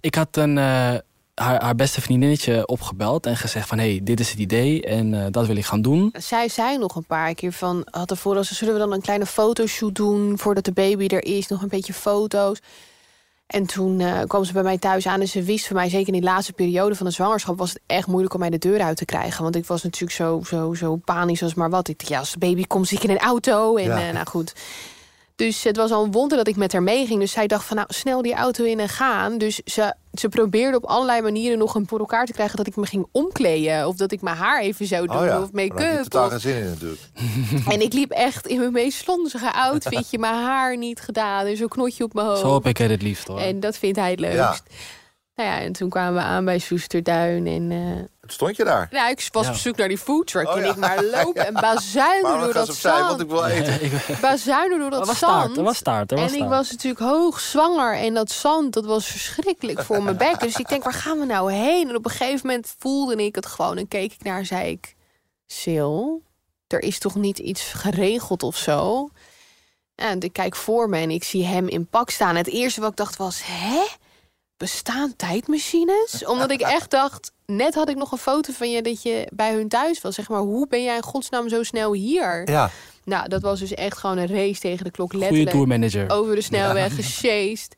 Ik 0.00 0.14
had 0.14 0.36
een, 0.36 0.58
eh, 0.58 0.94
haar, 1.42 1.62
haar 1.62 1.74
beste 1.74 2.00
vriendinnetje 2.00 2.66
opgebeld 2.66 3.26
en 3.26 3.36
gezegd 3.36 3.68
van... 3.68 3.78
hé, 3.78 3.90
hey, 3.90 4.00
dit 4.02 4.20
is 4.20 4.30
het 4.30 4.38
idee 4.38 4.82
en 4.82 5.14
eh, 5.14 5.26
dat 5.30 5.46
wil 5.46 5.56
ik 5.56 5.64
gaan 5.64 5.82
doen. 5.82 6.14
Zij 6.18 6.48
zei 6.48 6.78
nog 6.78 6.94
een 6.94 7.04
paar 7.04 7.34
keer 7.34 7.52
van... 7.52 7.86
had 7.90 8.10
ervoor 8.10 8.36
als 8.36 8.50
zullen 8.50 8.74
we 8.74 8.80
dan 8.80 8.92
een 8.92 9.00
kleine 9.00 9.26
fotoshoot 9.26 9.94
doen... 9.94 10.38
voordat 10.38 10.64
de 10.64 10.72
baby 10.72 11.06
er 11.06 11.24
is, 11.24 11.46
nog 11.46 11.62
een 11.62 11.68
beetje 11.68 11.92
foto's. 11.92 12.58
En 13.46 13.66
toen 13.66 14.00
eh, 14.00 14.20
kwam 14.26 14.44
ze 14.44 14.52
bij 14.52 14.62
mij 14.62 14.78
thuis 14.78 15.06
aan 15.06 15.20
en 15.20 15.28
ze 15.28 15.42
wist 15.42 15.66
van 15.66 15.76
mij... 15.76 15.88
zeker 15.88 16.06
in 16.06 16.20
die 16.20 16.30
laatste 16.30 16.52
periode 16.52 16.94
van 16.94 17.06
de 17.06 17.12
zwangerschap... 17.12 17.58
was 17.58 17.68
het 17.68 17.80
echt 17.86 18.06
moeilijk 18.06 18.34
om 18.34 18.40
mij 18.40 18.50
de 18.50 18.58
deur 18.58 18.80
uit 18.80 18.96
te 18.96 19.04
krijgen. 19.04 19.42
Want 19.42 19.56
ik 19.56 19.66
was 19.66 19.82
natuurlijk 19.82 20.12
zo, 20.12 20.42
zo, 20.46 20.74
zo 20.74 20.96
panisch 20.96 21.42
als 21.42 21.54
maar 21.54 21.70
wat. 21.70 21.88
Ik 21.88 21.98
dacht, 21.98 22.10
ja, 22.10 22.18
als 22.18 22.32
de 22.32 22.38
baby 22.38 22.64
komt, 22.66 22.88
zit 22.88 22.98
ik 22.98 23.04
in 23.04 23.16
een 23.16 23.22
auto. 23.22 23.76
En 23.76 23.84
Ja. 23.84 24.06
eh, 24.06 24.12
nou 24.12 24.26
goed... 24.26 24.54
Dus 25.36 25.62
het 25.64 25.76
was 25.76 25.90
al 25.90 26.04
een 26.04 26.12
wonder 26.12 26.36
dat 26.36 26.48
ik 26.48 26.56
met 26.56 26.72
haar 26.72 26.82
meeging. 26.82 27.20
Dus 27.20 27.32
zij 27.32 27.46
dacht 27.46 27.64
van 27.64 27.76
nou, 27.76 27.88
snel 27.92 28.22
die 28.22 28.34
auto 28.34 28.64
in 28.64 28.80
en 28.80 28.88
gaan. 28.88 29.38
Dus 29.38 29.60
ze, 29.64 29.94
ze 30.12 30.28
probeerde 30.28 30.76
op 30.76 30.84
allerlei 30.84 31.20
manieren 31.22 31.58
nog 31.58 31.74
een 31.74 31.86
voor 31.88 31.98
elkaar 31.98 32.26
te 32.26 32.32
krijgen... 32.32 32.56
dat 32.56 32.66
ik 32.66 32.76
me 32.76 32.86
ging 32.86 33.06
omkleden. 33.12 33.86
Of 33.88 33.96
dat 33.96 34.12
ik 34.12 34.22
mijn 34.22 34.36
haar 34.36 34.60
even 34.60 34.86
zou 34.86 35.06
doen. 35.06 35.16
Oh 35.16 35.24
ja, 35.24 35.42
Of 35.42 35.52
make-up. 35.52 36.02
totaal 36.02 36.24
of- 36.24 36.30
geen 36.30 36.40
zin 36.40 36.56
in 36.56 36.64
natuurlijk. 36.68 37.00
En 37.72 37.80
ik 37.80 37.92
liep 37.92 38.10
echt 38.10 38.46
in 38.46 38.58
mijn 38.58 38.72
meest 38.72 38.98
slonzige 38.98 39.52
outfitje. 39.52 40.18
mijn 40.26 40.34
haar 40.34 40.76
niet 40.76 41.00
gedaan. 41.00 41.44
Dus 41.44 41.60
een 41.60 41.68
knotje 41.68 42.04
op 42.04 42.12
mijn 42.14 42.26
hoofd. 42.26 42.40
Zo 42.40 42.54
heb 42.54 42.66
ik 42.66 42.76
het 42.76 42.90
het 42.90 43.02
liefst 43.02 43.26
hoor. 43.26 43.38
En 43.40 43.60
dat 43.60 43.76
vindt 43.76 43.98
hij 43.98 44.10
het 44.10 44.20
leukst. 44.20 44.36
Ja. 44.36 44.56
Nou 45.36 45.48
ja, 45.48 45.60
en 45.60 45.72
toen 45.72 45.88
kwamen 45.88 46.14
we 46.14 46.20
aan 46.20 46.44
bij 46.44 46.58
Soesterduin. 46.58 47.46
En 47.46 47.70
eh, 47.70 47.96
Toen 48.20 48.30
stond 48.30 48.56
je 48.56 48.64
daar. 48.64 48.88
nou, 48.90 49.10
ik 49.10 49.28
was 49.32 49.44
Ja. 49.46 49.50
op 49.52 49.56
zoek 49.58 49.76
naar 49.76 49.88
die 49.88 49.98
foodtruck. 49.98 50.48
Oh 50.48 50.56
en 50.56 50.64
ja. 50.64 50.70
ik 50.70 50.76
maar 50.76 51.04
lopen 51.04 51.46
en 51.46 51.52
bazuinen 51.54 52.40
door 52.40 52.52
dat 52.52 52.68
opzij, 52.68 52.90
want 52.92 53.06
zand. 53.08 53.20
ik 53.20 53.28
wil 53.28 53.44
eten. 53.44 53.90
Bazuinen 54.20 54.78
door 54.78 54.90
dat 54.90 55.06
was 55.06 55.18
zand. 55.18 55.32
staart, 55.42 55.56
er 55.56 55.62
was 55.62 55.76
staart, 55.76 56.10
er 56.12 56.18
was 56.18 56.32
en 56.32 56.42
ik 56.42 56.48
was 56.48 56.70
natuurlijk 56.70 57.02
hoog 57.04 57.40
zwanger. 57.40 57.94
En 57.96 58.14
dat 58.14 58.30
zand, 58.30 58.72
dat 58.72 58.84
was 58.84 59.06
verschrikkelijk 59.06 59.82
voor 59.82 60.02
mijn 60.02 60.16
bek. 60.16 60.40
Dus 60.40 60.56
ik 60.56 60.68
denk, 60.68 60.82
waar 60.84 60.92
gaan 60.92 61.18
we 61.18 61.24
nou 61.24 61.52
heen? 61.52 61.88
En 61.88 61.96
op 61.96 62.04
een 62.04 62.10
gegeven 62.10 62.46
moment 62.46 62.74
voelde 62.78 63.24
ik 63.24 63.34
het 63.34 63.46
gewoon. 63.46 63.76
En 63.76 63.88
keek 63.88 64.12
ik 64.12 64.22
naar 64.22 64.38
en 64.38 64.46
zei 64.46 64.70
ik... 64.70 64.94
Sil, 65.58 65.98
er 66.66 66.82
is 66.82 66.98
toch 66.98 67.14
niet 67.14 67.38
iets 67.38 67.62
geregeld 67.62 68.42
of 68.42 68.56
zo? 68.56 69.08
En 69.94 70.20
ik 70.20 70.32
kijk 70.32 70.56
voor 70.56 70.88
me 70.88 70.98
en 70.98 71.10
ik 71.10 71.24
zie 71.24 71.44
hem 71.44 71.68
in 71.68 71.86
pak 71.86 72.10
staan. 72.10 72.36
Het 72.36 72.48
eerste 72.48 72.80
wat 72.80 72.90
ik 72.90 72.96
dacht 72.96 73.16
was... 73.16 73.40
Hè? 73.44 73.82
Bestaan 74.56 75.16
tijdmachines? 75.16 76.24
Omdat 76.32 76.50
ik 76.50 76.60
echt 76.60 76.90
dacht... 76.90 77.32
Net 77.46 77.74
had 77.74 77.88
ik 77.88 77.96
nog 77.96 78.12
een 78.12 78.18
foto 78.18 78.52
van 78.52 78.70
je 78.70 78.82
dat 78.82 79.02
je 79.02 79.28
bij 79.34 79.54
hun 79.54 79.68
thuis 79.68 80.00
was. 80.00 80.14
Zeg 80.14 80.28
maar, 80.28 80.40
hoe 80.40 80.66
ben 80.68 80.82
jij 80.82 80.96
in 80.96 81.02
godsnaam 81.02 81.48
zo 81.48 81.62
snel 81.62 81.92
hier? 81.92 82.50
Ja, 82.50 82.70
Nou, 83.04 83.28
dat 83.28 83.42
was 83.42 83.60
dus 83.60 83.74
echt 83.74 83.98
gewoon 83.98 84.18
een 84.18 84.26
race 84.26 84.60
tegen 84.60 84.84
de 84.84 84.90
klok. 84.90 85.12
Letterlijk 85.12 85.50
tourmanager. 85.50 86.10
over 86.10 86.34
de 86.34 86.40
snelweg 86.40 86.94
gesjeest. 86.94 87.74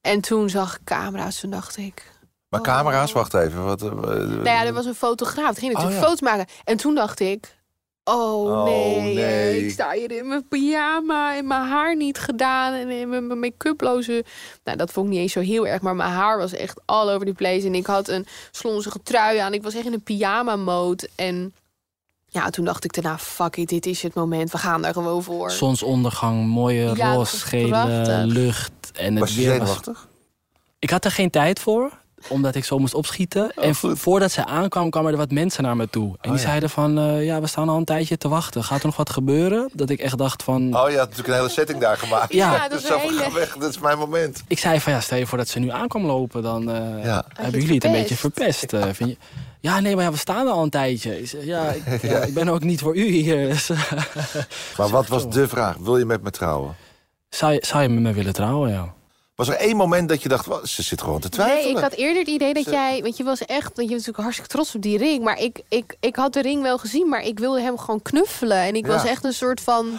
En 0.00 0.20
toen 0.20 0.50
zag 0.50 0.74
ik 0.74 0.80
camera's, 0.84 1.40
toen 1.40 1.50
dacht 1.50 1.76
ik... 1.76 2.10
maar 2.48 2.60
Oh. 2.60 2.66
camera's, 2.66 3.12
wacht 3.12 3.34
even. 3.34 3.64
Wat, 3.64 3.82
eh, 3.82 3.90
Nou 3.90 4.44
ja, 4.44 4.64
er 4.64 4.72
was 4.72 4.86
een 4.86 4.94
fotograaf, 4.94 5.50
die 5.50 5.60
ging 5.60 5.72
natuurlijk 5.72 5.96
Oh, 5.96 6.02
ja. 6.02 6.08
foto's 6.08 6.20
maken. 6.30 6.46
En 6.64 6.76
toen 6.76 6.94
dacht 6.94 7.20
ik... 7.20 7.60
Oh, 8.04 8.50
Oh, 8.50 8.64
nee, 8.64 9.14
nee. 9.14 9.64
ik 9.64 9.70
sta 9.70 9.90
hier 9.92 10.10
in 10.10 10.28
mijn 10.28 10.48
pyjama 10.48 11.36
en 11.36 11.46
mijn 11.46 11.68
haar 11.68 11.96
niet 11.96 12.18
gedaan 12.18 12.72
en 12.72 12.90
in 12.90 13.08
mijn 13.08 13.26
mijn 13.26 13.38
make-uploze. 13.38 14.24
Nou, 14.64 14.76
dat 14.76 14.90
vond 14.92 15.06
ik 15.06 15.12
niet 15.12 15.20
eens 15.22 15.32
zo 15.32 15.40
heel 15.40 15.66
erg, 15.66 15.80
maar 15.82 15.96
mijn 15.96 16.10
haar 16.10 16.38
was 16.38 16.52
echt 16.52 16.80
all 16.84 17.08
over 17.10 17.26
the 17.26 17.32
place. 17.32 17.66
En 17.66 17.74
ik 17.74 17.86
had 17.86 18.08
een 18.08 18.26
slonzige 18.50 18.98
trui 19.02 19.38
aan. 19.38 19.52
Ik 19.54 19.62
was 19.62 19.74
echt 19.74 19.86
in 19.86 19.92
een 19.92 20.02
pyjama 20.02 20.56
mode. 20.56 21.08
En 21.14 21.54
ja, 22.26 22.50
toen 22.50 22.64
dacht 22.64 22.84
ik 22.84 22.92
daarna, 22.94 23.18
fuck 23.18 23.56
it, 23.56 23.68
dit 23.68 23.86
is 23.86 24.02
het 24.02 24.14
moment. 24.14 24.50
We 24.52 24.58
gaan 24.58 24.82
daar 24.82 24.92
gewoon 24.92 25.22
voor. 25.22 25.50
Zonsondergang, 25.50 26.46
mooie 26.46 26.82
Ja, 26.96 27.06
roze, 27.06 27.16
was 27.16 27.42
gele 27.42 27.68
prachtig. 27.68 28.24
lucht. 28.24 28.72
En 28.94 29.18
was 29.18 29.28
het 29.30 29.38
je 29.38 29.48
weer 29.48 29.58
was... 29.58 29.68
zenuwachtig? 29.68 30.08
Ik 30.78 30.90
had 30.90 31.04
er 31.04 31.10
geen 31.10 31.30
tijd 31.30 31.60
voor, 31.60 31.90
omdat 32.28 32.54
ik 32.54 32.64
zo 32.64 32.78
moest 32.78 32.94
opschieten. 32.94 33.52
en 33.56 33.74
vo- 33.74 33.88
goed. 33.88 33.98
voordat 33.98 34.32
zij 34.32 34.44
aankwam, 34.44 34.90
kwamen 34.90 35.10
er 35.12 35.18
wat 35.18 35.30
mensen 35.30 35.62
naar 35.62 35.76
me 35.76 35.90
toe. 35.90 36.04
En 36.04 36.10
Oh, 36.12 36.22
die 36.22 36.32
ja. 36.32 36.38
zeiden 36.48 36.70
van, 36.70 36.98
eh, 36.98 37.24
ja, 37.24 37.40
we 37.40 37.46
staan 37.46 37.68
al 37.68 37.76
een 37.76 37.84
tijdje 37.84 38.18
te 38.18 38.28
wachten. 38.28 38.64
Gaat 38.64 38.80
er 38.80 38.86
nog 38.86 38.96
wat 38.96 39.10
gebeuren? 39.10 39.70
Dat 39.72 39.90
ik 39.90 40.00
echt 40.00 40.18
dacht 40.18 40.42
van... 40.42 40.76
Oh, 40.76 40.90
je 40.90 40.96
had 40.98 41.08
natuurlijk 41.08 41.28
een 41.28 41.34
hele 41.34 41.48
setting 41.48 41.80
daar 41.80 41.96
gemaakt. 41.98 42.32
Ja. 42.32 42.52
Ja, 42.52 42.60
dat 42.68 42.70
dus 42.70 42.82
is 42.82 42.88
van, 42.88 43.00
hele- 43.00 43.32
weg, 43.32 43.52
dit 43.52 43.68
is 43.68 43.78
mijn 43.78 43.98
moment. 43.98 44.42
Ik 44.48 44.58
zei 44.58 44.80
van, 44.80 44.92
ja, 44.92 45.00
stel 45.00 45.18
je 45.18 45.26
voor 45.26 45.38
dat 45.38 45.48
ze 45.48 45.58
nu 45.58 45.70
aankwam 45.70 46.06
lopen. 46.06 46.42
Dan 46.42 46.70
eh, 46.70 47.04
Ja. 47.04 47.24
hebben 47.34 47.60
jullie 47.60 47.74
het 47.74 47.84
een 47.84 47.92
beetje 47.92 48.16
verpest. 48.16 48.72
eh, 48.72 48.82
vind 48.92 49.10
je? 49.10 49.16
Ja, 49.60 49.80
nee, 49.80 49.94
maar 49.94 50.04
ja, 50.04 50.10
we 50.10 50.16
staan 50.16 50.46
er 50.46 50.52
al 50.52 50.62
een 50.62 50.70
tijdje. 50.70 51.20
Ja, 51.44 51.70
ik, 51.70 52.02
ja, 52.10 52.18
ik 52.18 52.34
ben 52.34 52.48
ook 52.48 52.62
niet 52.62 52.80
voor 52.80 52.96
u 52.96 53.04
hier. 53.06 53.48
Dus, 53.48 53.68
Maar 54.76 54.88
wat 54.88 55.08
was 55.08 55.30
de 55.30 55.48
vraag? 55.48 55.76
Wil 55.76 55.98
je 55.98 56.04
met 56.04 56.22
me 56.22 56.30
trouwen? 56.30 56.74
zou, 57.28 57.52
je, 57.52 57.62
zou 57.66 57.82
je 57.82 57.88
met 57.88 58.02
me 58.02 58.12
willen 58.12 58.32
trouwen, 58.32 58.70
ja? 58.70 58.92
Was 59.46 59.54
er 59.54 59.60
één 59.60 59.76
moment 59.76 60.08
dat 60.08 60.22
je 60.22 60.28
dacht, 60.28 60.46
"Wa, 60.46 60.66
ze 60.66 60.82
zit 60.82 61.00
gewoon 61.02 61.20
te 61.20 61.28
twijfelen? 61.28 61.62
Nee, 61.64 61.72
ik 61.74 61.82
had 61.82 61.92
eerder 61.92 62.18
het 62.18 62.28
idee 62.28 62.54
dat 62.54 62.64
Ze- 62.64 62.70
jij... 62.70 63.02
Want 63.02 63.16
je 63.16 63.24
was 63.24 63.40
echt... 63.40 63.62
Want 63.62 63.76
je 63.76 63.82
was 63.82 63.90
natuurlijk 63.90 64.16
hartstikke 64.18 64.50
trots 64.50 64.74
op 64.74 64.82
die 64.82 64.98
ring. 64.98 65.24
Maar 65.24 65.38
ik, 65.38 65.60
ik, 65.68 65.96
ik 66.00 66.16
had 66.16 66.32
de 66.32 66.42
ring 66.42 66.62
wel 66.62 66.78
gezien. 66.78 67.08
Maar 67.08 67.22
ik 67.22 67.38
wilde 67.38 67.60
hem 67.60 67.78
gewoon 67.78 68.02
knuffelen. 68.02 68.56
En 68.56 68.74
ik 68.74 68.86
Ja. 68.86 68.92
was 68.92 69.04
echt 69.04 69.24
een 69.24 69.32
soort 69.32 69.60
van... 69.60 69.98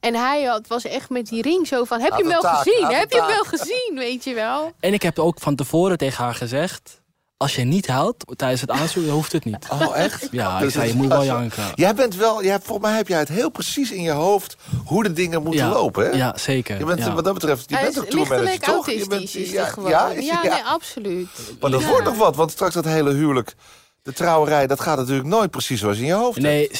En 0.00 0.14
hij 0.14 0.42
had, 0.44 0.66
was 0.66 0.84
echt 0.84 1.10
met 1.10 1.26
die 1.28 1.42
ring 1.42 1.66
zo 1.66 1.84
van... 1.84 2.00
Heb 2.00 2.10
je 2.12 2.18
hem 2.22 2.28
wel 2.28 2.40
taak, 2.40 2.56
gezien? 2.62 2.86
Heb 2.86 3.12
je 3.12 3.18
hem 3.18 3.26
wel 3.26 3.44
gezien? 3.44 3.92
Weet 3.94 4.24
je 4.24 4.34
wel? 4.34 4.72
En 4.80 4.92
ik 4.92 5.02
heb 5.02 5.18
ook 5.18 5.40
van 5.40 5.54
tevoren 5.54 5.98
tegen 5.98 6.24
haar 6.24 6.34
gezegd... 6.34 7.00
als 7.42 7.54
je 7.54 7.64
niet 7.64 7.86
huilt 7.86 8.24
tijdens 8.36 8.60
het 8.60 8.70
aanzoeken, 8.70 9.12
hoeft 9.12 9.32
het 9.32 9.44
niet. 9.44 9.66
Oh, 9.70 9.96
echt? 9.96 10.28
Ja, 10.30 10.60
ik 10.60 10.70
zei, 10.70 10.88
je 10.88 10.94
moet 10.94 11.08
wel 11.08 11.24
janken. 11.24 11.64
Jij 11.74 11.94
bent 11.94 12.16
wel, 12.16 12.44
jij, 12.44 12.58
volgens 12.62 12.86
mij 12.88 12.96
heb 12.96 13.08
jij 13.08 13.18
het 13.18 13.28
heel 13.28 13.50
precies 13.50 13.90
in 13.92 14.02
je 14.02 14.10
hoofd 14.10 14.56
hoe 14.84 15.02
de 15.02 15.12
dingen 15.12 15.42
moeten 15.42 15.60
ja, 15.64 15.72
lopen. 15.72 16.04
Hè? 16.04 16.10
Ja, 16.16 16.34
zeker. 16.38 16.78
Je 16.78 16.84
bent 16.84 16.98
ja. 16.98 17.14
wat 17.14 17.24
dat 17.24 17.34
betreft, 17.34 17.70
je 17.70 17.74
hij 17.76 17.84
bent 17.84 17.98
ook 17.98 18.04
tourmanager, 18.04 18.58
toch? 18.60 18.66
Je 18.66 18.72
autistisch. 18.74 19.06
bent, 19.08 19.34
is 19.34 19.50
ja, 19.50 19.64
gewoon. 19.64 19.90
ja, 19.90 20.08
Ja, 20.08 20.14
is- 20.14 20.24
ja. 20.26 20.42
nee, 20.42 20.64
absoluut. 20.64 21.28
Maar 21.60 21.70
dat 21.70 21.80
Ja. 21.80 21.88
wordt 21.88 22.04
nog 22.04 22.16
wat, 22.16 22.36
want 22.36 22.50
straks 22.50 22.74
dat 22.74 22.84
hele 22.84 23.12
huwelijk, 23.12 23.54
de 24.02 24.12
trouwerij, 24.12 24.66
dat 24.66 24.80
gaat 24.80 24.96
natuurlijk 24.96 25.28
nooit 25.28 25.50
precies 25.50 25.80
zoals 25.80 25.98
in 25.98 26.04
je 26.06 26.12
hoofd. 26.12 26.42
hebt. 26.42 26.48
Nee, 26.48 26.70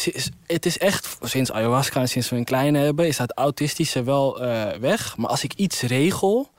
het 0.46 0.66
is 0.66 0.78
echt 0.78 1.16
sinds 1.22 1.52
ayahuasca 1.52 2.00
en 2.00 2.08
sinds 2.08 2.28
we 2.28 2.36
een 2.36 2.44
kleine 2.44 2.78
hebben... 2.78 3.06
is 3.06 3.16
dat 3.16 3.32
autistische 3.34 4.02
wel 4.02 4.40
eh, 4.42 4.78
weg. 4.80 5.16
Maar 5.16 5.30
als 5.30 5.42
ik 5.44 5.52
iets 5.54 5.80
regel, 5.80 6.50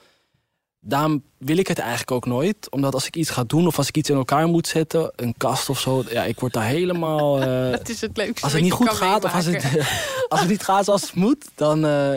dan 0.85 1.21
wil 1.37 1.57
ik 1.57 1.67
het 1.67 1.79
eigenlijk 1.79 2.11
ook 2.11 2.25
nooit. 2.25 2.67
Omdat 2.69 2.93
als 2.93 3.07
ik 3.07 3.15
iets 3.15 3.29
ga 3.29 3.43
doen 3.43 3.67
of 3.67 3.77
als 3.77 3.87
ik 3.87 3.97
iets 3.97 4.09
in 4.09 4.15
elkaar 4.15 4.47
moet 4.47 4.67
zetten... 4.67 5.11
een 5.15 5.33
kast 5.37 5.69
of 5.69 5.79
zo, 5.79 6.03
ja, 6.09 6.23
ik 6.23 6.39
word 6.39 6.53
daar 6.53 6.65
helemaal... 6.65 7.39
eh, 7.41 7.71
Dat 7.71 7.89
is 7.89 8.01
het 8.01 8.17
leukste 8.17 8.43
als 8.43 8.53
het 8.53 8.61
niet 8.61 8.71
goed 8.71 8.89
gaat 8.89 9.23
of 9.23 9.33
als 9.33 9.45
het, 9.45 9.65
als 10.29 10.39
het 10.39 10.49
niet 10.49 10.63
gaat 10.63 10.85
zoals 10.85 11.01
het 11.01 11.15
moet, 11.15 11.45
dan... 11.55 11.85
eh, 11.85 12.15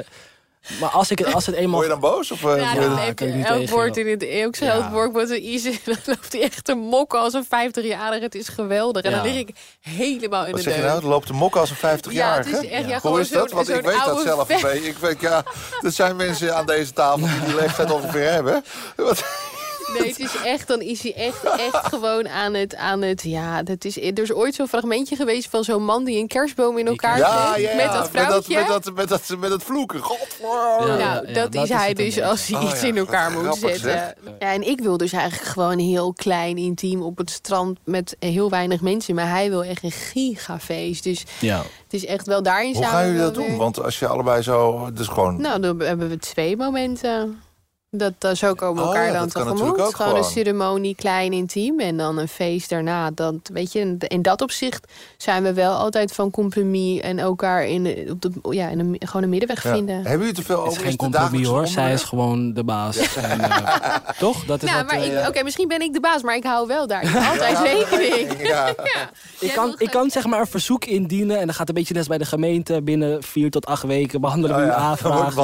maar 0.81 0.88
als, 0.88 1.11
ik, 1.11 1.18
het- 1.18 1.35
als 1.35 1.46
het 1.46 1.55
eenmaal... 1.55 1.72
Word 1.74 1.85
je 1.85 1.90
dan 1.90 2.00
boos? 2.00 2.31
Of, 2.31 2.44
eh, 2.44 2.61
Ja, 2.61 2.74
dan 2.74 2.83
Ja, 2.94 3.00
ik 3.02 3.20
elk 3.20 3.57
tegen, 3.59 3.68
woord 3.74 3.96
in 3.96 4.09
het 4.09 4.22
eeuwse 4.22 4.64
Ja. 4.64 4.72
elk 4.72 4.88
woord 4.90 5.12
wordt 5.12 5.31
een 5.31 5.42
easy. 5.42 5.79
Dan 5.85 5.96
loopt 6.07 6.33
hij 6.33 6.42
echt 6.42 6.64
te 6.64 6.74
mokken 6.74 7.18
als 7.20 7.33
een 7.33 7.44
50-jarige. 7.44 8.22
Het 8.22 8.35
is 8.35 8.48
geweldig. 8.48 9.02
En 9.02 9.11
dan 9.11 9.22
lig 9.22 9.35
ik 9.37 9.48
helemaal 9.81 10.44
in 10.44 10.50
wat 10.52 10.61
de 10.62 10.62
zeg 10.62 10.74
je 10.74 10.81
deuk. 10.81 10.88
nou? 10.90 11.00
Het 11.00 11.09
loopt 11.11 11.26
de 11.26 11.33
mok 11.33 11.57
als 11.57 11.70
een 11.70 11.76
50-jarige? 11.76 12.50
Ja, 12.50 12.57
het 12.57 12.64
is 12.64 12.70
echt 12.70 12.85
ja, 12.85 12.90
Hoe 12.90 13.00
gewoon 13.00 13.20
is 13.20 13.29
dat? 13.29 13.50
Want 13.52 13.68
ik 13.68 13.81
weet 13.85 14.05
dat 14.05 14.20
zelf. 14.20 14.50
Ik 14.72 14.96
weet, 14.98 15.20
ja, 15.20 15.42
er 15.81 15.92
zijn 15.92 16.16
mensen 16.16 16.57
aan 16.57 16.66
deze 16.66 16.92
tafel 16.92 17.18
die 17.26 17.40
die 17.44 17.55
leeftijd 17.55 17.90
ongeveer 17.90 18.31
hebben. 18.33 18.64
Wat- 18.96 19.24
Nee, 19.92 20.09
het 20.09 20.18
is 20.18 20.37
echt, 20.44 20.68
dan 20.68 20.81
is 20.81 21.03
hij 21.03 21.14
echt, 21.14 21.44
echt 21.44 21.87
gewoon 21.87 22.29
aan 22.29 22.55
het, 22.55 22.77
aan 22.77 23.03
het, 23.03 23.22
ja, 23.22 23.62
dat 23.62 23.85
is, 23.85 23.96
er 23.96 24.18
is 24.22 24.33
ooit 24.33 24.55
zo'n 24.55 24.68
fragmentje 24.68 25.16
geweest 25.16 25.49
van 25.51 25.64
zo'n 25.64 25.85
man 25.85 26.05
die 26.05 26.18
een 26.18 26.27
kerstboom 26.29 26.79
in 26.79 26.87
elkaar 26.87 27.18
Ja, 27.18 27.57
ja, 27.57 27.75
met 27.75 27.85
ja, 27.85 27.92
dat 27.92 28.12
met 28.12 28.29
dat, 28.29 28.44
vrouwtje. 28.44 28.55
met 28.55 28.66
dat, 28.66 28.94
met 28.94 29.09
dat, 29.09 29.38
met 29.38 29.51
dat 29.51 29.62
vloeken. 29.62 30.01
Godver. 30.01 30.46
Ja. 30.81 30.87
Nou, 30.87 30.99
ja, 30.99 31.20
dat, 31.20 31.35
dat 31.53 31.55
is 31.55 31.62
is 31.62 31.77
hij 31.77 31.94
dus 31.94 32.20
als 32.20 32.46
hij 32.46 32.61
Oh 32.61 32.70
iets 32.70 32.81
ja, 32.81 32.87
in 32.87 32.96
elkaar 32.96 33.31
moet 33.31 33.42
grappig, 33.42 33.77
zetten. 33.77 34.14
Ja, 34.38 34.53
en 34.53 34.66
ik 34.68 34.81
wil 34.81 34.96
dus 34.96 35.12
eigenlijk 35.12 35.51
gewoon 35.51 35.79
heel 35.79 36.12
klein, 36.12 36.57
intiem 36.57 37.03
op 37.03 37.18
het 37.18 37.31
strand 37.31 37.79
met 37.85 38.16
heel 38.18 38.51
weinig 38.51 38.81
mensen. 38.81 39.14
Maar 39.14 39.29
hij 39.29 39.51
wil 39.51 39.64
echt 39.64 39.83
een 39.83 39.90
gigafeest. 39.92 41.03
Dus 41.05 41.25
Ja. 41.40 41.57
het 41.59 41.92
is 41.94 42.07
echt 42.07 42.27
wel 42.27 42.42
daarin 42.42 42.75
Hoe 42.75 42.83
samen 42.83 42.99
gaan 42.99 43.07
jullie 43.07 43.20
dat 43.20 43.35
doen? 43.35 43.57
Want 43.57 43.83
als 43.83 43.99
je 43.99 44.07
allebei 44.07 44.42
zo... 44.42 44.88
Dus 44.92 45.07
gewoon... 45.09 45.40
Nou, 45.40 45.61
dan 45.61 45.81
hebben 45.81 46.09
we 46.09 46.18
twee 46.18 46.57
momenten. 46.57 47.40
Dat, 47.98 48.37
zo 48.37 48.54
komen 48.54 48.82
we 48.82 48.88
Oh 48.88 48.94
elkaar 48.94 49.12
ja, 49.12 49.18
dan 49.18 49.28
tegemoet. 49.28 49.61
ook 49.80 49.96
gewoon 49.96 50.09
een 50.16 50.16
gewoon. 50.16 50.24
ceremonie, 50.24 50.94
klein, 50.94 51.32
intiem. 51.32 51.80
En 51.80 51.96
dan 51.96 52.18
een 52.18 52.28
feest 52.28 52.68
daarna. 52.68 53.11
Dat, 53.11 53.35
weet 53.52 53.72
je, 53.72 53.96
in- 53.98 54.22
dat 54.22 54.42
opzicht 54.42 54.92
zijn 55.16 55.42
we 55.42 55.52
wel 55.52 55.72
altijd 55.74 56.12
van 56.12 56.30
compromis... 56.30 57.00
en 57.00 57.18
elkaar 57.18 57.66
in, 57.66 57.82
de- 57.85 58.06
op 58.11 58.22
de, 58.22 58.30
ja, 58.54 58.68
in 58.68 58.78
een, 58.78 58.96
gewoon 59.04 59.22
een 59.22 59.28
middenweg 59.28 59.62
Ja. 59.62 59.72
vinden. 59.74 59.94
Hebben 59.94 60.18
jullie 60.18 60.35
te 60.35 60.42
veel 60.42 60.56
Het 60.59 60.66
over 60.66 60.80
is 60.82 60.88
geen 60.88 60.96
compromis 60.96 61.46
hoor. 61.46 61.66
Zij 61.66 61.92
is 61.92 62.02
gewoon 62.02 62.52
de 62.54 62.64
baas. 62.64 63.14
En, 63.14 63.40
eh, 63.40 63.96
toch? 64.18 64.44
Dat 64.44 64.62
is 64.62 64.70
Nou, 64.70 64.82
wat, 64.85 64.92
maar 64.94 65.02
eh, 65.02 65.20
ik- 65.22 65.28
oké, 65.28 65.42
misschien 65.42 65.68
ben 65.68 65.80
ik 65.80 65.92
de 65.92 66.00
baas, 66.00 66.22
maar 66.22 66.37
ik 66.37 66.44
hou 66.44 66.66
wel 66.66 66.87
daar 66.87 67.28
altijd 67.30 67.59
rekening. 67.59 68.48
Ja. 68.48 68.66
Ja. 68.66 68.74
Ik 69.40 69.52
kan, 69.52 69.74
ik 69.78 69.90
kan 69.90 70.11
zeg 70.11 70.26
maar 70.26 70.40
een 70.40 70.46
verzoek 70.46 70.85
indienen 70.85 71.38
en 71.38 71.46
dan 71.46 71.54
gaat 71.54 71.68
een 71.68 71.74
beetje 71.74 71.94
net 71.94 72.09
bij 72.09 72.18
de 72.18 72.24
gemeente 72.24 72.82
binnen 72.82 73.22
vier 73.22 73.50
tot 73.50 73.66
acht 73.66 73.82
weken 73.82 74.20
behandelen 74.20 74.56
we 74.56 74.62
Oh 74.62 74.68
uw 74.68 74.74
aanvraag. 74.88 75.35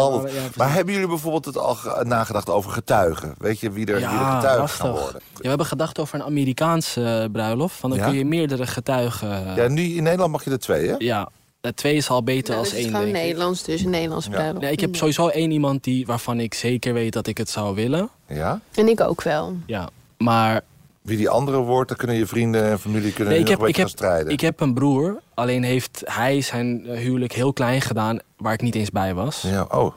Maar 0.57 0.73
hebben 0.73 0.93
jullie 0.95 1.09
bijvoorbeeld 1.09 1.45
het 1.45 1.59
al 1.59 1.75
ge- 1.75 2.05
nagedacht 2.47 2.59
over 2.59 2.71
getuigen? 2.71 3.35
Weet 3.39 3.61
je 3.61 3.71
wie 3.71 3.87
er, 3.87 3.95
wie 3.97 4.05
er 4.05 4.11
getuigen 4.35 4.69
gaan 4.69 4.89
lastig. 4.89 5.03
worden? 5.05 5.21
Ja, 5.33 5.41
we 5.43 5.49
hebben 5.49 5.67
gedacht 5.67 5.99
over 5.99 6.15
een 6.15 6.25
Amerikaanse 6.25 7.05
eh, 7.23 7.31
bruiloft. 7.33 7.77
Van 7.77 7.91
dan 7.91 7.99
Ja? 7.99 8.05
kun 8.07 8.15
je 8.15 8.25
meerdere 8.25 8.67
getuigen. 8.67 9.55
Ja, 9.55 9.69
nu 9.69 9.83
in 9.83 10.03
Nederland 10.03 10.33
mag 10.33 10.45
je 10.45 10.51
er 10.51 10.59
twee, 10.59 10.89
hè? 10.89 10.95
ja, 10.99 11.29
eh, 11.61 11.71
twee 11.73 11.95
is 11.95 12.09
al 12.11 12.23
beter 12.23 12.49
Nou, 12.55 12.59
als 12.59 12.69
is 12.75 12.79
één. 12.79 12.85
gewoon 12.89 13.05
denk 13.05 13.17
ik. 13.17 13.23
Nederlands, 13.23 13.63
dus 13.63 13.83
een 13.83 13.91
Nederlandse 13.91 14.31
Ja. 14.31 14.37
bruiloft. 14.37 14.61
Nee, 14.63 14.73
ik 14.73 14.81
heb 14.81 14.97
sowieso 14.97 15.29
één 15.29 15.51
iemand 15.51 15.85
die, 15.85 16.07
waarvan 16.07 16.41
ik 16.41 16.55
zeker 16.55 16.93
weet 16.95 17.13
dat 17.13 17.27
ik 17.27 17.39
het 17.39 17.51
zou 17.51 17.75
willen. 17.75 18.09
Ja. 18.27 18.61
En 18.75 18.89
ik 18.89 19.01
ook 19.01 19.23
wel. 19.23 19.57
Ja, 19.67 19.89
maar 20.19 20.61
Wie 21.03 21.17
die 21.17 21.29
andere 21.29 21.57
wordt, 21.59 21.89
dan 21.89 21.97
kunnen 21.99 22.17
je 22.17 22.27
vrienden 22.27 22.71
en 22.71 22.79
familie 22.81 23.13
kunnen 23.13 23.33
Nee, 23.33 23.43
ik 23.43 23.49
nog 23.49 23.55
heb, 23.55 23.61
een 23.63 23.69
ik, 23.69 23.77
heb, 23.77 23.87
gaan 23.87 23.97
strijden. 23.97 24.33
ik 24.33 24.41
heb 24.41 24.61
een 24.61 24.75
broer. 24.75 25.21
Alleen 25.35 25.63
heeft 25.63 26.03
hij 26.05 26.41
zijn 26.41 26.87
eh, 26.87 26.99
huwelijk 26.99 27.33
heel 27.33 27.53
klein 27.53 27.81
gedaan, 27.81 28.19
waar 28.37 28.53
ik 28.53 28.61
niet 28.61 28.75
eens 28.75 28.91
bij 28.91 29.15
was. 29.15 29.43
Ja, 29.43 29.67
oh. 29.71 29.95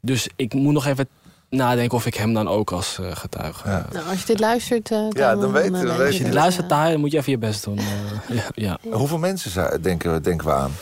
Dus 0.00 0.28
ik 0.36 0.54
moet 0.54 0.72
nog 0.72 0.86
even 0.86 1.08
nadenken 1.50 1.96
of 1.96 2.06
ik 2.06 2.14
hem 2.14 2.34
dan 2.34 2.48
ook 2.48 2.70
als 2.72 2.98
eh, 3.00 3.06
getuige. 3.16 3.68
Ja. 3.68 3.86
Nou, 3.92 4.08
als 4.08 4.20
je 4.20 4.26
dit 4.26 4.40
luistert... 4.40 4.90
eh, 4.90 5.06
Ja, 5.10 5.36
dan 5.36 5.52
weet- 5.52 5.72
dan 5.72 5.86
eh, 5.86 5.96
weet 5.96 6.06
Als 6.06 6.16
je 6.16 6.24
dit 6.24 6.34
luistert 6.34 6.68
daar, 6.68 6.90
dan 6.90 7.00
moet 7.00 7.10
je 7.12 7.18
even 7.18 7.32
je 7.32 7.38
best 7.38 7.64
doen. 7.64 7.78
eh, 7.78 8.36
ja, 8.36 8.42
ja. 8.54 8.78
Hoeveel 8.90 9.18
mensen 9.18 9.82
denken, 9.82 10.12
we- 10.12 10.20
denken 10.20 10.46
we 10.46 10.52
aan? 10.52 10.72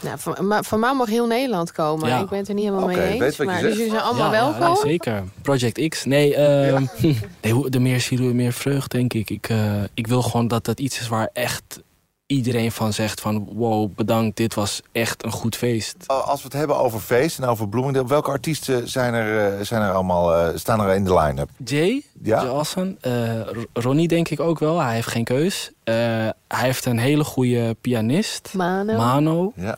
Nou, 0.00 0.18
van, 0.18 0.46
maar 0.46 0.64
van 0.64 0.80
mij 0.80 0.94
mag 0.94 1.08
heel 1.08 1.26
Nederland 1.26 1.72
komen. 1.72 2.08
Ja. 2.08 2.20
Ik 2.20 2.28
ben 2.28 2.38
het 2.38 2.48
er 2.48 2.54
niet 2.54 2.64
helemaal 2.64 2.86
mee 2.86 2.96
weet 2.96 3.10
eens. 3.10 3.20
wat 3.20 3.36
je 3.36 3.44
Maar, 3.44 3.54
zegt. 3.54 3.66
dus 3.68 3.76
jullie 3.76 3.90
zijn 3.92 4.02
allemaal 4.04 4.32
ja, 4.32 4.40
welkom. 4.52 4.60
ja, 4.60 4.74
zeker. 4.90 5.22
Project 5.42 5.88
X. 5.88 6.04
Nee, 6.04 6.34
ehm 6.34 6.84
nee 7.42 7.52
hoe- 7.52 7.70
de 7.70 7.78
meer 7.80 8.00
ziel, 8.00 8.18
de 8.18 8.34
meer 8.34 8.52
vreugd, 8.52 8.90
denk 8.90 9.12
ik. 9.12 9.30
Ik, 9.30 9.48
eh, 9.48 9.82
ik 9.94 10.06
wil 10.06 10.22
gewoon 10.22 10.48
dat 10.48 10.64
dat 10.64 10.80
iets 10.80 11.00
is 11.00 11.08
waar 11.08 11.30
echt 11.32 11.80
iedereen 12.28 12.72
van 12.72 12.92
zegt 12.92 13.20
van... 13.20 13.48
wow, 13.52 13.94
bedankt, 13.94 14.36
dit 14.36 14.54
was 14.54 14.80
echt 14.92 15.24
een 15.24 15.30
goed 15.30 15.56
feest. 15.56 15.96
Als 16.06 16.38
we 16.40 16.44
het 16.44 16.52
hebben 16.56 16.76
over 16.78 17.00
feest 17.00 17.38
en 17.38 17.44
over 17.44 17.68
Bloomingdale... 17.68 18.06
welke 18.08 18.30
artiesten 18.30 18.88
zijn 18.88 19.14
er, 19.14 19.58
eh, 19.58 19.64
zijn 19.64 19.82
er 19.82 19.92
allemaal, 19.92 20.34
eh, 20.34 20.56
staan 20.56 20.80
er 20.80 20.94
in 20.94 21.04
de 21.04 21.14
line-up? 21.18 21.48
Jay, 21.64 22.02
Ja? 22.22 22.42
Jay 22.42 22.50
Alsen, 22.50 22.98
eh, 23.00 23.40
Ro- 23.40 23.64
Ronnie 23.72 24.08
denk 24.08 24.28
ik 24.28 24.40
ook 24.40 24.58
wel. 24.58 24.78
Hij 24.80 24.94
heeft 24.94 25.08
geen 25.08 25.24
keus. 25.24 25.70
Eh, 25.84 25.94
hij 25.94 26.32
heeft 26.48 26.84
een 26.84 26.98
hele 26.98 27.24
goede 27.24 27.76
pianist. 27.80 28.50
Mano. 28.54 28.96
Mano. 28.96 29.52
Ja. 29.56 29.76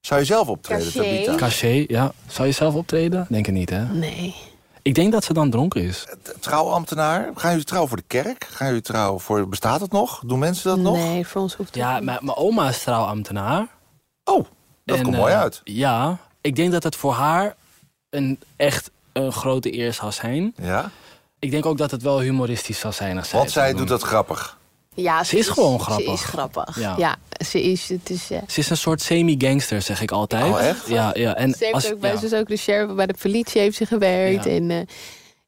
Zou 0.00 0.20
je 0.20 0.26
zelf 0.26 0.48
optreden, 0.48 0.84
Cachet. 0.84 1.02
Tabita? 1.24 1.34
Cachet, 1.34 1.90
ja. 1.90 2.12
Zou 2.26 2.48
je 2.48 2.54
zelf 2.54 2.74
optreden? 2.74 3.26
Denk 3.28 3.46
het 3.46 3.54
niet, 3.54 3.70
hè? 3.70 3.84
Nee. 3.84 4.34
Ik 4.84 4.94
denk 4.94 5.12
dat 5.12 5.24
ze 5.24 5.32
dan 5.32 5.50
dronken 5.50 5.82
is. 5.82 6.06
Trouwambtenaar? 6.40 7.30
Gaan 7.34 7.50
jullie 7.50 7.64
trouwen 7.66 7.90
voor 7.90 7.98
de 7.98 8.04
kerk? 8.06 8.46
Gaan 8.50 8.66
jullie 8.66 8.82
trouwen 8.82 9.20
voor... 9.20 9.48
Bestaat 9.48 9.80
het 9.80 9.92
nog? 9.92 10.22
Doen 10.26 10.38
mensen 10.38 10.70
dat 10.70 10.78
nog? 10.78 10.96
Nee, 10.96 11.26
voor 11.26 11.40
ons 11.40 11.54
hoeft 11.54 11.68
het 11.68 11.78
Ja, 11.78 11.94
niet. 11.94 12.04
mijn 12.04 12.18
mijn 12.22 12.36
oma 12.36 12.68
is 12.68 12.82
trouwambtenaar. 12.82 13.66
Oh, 14.24 14.44
dat 14.84 14.96
En, 14.96 15.02
komt 15.02 15.16
mooi 15.16 15.32
eh, 15.32 15.40
uit. 15.40 15.60
Ja, 15.64 16.18
ik 16.40 16.56
denk 16.56 16.72
dat 16.72 16.82
het 16.82 16.96
voor 16.96 17.12
haar 17.12 17.54
een 18.10 18.40
echt 18.56 18.90
een 19.12 19.32
grote 19.32 19.78
eer 19.78 19.92
zou 19.92 20.12
zijn. 20.12 20.54
Ja? 20.56 20.90
Ik 21.38 21.50
denk 21.50 21.66
ook 21.66 21.78
dat 21.78 21.90
het 21.90 22.02
wel 22.02 22.20
humoristisch 22.20 22.78
zou 22.78 22.92
zijn 22.92 23.18
als 23.18 23.28
zij 23.28 23.38
Want 23.38 23.50
zij 23.50 23.74
doet 23.74 23.88
dat 23.88 24.02
grappig. 24.02 24.58
Ja, 24.94 25.24
Ze 25.24 25.38
is 25.38 25.48
gewoon 25.48 25.80
grappig. 25.80 26.06
Ze 26.06 26.12
is 26.12 26.22
grappig. 26.22 26.78
Ja. 26.80 26.94
Ja, 26.98 27.16
ze 27.46 27.62
is... 27.62 27.88
Het 27.88 28.10
is 28.10 28.30
eh, 28.30 28.38
Ze 28.48 28.60
is 28.60 28.70
een 28.70 28.76
soort 28.76 29.02
semi-gangster, 29.02 29.82
zeg 29.82 30.00
ik 30.00 30.10
altijd. 30.10 30.44
Oh, 30.52 30.62
echt? 30.64 30.88
Ja, 30.88 31.10
ja. 31.14 31.34
En 31.36 31.50
ze 31.50 31.56
heeft 31.60 31.74
als, 31.74 31.92
ook 31.92 32.00
bij, 32.00 32.12
ja. 32.12 32.18
ze 32.18 32.26
is 32.26 32.32
ook 32.34 32.48
de 32.48 32.56
sheriff 32.56 32.94
bij 32.94 33.06
de 33.06 33.14
politie 33.22 33.60
heeft 33.60 33.76
ze 33.76 33.86
gewerkt. 33.86 34.44
Ja. 34.44 34.50
En 34.50 34.70
eh, 34.70 34.78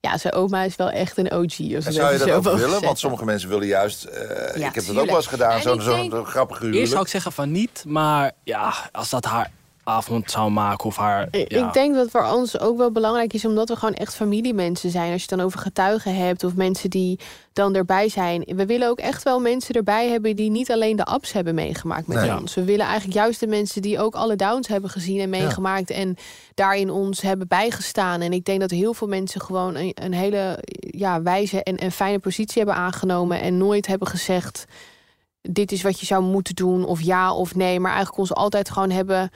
ja, 0.00 0.18
zijn 0.18 0.32
oma 0.32 0.62
is 0.62 0.76
wel 0.76 0.90
echt 0.90 1.18
een 1.18 1.32
OG. 1.32 1.74
Als 1.74 1.84
En 1.86 1.92
zou 1.92 2.12
je 2.12 2.18
dat 2.18 2.28
zo 2.28 2.34
ook 2.50 2.58
willen? 2.58 2.82
Want 2.82 2.98
sommige 2.98 3.24
mensen 3.24 3.48
willen 3.48 3.66
juist... 3.66 4.04
eh, 4.04 4.66
ik 4.66 4.74
heb 4.74 4.86
dat 4.86 4.96
ook 4.98 5.06
wel 5.06 5.16
eens 5.16 5.26
gedaan, 5.26 5.62
zo'n 5.62 5.80
zo'n 5.80 6.10
denk- 6.10 6.28
grappige 6.28 6.60
Eerst 6.64 6.72
zou 6.72 6.82
huwelijk. 6.82 7.02
ik 7.04 7.08
zeggen 7.08 7.32
van 7.32 7.50
niet, 7.52 7.84
maar 7.86 8.32
ja, 8.44 8.74
als 8.92 9.10
dat 9.10 9.24
haar 9.24 9.50
avond 9.88 10.30
zou 10.30 10.50
maken 10.50 10.84
of 10.84 10.96
haar... 10.96 11.28
Ik- 11.30 11.52
ja. 11.52 11.66
Ik 11.66 11.72
denk 11.72 11.94
dat 11.94 12.10
voor 12.10 12.24
ons 12.24 12.58
ook 12.60 12.76
wel 12.78 12.90
belangrijk 12.92 13.32
is, 13.32 13.44
omdat 13.44 13.68
we 13.68 13.76
gewoon 13.76 13.94
echt 13.94 14.14
familiemensen 14.14 14.90
zijn. 14.90 15.12
Als 15.12 15.22
je 15.22 15.26
het 15.28 15.38
dan 15.38 15.46
over 15.46 15.58
getuigen 15.58 16.16
hebt 16.16 16.44
of 16.44 16.54
mensen 16.54 16.90
die 16.90 17.18
dan 17.52 17.74
erbij 17.74 18.08
zijn. 18.08 18.42
We 18.46 18.66
willen 18.66 18.88
ook 18.88 18.98
echt 18.98 19.22
wel 19.22 19.40
mensen 19.40 19.74
erbij 19.74 20.08
hebben 20.08 20.36
die 20.36 20.50
niet 20.50 20.70
alleen 20.72 20.96
de 20.96 21.08
ups 21.14 21.32
hebben 21.32 21.54
meegemaakt 21.54 22.06
met 22.06 22.16
Nee. 22.20 22.38
ons. 22.40 22.54
We 22.54 22.64
willen 22.64 22.84
eigenlijk 22.86 23.14
juist 23.14 23.40
de 23.40 23.46
mensen 23.46 23.82
die 23.82 24.00
ook 24.00 24.14
alle 24.14 24.36
downs 24.36 24.68
hebben 24.68 24.90
gezien 24.90 25.20
en 25.20 25.30
meegemaakt. 25.30 25.90
En 25.90 26.16
daarin 26.54 26.90
ons 26.90 27.20
hebben 27.20 27.48
bijgestaan. 27.48 28.20
En 28.20 28.32
ik 28.32 28.44
denk 28.44 28.60
dat 28.60 28.70
heel 28.70 28.94
veel 28.94 29.08
mensen 29.08 29.40
gewoon 29.40 29.74
een, 29.74 29.92
een 29.94 30.14
hele 30.14 30.58
ja, 30.78 31.22
wijze 31.22 31.62
en, 31.62 31.76
en 31.76 31.92
fijne 31.92 32.18
positie 32.18 32.62
hebben 32.62 32.74
aangenomen. 32.82 33.40
En 33.40 33.56
nooit 33.56 33.86
hebben 33.86 34.08
gezegd. 34.08 34.64
Dit 35.42 35.72
is 35.72 35.82
wat 35.82 36.00
je 36.00 36.06
zou 36.06 36.22
moeten 36.22 36.54
doen, 36.54 36.84
of 36.84 37.00
ja 37.00 37.34
of 37.34 37.54
nee. 37.54 37.80
Maar 37.80 37.90
eigenlijk 37.92 38.18
ons 38.20 38.34
altijd 38.34 38.70
gewoon 38.70 38.90
hebben, 38.90 39.30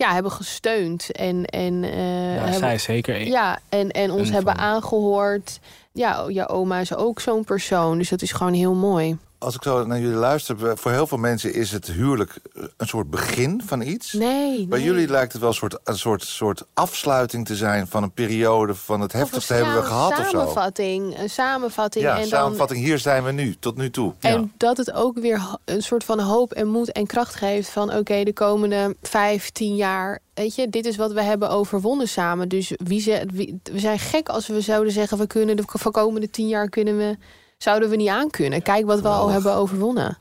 ja, 0.00 0.12
hebben 0.12 0.32
gesteund. 0.32 1.12
En, 1.12 1.44
en, 1.44 1.84
eh, 1.84 2.34
ja, 2.34 2.40
hebben, 2.40 2.58
zij 2.58 2.78
zeker 2.78 3.16
een. 3.20 3.26
ja, 3.26 3.58
en, 3.68 3.90
en 3.90 4.10
ons 4.10 4.30
hebben 4.30 4.54
van- 4.54 4.62
aangehoord. 4.64 5.60
Ja, 5.92 6.24
je 6.28 6.48
oma 6.48 6.78
is 6.78 6.94
ook 6.94 7.20
zo'n 7.20 7.44
persoon. 7.44 7.98
Dus 7.98 8.08
dat 8.08 8.22
is 8.22 8.32
gewoon 8.32 8.52
heel 8.52 8.74
mooi. 8.74 9.16
Als 9.40 9.54
ik 9.54 9.62
zo 9.62 9.84
naar 9.86 10.00
jullie 10.00 10.16
luister, 10.16 10.78
voor 10.78 10.90
heel 10.90 11.06
veel 11.06 11.18
mensen 11.18 11.54
is 11.54 11.72
het 11.72 11.86
huwelijk 11.86 12.40
een 12.76 12.88
soort 12.88 13.10
begin 13.10 13.62
van 13.66 13.80
iets. 13.82 14.12
Nee, 14.12 14.66
Bij 14.66 14.80
jullie 14.80 15.08
lijkt 15.08 15.32
het 15.32 15.40
wel 15.40 15.50
een 15.50 15.56
soort, 15.56 15.78
een 15.84 15.98
soort, 15.98 16.22
soort 16.22 16.64
afsluiting 16.74 17.46
te 17.46 17.56
zijn 17.56 17.86
van 17.86 18.02
een 18.02 18.12
periode 18.12 18.74
van 18.74 19.00
het 19.00 19.12
heftigste 19.12 19.54
een 19.54 19.64
hebben 19.64 19.80
we 19.82 19.86
gehad 19.88 20.18
of 20.18 20.28
zo. 20.28 20.30
samenvatting, 20.30 21.18
Een 21.18 21.30
samenvatting. 21.30 22.04
Ja, 22.04 22.14
en 22.14 22.20
dan, 22.20 22.28
samenvatting, 22.28 22.80
hier 22.84 22.98
zijn 22.98 23.24
we 23.24 23.32
nu, 23.32 23.56
tot 23.58 23.76
nu 23.76 23.90
toe. 23.90 24.14
En 24.20 24.52
dat 24.56 24.76
het 24.76 24.92
ook 24.92 25.18
weer 25.18 25.56
een 25.64 25.82
soort 25.82 26.04
van 26.04 26.20
hoop 26.20 26.52
en 26.52 26.68
moed 26.68 26.92
en 26.92 27.06
kracht 27.06 27.34
geeft 27.34 27.68
van 27.68 27.94
oké, 27.94 28.24
de 28.24 28.32
komende 28.32 28.96
vijf, 29.02 29.50
tien 29.50 29.76
jaar, 29.76 30.18
weet 30.34 30.54
je, 30.54 30.68
dit 30.68 30.86
is 30.86 30.96
wat 30.96 31.12
we 31.12 31.22
hebben 31.22 31.50
overwonnen 31.50 32.08
samen. 32.08 32.48
Dus 32.48 32.72
wie 32.76 33.00
ze, 33.00 33.26
wie, 33.32 33.60
we 33.72 33.78
zijn 33.78 33.98
gek 33.98 34.28
als 34.28 34.46
we 34.46 34.60
zouden 34.60 34.92
zeggen 34.92 35.18
we 35.18 35.26
kunnen 35.26 35.56
de 35.56 35.64
komende 35.90 36.30
tien 36.30 36.48
jaar 36.48 36.68
kunnen 36.68 36.96
we, 36.96 37.16
zouden 37.62 37.88
we 37.90 37.96
niet 37.96 38.08
aan 38.08 38.30
kunnen. 38.30 38.62
Kijk 38.62 38.86
wat 38.86 39.00
we 39.00 39.08
al 39.08 39.28
hebben 39.28 39.54
overwonnen. 39.54 40.18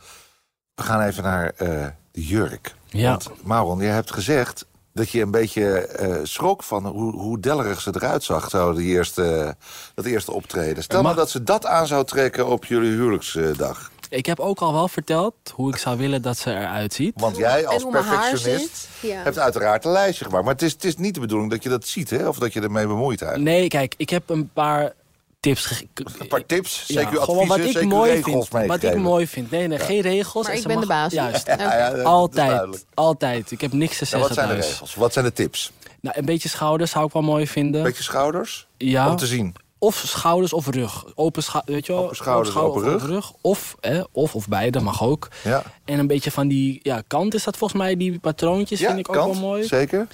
We 0.75 0.83
gaan 0.83 1.01
even 1.01 1.23
naar 1.23 1.51
eh, 1.55 1.67
de 2.11 2.25
jurk. 2.25 2.75
Ja. 2.89 3.09
Want 3.09 3.29
Maron, 3.43 3.79
je 3.79 3.87
hebt 3.87 4.11
gezegd 4.13 4.65
dat 4.93 5.09
je 5.09 5.21
een 5.21 5.31
beetje 5.31 5.77
eh, 5.87 6.15
schrok 6.23 6.63
van 6.63 6.85
hoe, 6.85 7.11
hoe 7.13 7.39
dellerig 7.39 7.81
ze 7.81 7.91
eruit 7.95 8.23
zag, 8.23 8.49
zo 8.49 8.73
die 8.73 8.87
eerste, 8.87 9.55
dat 9.95 10.05
eerste 10.05 10.31
optreden. 10.31 10.83
Stel 10.83 10.95
Maar- 10.97 11.05
nou 11.05 11.15
dat 11.23 11.29
ze 11.29 11.43
dat 11.43 11.65
aan 11.65 11.87
zou 11.87 12.05
trekken 12.05 12.47
op 12.47 12.65
jullie 12.65 12.91
huwelijksdag. 12.91 13.91
Ik 14.09 14.25
heb 14.25 14.39
ook 14.39 14.59
al 14.59 14.73
wel 14.73 14.87
verteld 14.87 15.33
hoe 15.53 15.69
ik 15.69 15.77
zou 15.77 15.97
willen 15.97 16.21
dat 16.21 16.37
ze 16.37 16.51
eruit 16.51 16.93
ziet. 16.93 17.13
Want 17.15 17.37
jij 17.37 17.67
als 17.67 17.85
perfectionist. 17.91 18.87
Ja. 19.01 19.21
hebt 19.23 19.39
uiteraard 19.39 19.85
een 19.85 19.91
lijstje 19.91 20.25
gemaakt. 20.25 20.43
Maar 20.43 20.53
het 20.53 20.61
is, 20.61 20.71
het 20.71 20.83
is 20.85 20.97
niet 20.97 21.13
de 21.13 21.19
bedoeling 21.19 21.51
dat 21.51 21.63
je 21.63 21.69
dat 21.69 21.87
ziet, 21.87 22.09
hè? 22.09 22.27
Of 22.27 22.37
dat 22.37 22.53
je 22.53 22.61
ermee 22.61 22.87
bemoeit 22.87 23.21
eigenlijk. 23.21 23.51
Nee, 23.51 23.67
kijk, 23.67 23.93
ik 23.97 24.09
heb 24.09 24.29
een 24.29 24.49
paar 24.53 24.93
tips 25.39 25.65
gegeven. 25.65 25.87
Een 26.19 26.27
paar 26.27 26.45
tips, 26.45 26.83
Ja, 26.87 27.01
zeker 27.01 27.19
adviezen, 27.19 27.47
wat 27.47 27.57
ik 27.57 27.63
zeker 27.71 27.87
mooi 27.87 28.11
regels 28.11 28.47
vind. 28.47 28.65
Wat 28.67 28.83
ik 28.83 28.95
mooi 28.95 29.27
vind. 29.27 29.51
Nee, 29.51 29.67
nee, 29.67 29.79
geen 29.79 30.01
regels. 30.01 30.47
Maar 30.47 30.55
ik 30.55 30.67
ben 30.67 30.79
de 30.79 30.85
baas. 30.85 31.13
Juist. 31.13 31.47
Ja, 31.47 31.89
dat 31.89 32.05
Altijd. 32.05 32.85
Altijd. 32.93 33.51
Ik 33.51 33.61
heb 33.61 33.73
niks 33.73 33.97
te 33.97 34.05
zeggen 34.05 34.19
wat 34.27 34.37
zijn 34.37 34.47
de 34.47 34.53
regels? 34.55 34.95
Wat 34.95 35.13
zijn 35.13 35.25
de 35.25 35.33
tips? 35.33 35.71
Nou, 36.01 36.17
een 36.19 36.25
beetje 36.25 36.49
schouders 36.49 36.91
zou 36.91 37.05
ik 37.05 37.13
wel 37.13 37.21
mooi 37.21 37.47
vinden. 37.47 37.83
Beetje 37.83 38.03
schouders? 38.03 38.67
ja. 38.77 39.09
Om 39.09 39.15
te 39.15 39.25
zien. 39.27 39.55
Of 39.81 40.03
schouders 40.05 40.53
of 40.53 40.67
rug. 40.67 41.05
Open, 41.15 41.43
weet 41.65 41.85
je 41.85 41.91
wel? 41.93 42.03
Open 42.03 42.15
schouders, 42.15 42.49
schouder 42.49 42.81
open 42.81 42.95
of 42.95 43.05
rug. 43.05 43.31
Of, 43.41 43.75
hè, 43.79 44.01
of, 44.11 44.35
of 44.35 44.47
beide, 44.47 44.79
mag 44.79 45.03
ook. 45.03 45.27
Ja, 45.43 45.63
En 45.85 45.99
een 45.99 46.07
beetje 46.07 46.31
van 46.31 46.47
die 46.47 46.79
ja, 46.83 47.01
kant 47.07 47.33
is 47.33 47.43
dat 47.43 47.57
volgens 47.57 47.79
mij. 47.81 47.95
Die 47.97 48.19
patroontjes 48.19 48.79
ja 48.79 48.87
vind 48.87 48.99
ik 48.99 49.09
ook 49.09 49.15
wel 49.15 49.33
mooi. 49.33 49.63
zeker. 49.63 50.07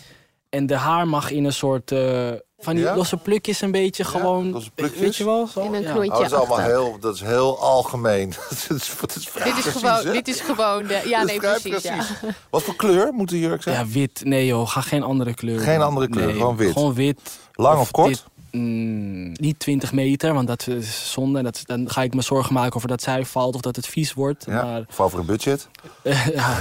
En 0.50 0.66
de 0.66 0.76
haar 0.76 1.08
mag 1.08 1.32
in 1.32 1.44
een 1.46 1.54
soort... 1.54 1.92
eh, 1.92 2.32
van 2.60 2.76
die 2.76 2.84
Ja? 2.84 2.96
losse 2.96 3.18
plukjes 3.18 3.62
een 3.62 3.72
beetje 3.72 4.04
gewoon... 4.04 4.52
losse 4.52 4.72
plukjes. 4.72 5.00
Weet 5.00 5.16
je 5.16 5.26
wel? 5.26 5.48
Zo? 5.48 5.62
In 5.62 5.74
een 5.74 5.82
ja. 5.82 5.92
knoeitje. 5.92 6.14
Oh, 6.14 6.20
dat 6.22 6.32
is 6.32 6.38
allemaal 6.38 6.58
achter. 6.58 6.72
heel, 6.74 6.98
dat 7.00 7.16
is 7.16 7.22
heel 7.22 7.60
algemeen. 7.60 8.30
dat 8.50 8.78
is, 8.78 8.92
dat 9.02 9.16
is 9.16 9.28
vrij 9.28 9.46
Dit 9.46 9.56
is, 9.56 9.62
precies, 9.62 9.82
gewoon, 9.82 10.06
hè? 10.06 10.12
dit 10.12 10.28
is 10.28 10.40
gewoon 10.42 10.84
de. 10.88 11.02
Ja, 11.06 11.20
Dat 11.26 11.28
nee, 11.28 11.40
precies. 11.40 11.84
Ja. 11.84 12.06
Wat 12.50 12.64
voor 12.64 12.76
kleur 12.76 13.14
moet 13.14 13.30
de 13.30 13.40
jurk 13.40 13.62
zijn? 13.62 13.76
Ja, 13.76 13.88
wit. 13.88 14.22
Nee 14.24 14.46
joh, 14.46 14.68
ga 14.70 14.82
geen 14.82 15.04
andere 15.04 15.34
kleur. 15.34 15.60
Geen 15.60 15.82
andere 15.82 16.08
kleur, 16.10 16.26
Nee, 16.26 16.36
gewoon 16.36 16.56
wit. 16.58 16.72
Gewoon 16.72 16.94
wit. 16.94 17.20
Lang 17.54 17.80
of 17.80 17.92
kort? 17.92 18.08
dit- 18.10 18.24
mm, 18.62 19.32
niet 19.34 19.60
20 19.60 19.92
meter, 19.94 20.34
want 20.34 20.48
dat 20.48 20.68
is 20.68 21.12
zonde. 21.12 21.42
Dat, 21.44 21.62
dan 21.66 21.90
ga 21.90 22.02
ik 22.02 22.14
me 22.14 22.22
zorgen 22.22 22.54
maken 22.54 22.76
over 22.76 22.88
dat 22.88 23.02
zij 23.02 23.26
valt 23.26 23.56
of 23.56 23.62
dat 23.62 23.76
het 23.76 23.88
vies 23.88 24.14
wordt. 24.14 24.46
Ja, 24.48 24.64
Maar, 24.64 24.84
of 24.90 25.00
over 25.02 25.20
een 25.20 25.26
budget. 25.26 25.68
ja, 26.34 26.58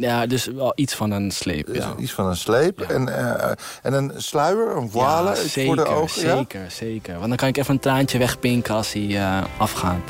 ja. 0.00 0.26
dus 0.26 0.46
wel 0.46 0.72
iets 0.74 0.94
van 0.94 1.10
een 1.10 1.30
sleep. 1.30 1.68
Is 1.68 1.76
Ja. 1.76 1.94
Iets 1.98 2.12
van 2.12 2.26
een 2.26 2.36
sleep. 2.36 2.78
Ja. 2.78 2.88
En, 2.88 3.08
eh, 3.38 3.50
en 3.82 3.92
een 3.92 4.12
sluier, 4.16 4.76
een 4.76 4.90
voile 4.90 5.08
Ja, 5.08 5.34
zeker, 5.34 5.64
voor 5.64 5.76
de 5.84 5.90
ogen. 5.90 6.22
ja? 6.22 6.36
zeker, 6.36 6.70
zeker. 6.70 7.14
Want 7.14 7.28
dan 7.28 7.36
kan 7.36 7.48
ik 7.48 7.56
even 7.56 7.74
een 7.74 7.80
traantje 7.80 8.18
wegpinken 8.18 8.74
als 8.74 8.92
hij 8.92 9.16
eh, 9.16 9.42
afgaat. 9.58 10.00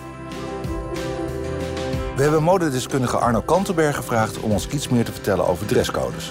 We 2.17 2.23
hebben 2.23 2.43
modedeskundige 2.43 3.17
Arno 3.17 3.41
Kantenberg 3.41 3.97
gevraagd... 3.97 4.41
om 4.41 4.51
ons 4.51 4.67
iets 4.69 4.89
meer 4.89 5.05
te 5.05 5.13
vertellen 5.13 5.47
over 5.47 5.67
dresscodes. 5.67 6.31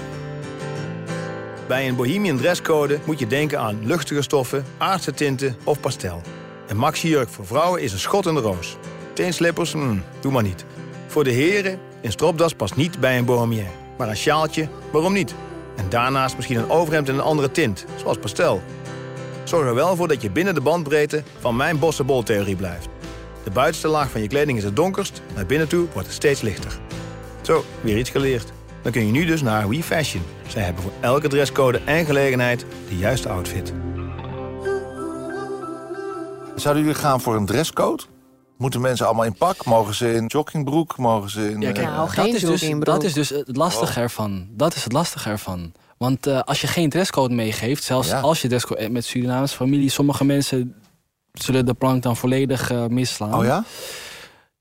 Bij 1.68 1.88
een 1.88 1.96
bohemian 1.96 2.38
dresscode 2.38 3.00
moet 3.06 3.20
je 3.20 3.28
denken 3.28 3.60
aan 3.60 3.86
luchtige 3.86 4.22
stoffen, 4.22 4.66
aardse 4.78 5.14
tinten 5.14 5.56
of 5.64 5.80
pastel. 5.80 6.22
Een 6.68 6.78
maxi-jurk 6.78 7.30
voor 7.30 7.46
vrouwen 7.46 7.82
is 7.82 7.92
een 7.94 8.00
schot 8.00 8.26
in 8.26 8.34
de 8.34 8.40
roos. 8.40 8.78
Teenslippers, 9.14 9.72
hmm, 9.72 10.04
doe 10.20 10.32
maar 10.32 10.44
niet. 10.44 10.66
Voor 11.08 11.24
de 11.24 11.30
heren, 11.30 11.80
een 12.02 12.12
stropdas 12.12 12.54
past 12.54 12.76
niet 12.76 13.00
bij 13.00 13.18
een 13.18 13.26
bohemian. 13.26 13.68
Maar 13.98 14.10
een 14.10 14.18
sjaaltje, 14.18 14.68
waarom 14.92 15.14
niet? 15.14 15.36
En 15.76 15.90
daarnaast 15.90 16.36
misschien 16.36 16.58
een 16.58 16.70
overhemd 16.70 17.08
in 17.08 17.14
een 17.14 17.22
andere 17.22 17.52
tint, 17.52 17.86
zoals 17.96 18.18
pastel. 18.18 18.62
Zorg 19.44 19.68
er 19.68 19.76
wel 19.76 19.96
voor 19.96 20.08
dat 20.08 20.22
je 20.22 20.32
binnen 20.32 20.54
de 20.54 20.62
bandbreedte 20.62 21.24
van 21.40 21.56
mijn 21.56 21.80
bossenbol-theorie 21.80 22.56
blijft. 22.56 22.88
De 23.44 23.52
buitenste 23.52 23.88
laag 23.88 24.10
van 24.10 24.22
je 24.22 24.28
kleding 24.28 24.58
is 24.58 24.64
het 24.64 24.76
donkerst, 24.76 25.22
naar 25.36 25.46
binnen 25.46 25.68
toe 25.68 25.88
wordt 25.94 26.08
het 26.08 26.16
steeds 26.16 26.42
lichter. 26.42 26.80
Zo, 27.42 27.66
weer 27.82 27.98
iets 27.98 28.10
geleerd. 28.10 28.52
Dan 28.82 28.92
kun 28.92 29.06
je 29.06 29.12
nu 29.12 29.26
dus 29.26 29.42
naar 29.42 29.70
We 29.70 29.84
Fashion. 29.84 30.24
Zij 30.48 30.62
hebben 30.62 30.84
voor 30.84 30.92
elke 31.00 31.28
dresscode 31.28 31.82
en 31.86 32.06
gelegenheid 32.06 32.66
de 32.90 32.98
juiste 32.98 33.30
outfit. 33.30 33.74
Zouden 36.56 36.84
jullie 36.84 37.00
gaan 37.00 37.22
voor 37.22 37.36
een 37.36 37.46
dresscode? 37.46 38.04
Moeten 38.60 38.82
mensen 38.82 39.06
allemaal 39.06 39.26
in 39.26 39.36
pak? 39.36 39.66
Mogen 39.66 39.96
ze 39.96 40.14
in 40.14 40.26
joggingbroek? 40.26 40.98
Mogen 40.98 41.30
ze 41.30 41.52
in... 41.52 41.62
Ja, 41.62 41.72
kijk, 41.72 41.88
eh, 41.88 41.96
Nou, 41.96 42.10
geen 42.10 42.26
dat, 42.26 42.34
is 42.34 42.42
dus, 42.42 42.80
dat 42.80 43.04
is 43.04 43.14
dus 43.14 43.30
het 43.30 43.56
lastige 43.56 44.00
ervan. 44.00 44.48
Dat 44.52 44.76
is 44.76 44.84
het 44.84 44.94
lastige 44.94 45.30
ervan. 45.30 45.72
Want 45.98 46.28
eh, 46.28 46.40
als 46.40 46.62
je 46.62 46.68
geen 46.68 46.90
dresscode 46.90 47.34
meegeeft, 47.36 47.84
zelfs 47.84 48.10
Ja. 48.10 48.20
als 48.20 48.42
je 48.42 48.48
dresscode 48.48 48.80
eh, 48.82 48.90
met 48.90 49.06
Surinaamse 49.06 49.56
familie, 49.56 49.90
sommige 49.90 50.26
mensen 50.26 50.76
zullen 51.34 51.66
de 51.66 51.74
plank 51.74 52.04
dan 52.04 52.18
volledig 52.18 52.72
eh, 52.72 52.86
misslaan. 52.86 53.34
Oh 53.40 53.44
ja? 53.46 53.64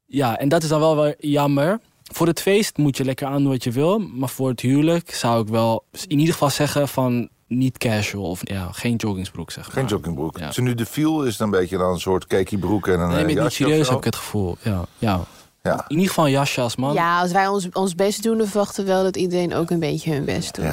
Ja, 0.06 0.38
en 0.38 0.48
dat 0.48 0.62
is 0.62 0.68
dan 0.68 0.80
wel 0.80 0.96
weer 0.96 1.14
jammer. 1.18 1.80
Voor 2.12 2.26
het 2.26 2.40
feest 2.40 2.76
moet 2.76 2.96
je 2.96 3.04
lekker 3.04 3.26
aandoen 3.26 3.52
wat 3.52 3.64
je 3.64 3.70
wil. 3.70 3.98
Maar 3.98 4.28
voor 4.28 4.48
het 4.48 4.60
huwelijk 4.60 5.14
zou 5.14 5.42
ik 5.42 5.48
wel 5.48 5.84
in 6.06 6.18
ieder 6.18 6.32
geval 6.32 6.50
zeggen 6.50 6.88
van 6.88 7.28
niet 7.48 7.78
casual. 7.78 8.24
Of 8.24 8.40
ja, 8.44 8.68
geen 8.72 8.96
joggingsbroek 8.96 9.50
zeg 9.50 9.64
maar. 9.66 9.74
Geen 9.74 9.86
joggingbroek. 9.86 10.38
Ja. 10.38 10.46
Als 10.46 10.56
je 10.56 10.62
nu 10.62 10.74
de 10.74 10.86
viel 10.86 11.22
is, 11.24 11.36
dan 11.36 11.52
een 11.52 11.58
beetje 11.58 11.78
dan 11.78 11.90
een 11.92 12.00
soort 12.00 12.26
cakey-broek 12.26 12.86
en 12.86 13.00
een 13.00 13.08
Nee, 13.08 13.24
eh, 13.24 13.34
maar 13.34 13.42
niet 13.42 13.52
serieus 13.52 13.88
heb 13.88 13.98
ik 13.98 14.04
het 14.04 14.16
gevoel. 14.16 14.56
Ja, 14.60 14.84
ja. 14.98 15.20
Ja. 15.62 15.74
In 15.88 15.94
ieder 15.94 16.08
geval 16.08 16.24
een 16.24 16.30
jasje 16.30 16.60
als 16.60 16.76
man. 16.76 16.94
Ja, 16.94 17.20
als 17.20 17.32
wij 17.32 17.46
ons, 17.48 17.68
ons 17.72 17.94
best 17.94 18.22
doen, 18.22 18.38
dan 18.38 18.46
verwachten 18.46 18.84
we 18.84 18.90
wel 18.90 19.02
dat 19.02 19.16
iedereen 19.16 19.54
ook 19.54 19.70
een 19.70 19.78
beetje 19.78 20.12
hun 20.12 20.24
best 20.24 20.54
doet. 20.54 20.64
Ja. 20.64 20.70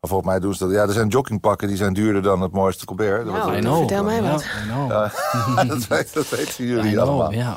Maar 0.00 0.10
volgens 0.10 0.30
mij 0.30 0.40
doen 0.40 0.54
ze 0.54 0.64
dat. 0.64 0.72
Ja, 0.72 0.82
er 0.82 0.92
zijn 0.92 1.08
joggingpakken 1.08 1.68
die 1.68 1.76
zijn 1.76 1.92
duurder 1.92 2.22
dan 2.22 2.40
het 2.40 2.52
mooiste 2.52 2.84
Colbert. 2.84 3.24
Dat 3.24 3.34
Nou, 3.34 3.60
know. 3.60 3.78
vertel 3.78 4.04
mij 4.04 4.22
wat. 4.22 4.44
Ja, 5.56 5.64
dat, 5.64 5.86
weet- 5.86 6.12
dat 6.14 6.28
weten 6.28 6.64
jullie 6.66 6.92
know, 6.92 7.08
allemaal. 7.08 7.32
ja. 7.32 7.56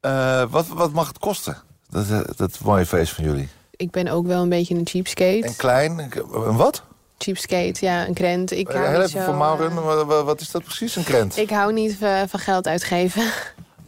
Eh, 0.00 0.50
wat, 0.50 0.66
wat 0.68 0.92
mag 0.92 1.08
het 1.08 1.18
kosten? 1.18 1.56
Dat, 1.90 2.10
eh, 2.10 2.20
dat 2.36 2.58
mooie 2.64 2.86
feest 2.86 3.12
van 3.12 3.24
jullie. 3.24 3.48
Ik 3.70 3.90
ben 3.90 4.08
ook 4.08 4.26
wel 4.26 4.42
een 4.42 4.48
beetje 4.48 4.74
een 4.74 4.86
cheapskate. 4.86 5.42
En 5.46 5.56
klein, 5.56 6.10
een 6.32 6.56
wat? 6.56 6.82
Cheapskate, 7.22 7.84
ja, 7.86 8.06
een 8.06 8.14
krent. 8.14 8.50
Ik 8.50 8.68
Eh, 8.68 8.74
hou 8.74 8.86
Heel 8.88 8.98
niet 8.98 9.08
even 9.08 9.20
zo, 9.20 9.26
voor 9.26 9.36
Maureen, 9.36 9.70
eh, 9.70 9.84
wa- 9.84 10.04
wa- 10.04 10.22
wat 10.24 10.40
is 10.40 10.50
dat 10.50 10.64
precies, 10.64 10.96
een 10.96 11.04
krent? 11.04 11.36
Ik 11.36 11.50
hou 11.50 11.72
niet 11.72 11.96
eh, 12.00 12.20
van 12.28 12.40
geld 12.40 12.66
uitgeven. 12.66 13.22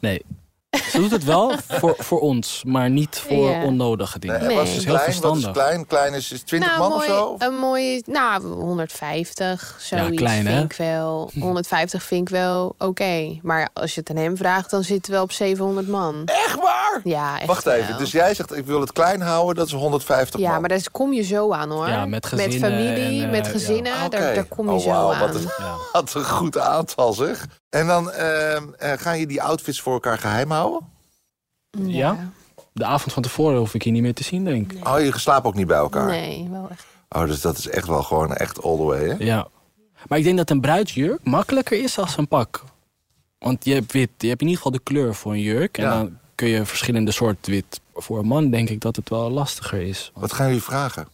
Nee. 0.01 0.23
Ze 0.91 0.99
doet 0.99 1.11
het 1.11 1.25
wel 1.25 1.53
voor, 1.69 1.95
voor 1.99 2.21
ons, 2.21 2.63
maar 2.67 2.91
niet 2.91 3.23
voor 3.29 3.51
Ja. 3.51 3.65
onnodige 3.65 4.19
dingen. 4.19 4.39
Nee, 4.39 4.47
Nee. 4.49 4.57
wat 4.57 4.67
Dat 4.67 4.75
is 4.77 4.85
heel 4.85 4.95
klein? 4.95 4.99
Wat 5.07 5.15
is 5.15 5.19
verstandig. 5.21 5.63
klein? 5.63 5.87
Klein 5.87 6.15
is, 6.15 6.33
is 6.33 6.43
20 6.43 6.69
nou, 6.77 6.81
man 6.81 6.91
mooi, 6.99 7.11
of 7.11 7.17
zo? 7.17 7.35
Een 7.39 7.55
mooie, 7.55 8.03
nou, 8.07 8.43
150, 8.47 9.77
zoiets 9.79 10.17
klein, 10.17 10.47
hè? 10.47 10.57
vind 10.59 10.73
ik 10.73 10.79
wel. 10.79 11.31
150 11.41 12.03
vind 12.03 12.29
ik 12.29 12.35
wel 12.35 12.75
oké. 12.79 13.39
Maar 13.43 13.69
als 13.73 13.95
je 13.95 14.01
het 14.01 14.11
aan 14.11 14.17
hem 14.17 14.37
vraagt, 14.37 14.71
dan 14.71 14.83
zitten 14.85 15.13
we 15.13 15.21
op 15.21 15.33
700 15.33 15.89
man. 15.89 16.23
Echt 16.25 16.55
waar? 16.55 17.01
Ja, 17.05 17.37
echt 17.39 17.47
Wacht 17.47 17.67
even, 17.67 17.99
dus 17.99 18.11
jij 18.13 18.35
zegt 18.35 18.57
ik 18.57 18.67
wil 18.67 18.81
het 18.81 18.93
klein 18.93 19.21
houden, 19.21 19.55
dat 19.55 19.67
is 19.67 19.73
150 19.73 20.41
Ja, 20.41 20.51
man. 20.51 20.61
maar 20.61 20.69
daar 20.69 20.83
kom 20.93 21.13
je 21.13 21.23
zo 21.23 21.53
aan 21.53 21.71
hoor. 21.71 21.89
Ja, 21.89 22.07
met 22.07 22.27
gezinnen 22.27 22.59
familie, 22.61 23.19
en, 23.21 23.25
eh, 23.25 23.31
met 23.31 23.47
ja. 23.47 23.53
gezinnen, 23.53 23.93
oké. 24.07 24.09
daar, 24.19 24.35
daar 24.35 24.45
kom 24.45 24.67
je 24.67 24.73
Oh, 24.73 24.81
zo 24.81 24.91
aan. 25.11 25.19
wat 25.21 25.35
een- 25.35 25.43
Ja. 25.59 25.73
Wat 25.93 26.15
een 26.15 26.25
goed 26.25 26.59
aantal 26.59 27.13
zeg. 27.13 27.47
En 27.71 27.87
dan 27.87 28.11
eh, 28.11 28.57
eh, 28.57 28.63
gaan 28.79 29.19
je 29.19 29.27
die 29.27 29.43
outfits 29.43 29.81
voor 29.81 29.93
elkaar 29.93 30.19
geheim 30.19 30.51
houden? 30.51 30.64
Ja? 31.87 32.33
De 32.73 32.85
avond 32.85 33.13
van 33.13 33.23
tevoren 33.23 33.59
hoef 33.59 33.75
ik 33.75 33.85
je 33.85 33.91
niet 33.91 34.03
meer 34.03 34.15
te 34.15 34.25
zien, 34.25 34.45
denk 34.45 34.73
ik. 34.73 34.89
Oh, 34.89 35.01
je 35.01 35.19
slaapt 35.19 35.47
ook 35.47 35.55
niet 35.55 35.67
bij 35.67 35.77
elkaar? 35.77 36.07
Nee, 36.07 36.49
wel 36.51 36.69
echt. 36.71 36.87
Oh, 37.09 37.25
dus 37.25 37.41
dat 37.41 37.59
is 37.59 37.69
echt 37.69 37.87
wel 37.87 38.03
gewoon 38.03 38.35
echt 38.35 38.63
all 38.63 38.77
the 38.77 38.83
way, 38.83 39.09
hè? 39.09 39.15
Ja. 39.19 39.49
Maar 40.09 40.19
ik 40.19 40.25
denk 40.25 40.37
dat 40.37 40.51
een 40.51 40.61
bruidsjurk 40.61 41.25
makkelijker 41.25 41.83
is 41.83 41.99
als 41.99 42.17
een 42.17 42.29
pak. 42.29 42.65
Want 43.39 43.65
je 43.65 43.75
hebt 43.75 43.93
wit, 43.93 44.11
je 44.19 44.29
hebt 44.29 44.41
in 44.41 44.47
ieder 44.49 44.63
geval 44.63 44.73
de 44.79 44.85
kleur 44.85 45.15
voor 45.15 45.33
een 45.33 45.41
jurk. 45.41 45.79
En 45.79 45.85
Ja. 45.85 45.91
dan 45.91 46.19
kun 46.35 46.49
je 46.49 46.65
verschillende 46.67 47.11
soorten 47.11 47.53
wit. 47.53 47.81
Voor 47.95 48.19
een 48.19 48.27
man 48.27 48.51
denk 48.51 48.69
ik 48.69 48.81
dat 48.81 48.97
het 48.97 49.09
wel 49.09 49.31
lastiger 49.31 49.81
is. 49.81 50.11
Wat 50.15 50.33
gaan 50.33 50.47
jullie 50.47 50.63
vragen? 50.63 51.09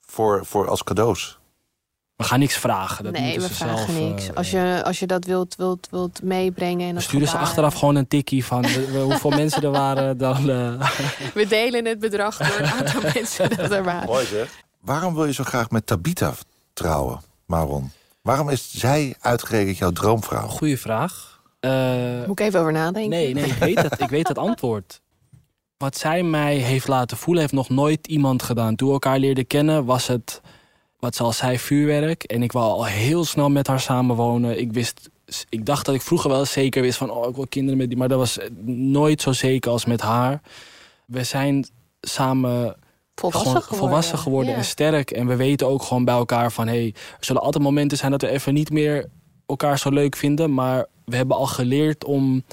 Voor, 0.00 0.46
voor 0.46 0.68
als 0.68 0.84
cadeaus? 0.84 1.38
We 2.16 2.24
gaan 2.24 2.38
niks 2.38 2.56
vragen. 2.56 3.04
Dat 3.04 3.12
nee, 3.12 3.22
moeten 3.22 3.40
we 3.48 3.48
ze 3.48 3.54
vragen 3.54 3.92
zelf, 3.92 4.08
niks. 4.08 4.28
eh, 4.28 4.34
Als 4.36 4.50
je, 4.50 4.82
als 4.84 4.98
je 4.98 5.06
dat 5.06 5.24
wilt, 5.24 5.54
wilt, 5.56 5.88
wilt 5.90 6.22
meebrengen. 6.22 6.96
En 6.96 7.02
sturen 7.02 7.28
ze 7.28 7.36
achteraf 7.38 7.74
gewoon 7.74 7.94
een 7.94 8.08
tikkie 8.08 8.44
van 8.44 8.66
hoeveel 9.02 9.30
mensen 9.42 9.62
er 9.62 9.70
waren. 9.70 10.18
Dan, 10.18 10.50
eh, 10.50 10.88
We 11.34 11.46
delen 11.46 11.84
het 11.84 11.98
bedrag 11.98 12.36
door 12.36 12.58
het 12.66 12.72
aantal 12.72 13.00
mensen 13.14 13.56
dat 13.56 13.70
er 13.70 13.84
waren. 13.84 14.06
Mooi 14.06 14.26
zeg. 14.26 14.62
Waarom 14.80 15.14
wil 15.14 15.24
je 15.24 15.32
zo 15.32 15.44
graag 15.44 15.70
met 15.70 15.86
Tabita 15.86 16.34
trouwen, 16.72 17.20
Maron? 17.46 17.90
Waarom 18.22 18.48
is 18.50 18.70
zij 18.72 19.14
uitgerekend 19.20 19.76
jouw 19.78 19.90
droomvrouw? 19.90 20.46
goeie 20.48 20.78
vraag. 20.78 21.40
Eh, 21.60 21.70
Moet 22.26 22.40
ik 22.40 22.46
even 22.46 22.60
over 22.60 22.72
nadenken? 22.72 23.10
Nee, 23.10 23.34
nee, 23.34 23.44
ik 23.44 23.52
weet 23.58 23.82
het. 23.82 24.00
Ik 24.00 24.08
weet 24.08 24.28
het 24.28 24.38
antwoord. 24.38 25.00
Wat 25.76 25.96
zij 25.96 26.22
mij 26.22 26.56
heeft 26.56 26.88
laten 26.88 27.16
voelen, 27.16 27.42
heeft 27.42 27.54
nog 27.54 27.68
nooit 27.68 28.06
iemand 28.06 28.42
gedaan. 28.42 28.74
Toen 28.76 28.86
we 28.86 28.92
elkaar 28.94 29.18
leerden 29.18 29.46
kennen, 29.46 29.84
was 29.84 30.06
het, 30.06 30.40
wat 31.04 31.14
zal 31.14 31.32
zij, 31.32 31.58
vuurwerk. 31.58 32.22
En 32.22 32.42
ik 32.42 32.52
wou 32.52 32.70
al 32.70 32.84
heel 32.84 33.24
snel 33.24 33.50
met 33.50 33.66
haar 33.66 33.80
samenwonen. 33.80 34.60
Ik 34.60 34.72
wist, 34.72 35.10
ik 35.48 35.66
dacht 35.66 35.86
dat 35.86 35.94
ik 35.94 36.02
vroeger 36.02 36.30
wel 36.30 36.44
zeker 36.44 36.82
wist 36.82 36.98
van, 36.98 37.10
oh, 37.10 37.28
ik 37.28 37.34
wil 37.34 37.46
kinderen 37.46 37.78
met 37.78 37.88
die. 37.88 37.98
Maar 37.98 38.08
dat 38.08 38.18
was 38.18 38.38
nooit 38.66 39.20
zo 39.20 39.32
zeker 39.32 39.70
als 39.70 39.84
met 39.84 40.00
haar. 40.00 40.40
We 41.06 41.24
zijn 41.24 41.66
samen 42.00 42.76
Volwassen 43.14 43.46
gewoon 43.50 43.62
geworden. 43.62 43.88
volwassen 43.88 44.18
geworden 44.18 44.50
Ja. 44.50 44.56
en 44.56 44.64
sterk. 44.64 45.10
En 45.10 45.26
we 45.26 45.36
weten 45.36 45.66
ook 45.66 45.82
gewoon 45.82 46.04
bij 46.04 46.14
elkaar 46.14 46.52
van... 46.52 46.66
Hey, 46.66 46.94
er 47.18 47.24
zullen 47.24 47.42
altijd 47.42 47.64
momenten 47.64 47.98
zijn 47.98 48.10
dat 48.10 48.20
we 48.22 48.28
even 48.28 48.54
niet 48.54 48.70
meer 48.70 49.06
elkaar 49.46 49.78
zo 49.78 49.90
leuk 49.90 50.16
vinden. 50.16 50.54
Maar 50.54 50.86
we 51.04 51.16
hebben 51.16 51.36
al 51.36 51.46
geleerd 51.46 52.04
om... 52.04 52.44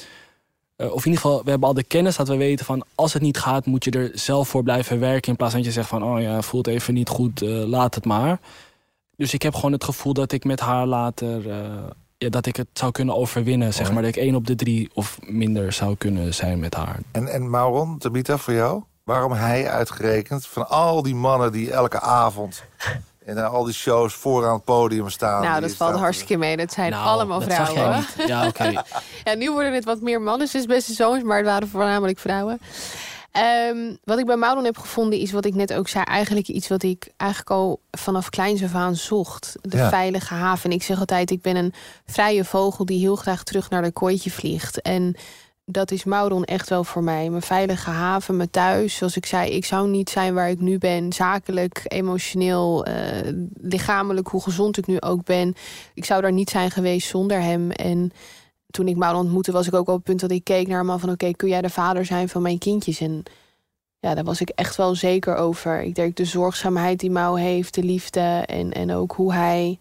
eh, 0.82 0.92
of 0.92 1.06
in 1.06 1.12
ieder 1.12 1.22
geval, 1.22 1.44
we 1.44 1.50
hebben 1.50 1.68
al 1.68 1.74
de 1.74 1.84
kennis 1.84 2.16
dat 2.16 2.28
we 2.28 2.36
weten 2.36 2.66
van... 2.66 2.84
als 2.96 3.14
het 3.14 3.22
niet 3.22 3.38
gaat, 3.38 3.66
moet 3.66 3.84
je 3.84 3.92
er 3.92 4.12
zelf 4.14 4.48
voor 4.48 4.64
blijven 4.64 5.00
werken... 5.00 5.30
in 5.30 5.36
plaats 5.36 5.54
van 5.54 5.62
dat 5.62 5.74
je 5.74 5.76
zegt 5.80 5.90
van... 5.90 6.04
oh 6.04 6.22
ja, 6.22 6.42
voelt 6.42 6.68
even 6.68 6.94
niet 6.94 7.10
goed, 7.10 7.42
eh, 7.42 7.50
laat 7.50 7.96
het 7.96 8.06
maar. 8.06 8.40
Dus 9.16 9.34
ik 9.34 9.42
heb 9.42 9.56
gewoon 9.56 9.72
het 9.72 9.84
gevoel 9.84 10.14
dat 10.14 10.32
ik 10.32 10.44
met 10.44 10.60
haar 10.60 10.86
later... 10.86 11.50
eh, 11.50 11.84
ja, 12.18 12.30
dat 12.30 12.46
ik 12.46 12.56
het 12.56 12.68
zou 12.74 12.92
kunnen 12.92 13.16
overwinnen, 13.16 13.74
zeg 13.74 13.92
maar. 13.92 14.02
Dat 14.02 14.16
ik 14.16 14.22
één 14.22 14.36
op 14.36 14.48
de 14.48 14.56
drie 14.56 14.90
of 14.94 15.20
minder 15.22 15.72
zou 15.72 15.96
kunnen 15.96 16.34
zijn 16.34 16.60
met 16.60 16.74
haar. 16.74 17.00
En, 17.12 17.28
en 17.28 17.50
Maron, 17.50 17.98
Tabita, 17.98 18.38
voor 18.38 18.54
jou? 18.54 18.84
Waarom 19.04 19.32
hij 19.32 19.70
uitgerekend 19.70 20.46
van 20.46 20.70
al 20.70 21.02
die 21.02 21.16
mannen 21.16 21.52
die 21.52 21.72
elke 21.72 22.00
avond... 22.00 22.64
in 23.26 23.38
al 23.38 23.64
die 23.64 23.74
shows 23.74 24.14
vooraan 24.14 24.54
het 24.54 24.64
podium 24.64 25.10
staan... 25.10 25.42
Nou, 25.42 25.62
dat 25.62 25.72
valt 25.76 25.96
hartstikke 25.96 26.38
mee. 26.38 26.58
Dat 26.58 26.72
zijn 26.72 26.92
Nou, 26.92 27.06
allemaal 27.06 27.40
dat 27.40 27.52
zag 27.52 27.70
vrouwen. 27.72 27.98
jij 27.98 28.06
niet. 28.18 28.28
Ja, 28.28 28.48
oké. 28.48 28.72
Ja, 29.24 29.34
nu 29.36 29.52
worden 29.52 29.74
het 29.74 29.86
wat 29.86 30.02
meer 30.02 30.22
mannen, 30.22 30.48
dus 30.52 30.66
beste 30.66 30.94
zoons, 30.94 31.24
maar 31.24 31.38
het 31.38 31.46
waren 31.46 31.68
voornamelijk 31.68 32.20
vrouwen. 32.20 32.60
Ehm, 33.32 33.78
wat 34.04 34.20
ik 34.20 34.26
bij 34.26 34.36
Maudon 34.36 34.64
heb 34.66 34.78
gevonden 34.78 35.20
is 35.20 35.32
wat 35.32 35.46
ik 35.46 35.56
net 35.56 35.74
ook 35.74 35.88
zei. 35.88 36.04
Eigenlijk 36.04 36.48
iets 36.48 36.68
wat 36.68 36.84
ik 36.84 37.10
eigenlijk 37.18 37.52
al 37.52 37.80
vanaf 37.92 38.30
kleins 38.30 38.64
af 38.64 38.74
aan 38.76 38.96
zocht. 38.96 39.56
De 39.62 39.78
Ja. 39.78 39.90
veilige 39.90 40.34
haven. 40.34 40.72
Ik 40.72 40.84
zeg 40.84 41.00
altijd, 41.00 41.32
ik 41.32 41.42
ben 41.42 41.56
een 41.56 41.74
vrije 42.06 42.46
vogel 42.46 42.86
die 42.86 43.00
heel 43.00 43.16
graag 43.16 43.44
terug 43.44 43.70
naar 43.70 43.82
de 43.82 43.92
kooitje 43.92 44.32
vliegt. 44.32 44.82
En 44.82 45.16
dat 45.72 45.92
is 45.92 46.04
Maudon 46.04 46.44
echt 46.44 46.70
wel 46.70 46.84
voor 46.84 47.04
mij. 47.04 47.30
Mijn 47.30 47.42
veilige 47.42 47.90
haven, 47.90 48.38
mijn 48.38 48.50
thuis. 48.50 48.96
Zoals 48.96 49.16
ik 49.16 49.26
zei, 49.26 49.52
ik 49.52 49.66
zou 49.66 49.88
niet 49.88 50.10
zijn 50.10 50.34
waar 50.34 50.50
ik 50.50 50.60
nu 50.60 50.78
ben. 50.78 51.14
Zakelijk, 51.14 51.82
emotioneel, 51.88 52.86
eh, 52.86 53.32
lichamelijk, 53.62 54.28
hoe 54.28 54.42
gezond 54.42 54.78
ik 54.78 54.88
nu 54.88 55.02
ook 55.02 55.24
ben. 55.24 55.56
Ik 55.94 56.06
zou 56.06 56.22
daar 56.22 56.32
niet 56.32 56.50
zijn 56.50 56.72
geweest 56.72 57.08
zonder 57.08 57.42
hem. 57.42 57.72
En 57.72 58.12
toen 58.70 58.88
ik 58.88 58.96
Maudon 58.96 59.22
ontmoette, 59.22 59.52
was 59.52 59.68
ik 59.68 59.74
ook 59.74 59.88
op 59.88 59.96
het 59.96 60.04
punt 60.04 60.20
dat 60.20 60.32
ik 60.32 60.44
keek 60.44 60.68
naar 60.68 60.86
hem 60.86 61.00
van... 61.00 61.10
oké, 61.10 61.32
kun 61.32 61.50
jij 61.50 61.62
de 61.62 61.70
vader 61.70 62.06
zijn 62.06 62.30
van 62.30 62.42
mijn 62.42 62.58
kindjes? 62.58 63.00
En 63.00 63.24
ja, 64.00 64.16
daar 64.16 64.24
was 64.24 64.42
ik 64.42 64.50
echt 64.50 64.76
wel 64.76 64.96
zeker 64.96 65.36
over. 65.36 65.82
Ik 65.82 65.96
denk 65.96 66.16
de 66.16 66.26
zorgzaamheid 66.26 67.00
die 67.00 67.12
Mau 67.12 67.40
heeft, 67.40 67.74
de 67.74 67.84
liefde... 67.84 68.44
en, 68.46 68.72
en 68.72 68.94
ook 68.94 69.12
hoe 69.12 69.34
hij 69.34 69.80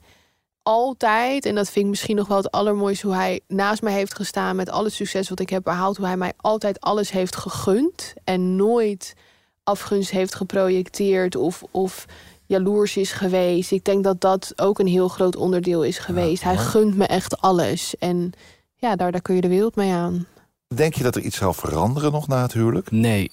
altijd, 0.62 1.44
en 1.44 1.54
dat 1.54 1.70
vind 1.70 1.84
ik 1.84 1.90
misschien 1.90 2.16
nog 2.16 2.28
wel 2.28 2.36
het 2.36 2.50
allermooiste... 2.50 3.06
hoe 3.06 3.16
hij 3.16 3.40
naast 3.48 3.82
mij 3.82 3.92
heeft 3.92 4.14
gestaan 4.14 4.56
met 4.56 4.70
al 4.70 4.84
het 4.84 4.92
succes 4.92 5.28
wat 5.28 5.40
ik 5.40 5.50
heb 5.50 5.62
behaald... 5.62 5.96
hoe 5.96 6.06
hij 6.06 6.16
mij 6.16 6.32
altijd 6.36 6.80
alles 6.80 7.10
heeft 7.10 7.36
gegund 7.36 8.14
en 8.24 8.56
nooit 8.56 9.14
afgunst 9.62 10.10
heeft 10.10 10.34
geprojecteerd... 10.34 11.36
of, 11.36 11.62
of 11.70 12.06
jaloers 12.46 12.96
is 12.96 13.12
geweest. 13.12 13.72
Ik 13.72 13.84
denk 13.84 14.04
dat 14.04 14.20
dat 14.20 14.52
ook 14.56 14.78
een 14.78 14.86
heel 14.86 15.08
groot 15.08 15.36
onderdeel 15.36 15.84
is 15.84 15.98
geweest. 15.98 16.42
hij 16.42 16.56
gunt 16.56 16.96
me 16.96 17.06
echt 17.06 17.40
alles. 17.40 17.94
En 17.98 18.32
ja, 18.74 18.96
daar, 18.96 19.12
daar 19.12 19.22
kun 19.22 19.34
je 19.34 19.40
de 19.40 19.48
wereld 19.48 19.76
mee 19.76 19.92
aan. 19.92 20.26
Denk 20.74 20.94
je 20.94 21.02
dat 21.02 21.16
er 21.16 21.22
iets 21.22 21.36
zal 21.36 21.52
veranderen 21.52 22.12
nog 22.12 22.28
na 22.28 22.42
het 22.42 22.52
huwelijk? 22.52 22.90
Nee, 22.90 23.30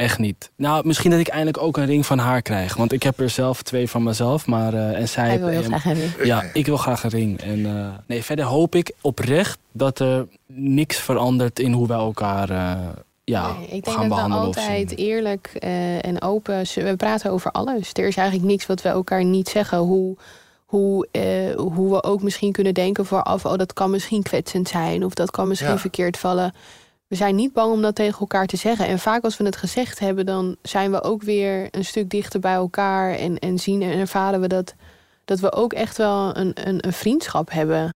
echt 0.00 0.18
niet. 0.18 0.50
Nou, 0.56 0.86
misschien 0.86 1.10
dat 1.10 1.20
ik 1.20 1.28
eindelijk 1.28 1.62
ook 1.62 1.76
een 1.76 1.86
ring 1.86 2.06
van 2.06 2.18
haar 2.18 2.42
krijg. 2.42 2.76
Want 2.76 2.92
ik 2.92 3.02
heb 3.02 3.20
er 3.20 3.30
zelf 3.30 3.62
twee 3.62 3.88
van 3.88 4.02
mezelf. 4.02 4.46
Maar, 4.46 4.74
eh, 4.74 4.98
en 4.98 5.08
zij 5.08 5.28
Hij 5.28 5.38
wil 5.38 5.48
heel 5.48 5.62
graag 5.62 5.82
hebben. 5.82 6.12
Ja, 6.22 6.44
ik 6.52 6.66
wil 6.66 6.76
graag 6.76 7.04
een 7.04 7.10
ring. 7.10 7.40
En 7.40 7.66
eh, 7.66 7.88
nee, 8.06 8.22
verder 8.22 8.44
hoop 8.44 8.74
ik 8.74 8.92
oprecht 9.00 9.58
dat 9.72 9.98
er 9.98 10.26
niks 10.46 10.96
verandert 10.96 11.58
in 11.58 11.72
hoe 11.72 11.86
wij 11.86 11.96
elkaar 11.96 12.50
eh, 12.50 12.72
ja, 13.24 13.52
Nee, 13.52 13.66
ik 13.68 13.84
denk 13.84 13.96
gaan 13.96 14.08
dat 14.08 14.26
we 14.26 14.32
altijd 14.34 14.96
eerlijk 14.96 15.46
en 16.00 16.22
open... 16.22 16.64
We 16.74 16.94
praten 16.96 17.30
over 17.30 17.50
alles. 17.50 17.90
Er 17.92 18.06
is 18.06 18.16
eigenlijk 18.16 18.48
niks 18.48 18.66
wat 18.66 18.82
we 18.82 18.88
elkaar 18.88 19.24
niet 19.24 19.48
zeggen. 19.48 19.78
Hoe, 19.78 20.16
hoe, 20.64 21.08
hoe 21.56 21.90
we 21.90 22.02
ook 22.02 22.22
misschien 22.22 22.52
kunnen 22.52 22.74
denken 22.74 23.06
vooraf... 23.06 23.44
oh, 23.44 23.56
dat 23.56 23.72
kan 23.72 23.90
misschien 23.90 24.22
kwetsend 24.22 24.68
zijn. 24.68 25.04
Of 25.04 25.14
dat 25.14 25.30
kan 25.30 25.48
misschien 25.48 25.70
Ja. 25.70 25.78
verkeerd 25.78 26.18
vallen. 26.18 26.54
We 27.10 27.16
zijn 27.16 27.34
niet 27.34 27.52
bang 27.52 27.72
om 27.72 27.82
dat 27.82 27.94
tegen 27.94 28.20
elkaar 28.20 28.46
te 28.46 28.56
zeggen. 28.56 28.86
En 28.86 28.98
vaak 28.98 29.24
als 29.24 29.36
we 29.36 29.44
het 29.44 29.56
gezegd 29.56 29.98
hebben... 29.98 30.26
dan 30.26 30.56
zijn 30.62 30.90
we 30.90 31.02
ook 31.02 31.22
weer 31.22 31.68
een 31.70 31.84
stuk 31.84 32.10
dichter 32.10 32.40
bij 32.40 32.54
elkaar. 32.54 33.14
En, 33.14 33.38
en 33.38 33.58
zien 33.58 33.82
en 33.82 33.98
ervaren 33.98 34.40
we 34.40 34.46
dat, 34.46 34.74
dat 35.24 35.40
we 35.40 35.52
ook 35.52 35.72
echt 35.72 35.96
wel 35.96 36.36
een, 36.36 36.68
een, 36.68 36.86
een 36.86 36.92
vriendschap 36.92 37.50
hebben. 37.50 37.94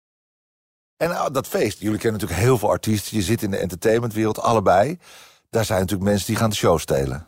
En 0.98 1.10
nou, 1.10 1.32
dat 1.32 1.48
feest, 1.48 1.80
jullie 1.80 2.00
kennen 2.00 2.20
natuurlijk 2.20 2.48
heel 2.48 2.58
veel 2.58 2.70
artiesten. 2.70 3.18
Je 3.18 3.24
zit 3.24 3.42
in 3.42 3.52
de 3.52 3.58
entertainmentwereld, 3.58 4.40
allebei. 4.40 4.98
Daar 5.50 5.66
zijn 5.66 5.80
natuurlijk 5.80 6.10
mensen 6.10 6.28
die 6.28 6.36
gaan 6.36 6.50
de 6.50 6.56
show 6.56 6.80
stelen. 6.80 7.28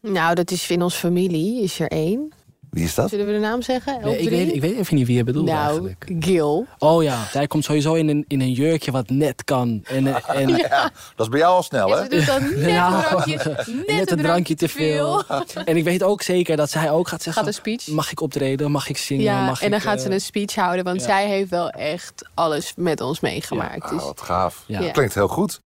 Nou, 0.00 0.34
dat 0.34 0.50
is 0.50 0.70
in 0.70 0.82
onze 0.82 0.98
familie, 0.98 1.62
is 1.62 1.80
er 1.80 1.88
één. 1.88 2.32
Wie 2.74 2.84
is 2.84 2.94
dat? 2.94 3.10
Zullen 3.10 3.26
we 3.26 3.32
de 3.32 3.38
naam 3.38 3.62
zeggen? 3.62 4.00
Nee, 4.02 4.18
ik, 4.18 4.28
weet, 4.28 4.54
ik 4.54 4.60
weet 4.60 4.76
even 4.76 4.96
niet 4.96 5.06
wie 5.06 5.16
je 5.16 5.24
bedoelt 5.24 5.46
nou, 5.46 5.68
eigenlijk. 5.68 6.24
Gil. 6.24 6.66
Oh 6.78 7.02
ja, 7.02 7.24
zij 7.30 7.46
komt 7.46 7.64
sowieso 7.64 7.94
in 7.94 8.08
een, 8.08 8.24
in 8.28 8.40
een 8.40 8.52
jurkje 8.52 8.90
wat 8.90 9.08
net 9.10 9.44
kan. 9.44 9.80
En, 9.84 10.06
eh, 10.06 10.36
en, 10.40 10.48
Ja, 10.48 10.90
dat 11.16 11.26
is 11.26 11.28
bij 11.28 11.38
jou 11.40 11.54
al 11.54 11.62
snel, 11.62 11.88
hè? 11.88 12.02
ze 12.02 12.08
doet 12.08 12.26
dan 12.26 12.42
net 12.42 12.70
Ja. 12.70 12.94
een 12.96 13.02
drankje, 13.02 13.36
net, 13.86 13.86
net 13.86 14.10
een 14.10 14.18
drankje 14.18 14.54
te 14.54 14.68
veel. 14.68 15.22
En 15.64 15.76
ik 15.76 15.84
weet 15.84 16.02
ook 16.02 16.22
zeker 16.22 16.56
dat 16.56 16.70
zij 16.70 16.90
ook 16.90 17.08
gaat 17.08 17.22
zeggen... 17.22 17.42
Gaat 17.44 17.52
een 17.52 17.58
speech. 17.60 17.86
Mag 17.86 18.10
ik 18.10 18.20
optreden? 18.20 18.70
Mag 18.70 18.88
ik 18.88 18.96
zingen? 18.96 19.24
Ja, 19.24 19.44
Mag 19.44 19.62
en 19.62 19.70
dan 19.70 19.78
ik, 19.78 19.84
gaat 19.84 19.96
eh, 19.98 20.02
ze 20.04 20.10
een 20.10 20.20
speech 20.20 20.54
houden, 20.54 20.84
want 20.84 21.00
ja. 21.00 21.06
zij 21.06 21.26
heeft 21.28 21.50
wel 21.50 21.70
echt 21.70 22.28
alles 22.34 22.72
met 22.76 23.00
ons 23.00 23.20
meegemaakt. 23.20 23.84
Ah, 23.84 23.90
Dus 23.90 24.02
wat 24.02 24.20
gaaf. 24.20 24.64
Ja. 24.66 24.80
Ja. 24.80 24.90
Klinkt 24.90 25.14
heel 25.14 25.28
goed. 25.28 25.60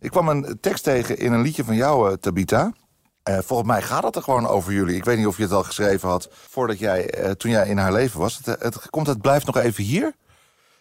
Ik 0.00 0.10
kwam 0.10 0.28
een 0.28 0.58
tekst 0.60 0.84
tegen 0.84 1.18
in 1.18 1.32
een 1.32 1.42
liedje 1.42 1.64
van 1.64 1.74
jou, 1.76 2.10
eh, 2.10 2.16
Tabita. 2.16 2.72
Eh, 3.22 3.38
volgens 3.44 3.68
mij 3.68 3.82
gaat 3.82 4.02
het 4.02 4.16
er 4.16 4.22
gewoon 4.22 4.46
over 4.46 4.72
jullie. 4.72 4.96
Ik 4.96 5.04
weet 5.04 5.18
niet 5.18 5.26
of 5.26 5.36
je 5.36 5.42
het 5.42 5.52
al 5.52 5.62
geschreven 5.62 6.08
had 6.08 6.28
voordat 6.30 6.78
jij, 6.78 7.10
eh, 7.10 7.30
toen 7.30 7.50
jij 7.50 7.68
in 7.68 7.78
haar 7.78 7.92
leven 7.92 8.20
was. 8.20 8.40
Het, 8.42 8.62
het 8.62 8.90
komt, 8.90 9.06
het 9.06 9.20
blijft 9.20 9.46
nog 9.46 9.56
even 9.56 9.84
hier. 9.84 10.14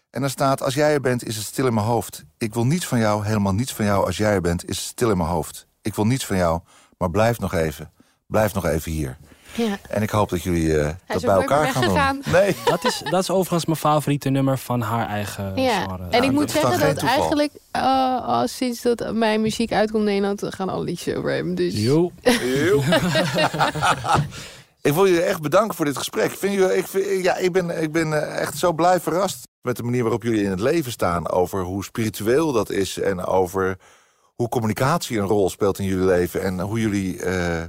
En 0.10 0.22
dan 0.22 0.30
staat, 0.30 0.62
als 0.62 0.74
jij 0.74 0.94
er 0.94 1.02
bent, 1.02 1.24
is 1.24 1.36
het 1.36 1.46
stil 1.46 1.66
in 1.66 1.74
mijn 1.74 1.86
hoofd. 1.86 2.24
Ik 2.38 2.54
wil 2.54 2.66
niets 2.66 2.88
van 2.88 3.00
jou, 3.00 3.26
helemaal 3.26 3.54
niets 3.54 3.74
van 3.74 3.86
jou. 3.86 4.06
Als 4.06 4.18
jij 4.18 4.34
er 4.34 4.42
bent, 4.42 4.70
is 4.70 4.78
het 4.78 4.86
stil 4.86 5.10
in 5.10 5.18
mijn 5.18 5.30
hoofd. 5.30 5.68
Ik 5.82 5.96
wil 5.96 6.06
niets 6.06 6.26
van 6.26 6.38
jou, 6.38 6.62
maar 6.98 7.10
blijf 7.10 7.40
nog 7.40 7.54
even. 7.54 7.92
Blijf 8.28 8.54
nog 8.54 8.66
even 8.66 8.92
hier. 8.92 9.18
Ja. 9.54 9.78
En 9.90 10.02
ik 10.02 10.10
hoop 10.10 10.30
dat 10.30 10.44
jullie 10.44 10.78
eh, 10.80 10.90
dat 11.08 11.22
bij 11.22 11.36
elkaar 11.36 11.68
gaan 11.68 12.22
doen. 12.22 12.34
Nee. 12.34 12.56
Dat 12.66 12.86
is, 12.86 13.02
dat 13.10 13.22
is 13.22 13.30
overigens 13.30 13.66
mijn 13.66 13.78
favoriete 13.78 14.30
nummer 14.30 14.58
van 14.58 14.82
haar 14.82 15.08
eigen 15.08 15.62
Ja, 15.62 15.80
genre. 15.82 16.08
en 16.10 16.24
ik 16.24 16.32
moet 16.32 16.52
zeggen 16.52 16.80
dat 16.80 17.00
toeval. 17.00 17.10
eigenlijk 17.18 17.52
eh, 17.72 18.28
al 18.28 18.48
sinds 18.48 18.82
dat 18.82 19.14
mijn 19.14 19.42
muziek 19.42 19.72
uitkomt 19.72 20.04
in 20.08 20.10
Nederland 20.10 20.44
gaan 20.56 20.70
alle 20.70 20.84
liedjes 20.84 21.16
over 21.16 21.32
hem. 21.32 21.56
Dus 21.56 21.74
Jo. 21.84 22.12
Eeuw. 22.22 22.82
ik 24.82 24.94
wil 24.94 25.08
jullie 25.08 25.22
echt 25.24 25.42
bedanken 25.42 25.76
voor 25.76 25.86
dit 25.86 25.98
gesprek. 25.98 26.32
Vind 26.32 26.54
jullie, 26.54 26.78
ik, 26.78 26.88
vind- 26.88 27.24
ja, 27.24 27.36
ik, 27.38 27.52
ben, 27.52 27.82
ik 27.82 27.92
ben 27.92 28.14
eh, 28.14 28.40
echt 28.42 28.58
zo 28.58 28.74
blij 28.74 29.00
verrast 29.00 29.48
met 29.62 29.78
de 29.78 29.84
manier 29.84 30.02
waarop 30.02 30.24
jullie 30.24 30.44
in 30.44 30.50
het 30.50 30.60
leven 30.60 30.92
staan. 30.92 31.30
Over 31.30 31.62
hoe 31.64 31.84
spiritueel 31.84 32.52
dat 32.52 32.70
is 32.70 33.00
en 33.00 33.26
over 33.26 33.78
hoe 34.36 34.50
communicatie 34.50 35.20
een 35.20 35.26
rol 35.28 35.50
speelt 35.50 35.80
in 35.80 35.86
jullie 35.86 36.06
leven. 36.06 36.44
En 36.44 36.60
hoe 36.60 36.80
jullie 36.80 37.24
eh, 37.24 37.62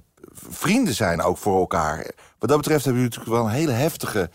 vrienden 0.48 0.94
zijn 0.94 1.22
ook 1.22 1.38
voor 1.38 1.58
elkaar. 1.58 2.10
Wat 2.38 2.48
dat 2.48 2.58
betreft 2.58 2.84
hebben 2.84 3.02
jullie 3.02 3.16
natuurlijk 3.18 3.42
wel 3.44 3.44
een 3.52 3.58
hele 3.60 3.72
heftige 3.72 4.30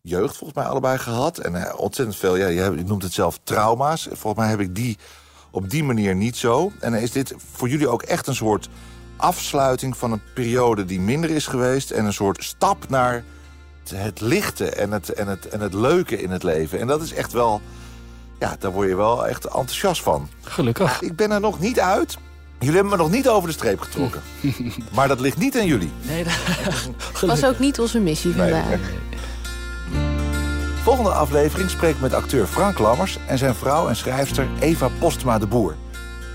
jeugd 0.00 0.36
volgens 0.36 0.58
mij 0.58 0.68
allebei 0.68 0.98
gehad. 0.98 1.38
En 1.38 1.54
eh, 1.66 1.78
ontzettend 1.78 2.16
veel, 2.18 2.36
ja, 2.36 2.46
je, 2.46 2.70
noemt 2.86 3.02
het 3.02 3.12
zelf 3.12 3.38
trauma's. 3.44 4.02
Volgens 4.12 4.34
mij 4.42 4.48
heb 4.48 4.60
ik 4.60 4.74
die 4.74 4.98
op 5.50 5.70
die 5.70 5.84
manier 5.84 6.14
niet 6.14 6.36
zo. 6.36 6.72
En 6.80 6.94
is 6.94 7.10
dit 7.12 7.34
voor 7.52 7.68
jullie 7.68 7.88
ook 7.88 8.02
echt 8.02 8.26
een 8.26 8.34
soort 8.34 8.68
afsluiting 9.16 9.96
van 9.96 10.12
een 10.12 10.22
periode 10.34 10.84
die 10.84 11.00
minder 11.00 11.30
is 11.30 11.46
geweest... 11.46 11.90
en 11.90 12.04
een 12.04 12.12
soort 12.12 12.44
stap 12.44 12.88
naar 12.88 13.24
het- 13.82 13.90
het 13.94 14.20
lichte 14.20 14.70
en 14.70 14.92
het, 14.92 15.08
en, 15.12 15.26
het, 15.28 15.48
en 15.48 15.60
het 15.60 15.74
leuke 15.74 16.22
in 16.22 16.30
het 16.30 16.42
leven. 16.42 16.78
En 16.80 16.86
dat 16.86 17.02
is 17.02 17.12
echt 17.12 17.32
wel... 17.32 17.60
Ja, 18.38 18.56
daar 18.58 18.72
word 18.72 18.88
je 18.88 18.96
wel 18.96 19.26
echt 19.26 19.44
enthousiast 19.44 20.02
van. 20.02 20.28
Gelukkig. 20.42 21.00
Ik 21.02 21.16
ben 21.16 21.30
er 21.30 21.40
nog 21.40 21.60
niet 21.60 21.80
uit. 21.80 22.18
Jullie 22.62 22.74
hebben 22.80 22.98
me 22.98 23.02
nog 23.02 23.10
niet 23.10 23.28
over 23.28 23.48
de 23.48 23.54
streep 23.54 23.80
getrokken. 23.80 24.22
maar 24.96 25.08
dat 25.08 25.20
ligt 25.20 25.38
niet 25.38 25.58
aan 25.58 25.66
jullie. 25.66 25.90
Nee, 26.02 26.24
dat, 26.24 26.32
was 27.26 27.44
ook 27.44 27.58
niet 27.58 27.80
onze 27.80 27.98
missie 27.98 28.34
Nee. 28.34 28.50
vandaag. 28.50 28.78
Volgende 30.82 31.10
aflevering 31.10 31.70
spreek 31.70 31.94
ik 31.94 32.00
met 32.00 32.14
acteur 32.14 32.46
Frank 32.46 32.78
Lammers... 32.78 33.18
en 33.26 33.38
zijn 33.38 33.54
vrouw 33.54 33.88
en 33.88 33.96
schrijfster 33.96 34.46
Eva 34.60 34.88
Postma 34.98 35.38
de 35.38 35.46
Boer. 35.46 35.74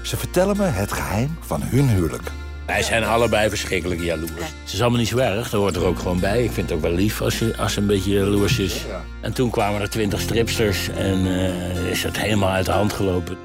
Ze 0.01 0.17
vertellen 0.17 0.57
me 0.57 0.63
het 0.65 0.91
geheim 0.91 1.37
van 1.39 1.61
hun 1.61 1.89
huwelijk. 1.89 2.31
Wij 2.65 2.83
zijn 2.83 3.03
allebei 3.03 3.49
verschrikkelijk 3.49 4.01
jaloers. 4.01 4.31
Het 4.63 4.73
is 4.73 4.81
allemaal 4.81 4.99
niet 4.99 5.07
zo 5.07 5.17
erg, 5.17 5.49
dat 5.49 5.59
hoort 5.61 5.75
er 5.75 5.85
ook 5.85 5.99
gewoon 5.99 6.19
bij. 6.19 6.43
Ik 6.43 6.51
vind 6.51 6.69
het 6.69 6.77
ook 6.77 6.83
wel 6.83 6.93
lief 6.93 7.21
als 7.21 7.37
ze, 7.37 7.53
als 7.57 7.73
ze 7.73 7.79
een 7.79 7.87
beetje 7.87 8.11
jaloers 8.11 8.59
is. 8.59 8.85
En 9.21 9.33
toen 9.33 9.49
kwamen 9.49 9.81
er 9.81 9.89
twintig 9.89 10.21
stripsters 10.21 10.89
en 10.89 11.25
eh, 11.27 11.89
is 11.89 12.03
het 12.03 12.17
helemaal 12.17 12.49
uit 12.49 12.65
de 12.65 12.71
hand 12.71 12.93
gelopen. 12.93 13.37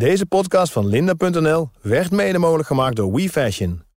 Deze 0.00 0.26
podcast 0.26 0.72
van 0.72 0.86
Linda.nl 0.86 1.70
werd 1.80 2.10
mede 2.10 2.38
mogelijk 2.38 2.68
gemaakt 2.68 2.96
door 2.96 3.12
WeFashion. 3.12 3.89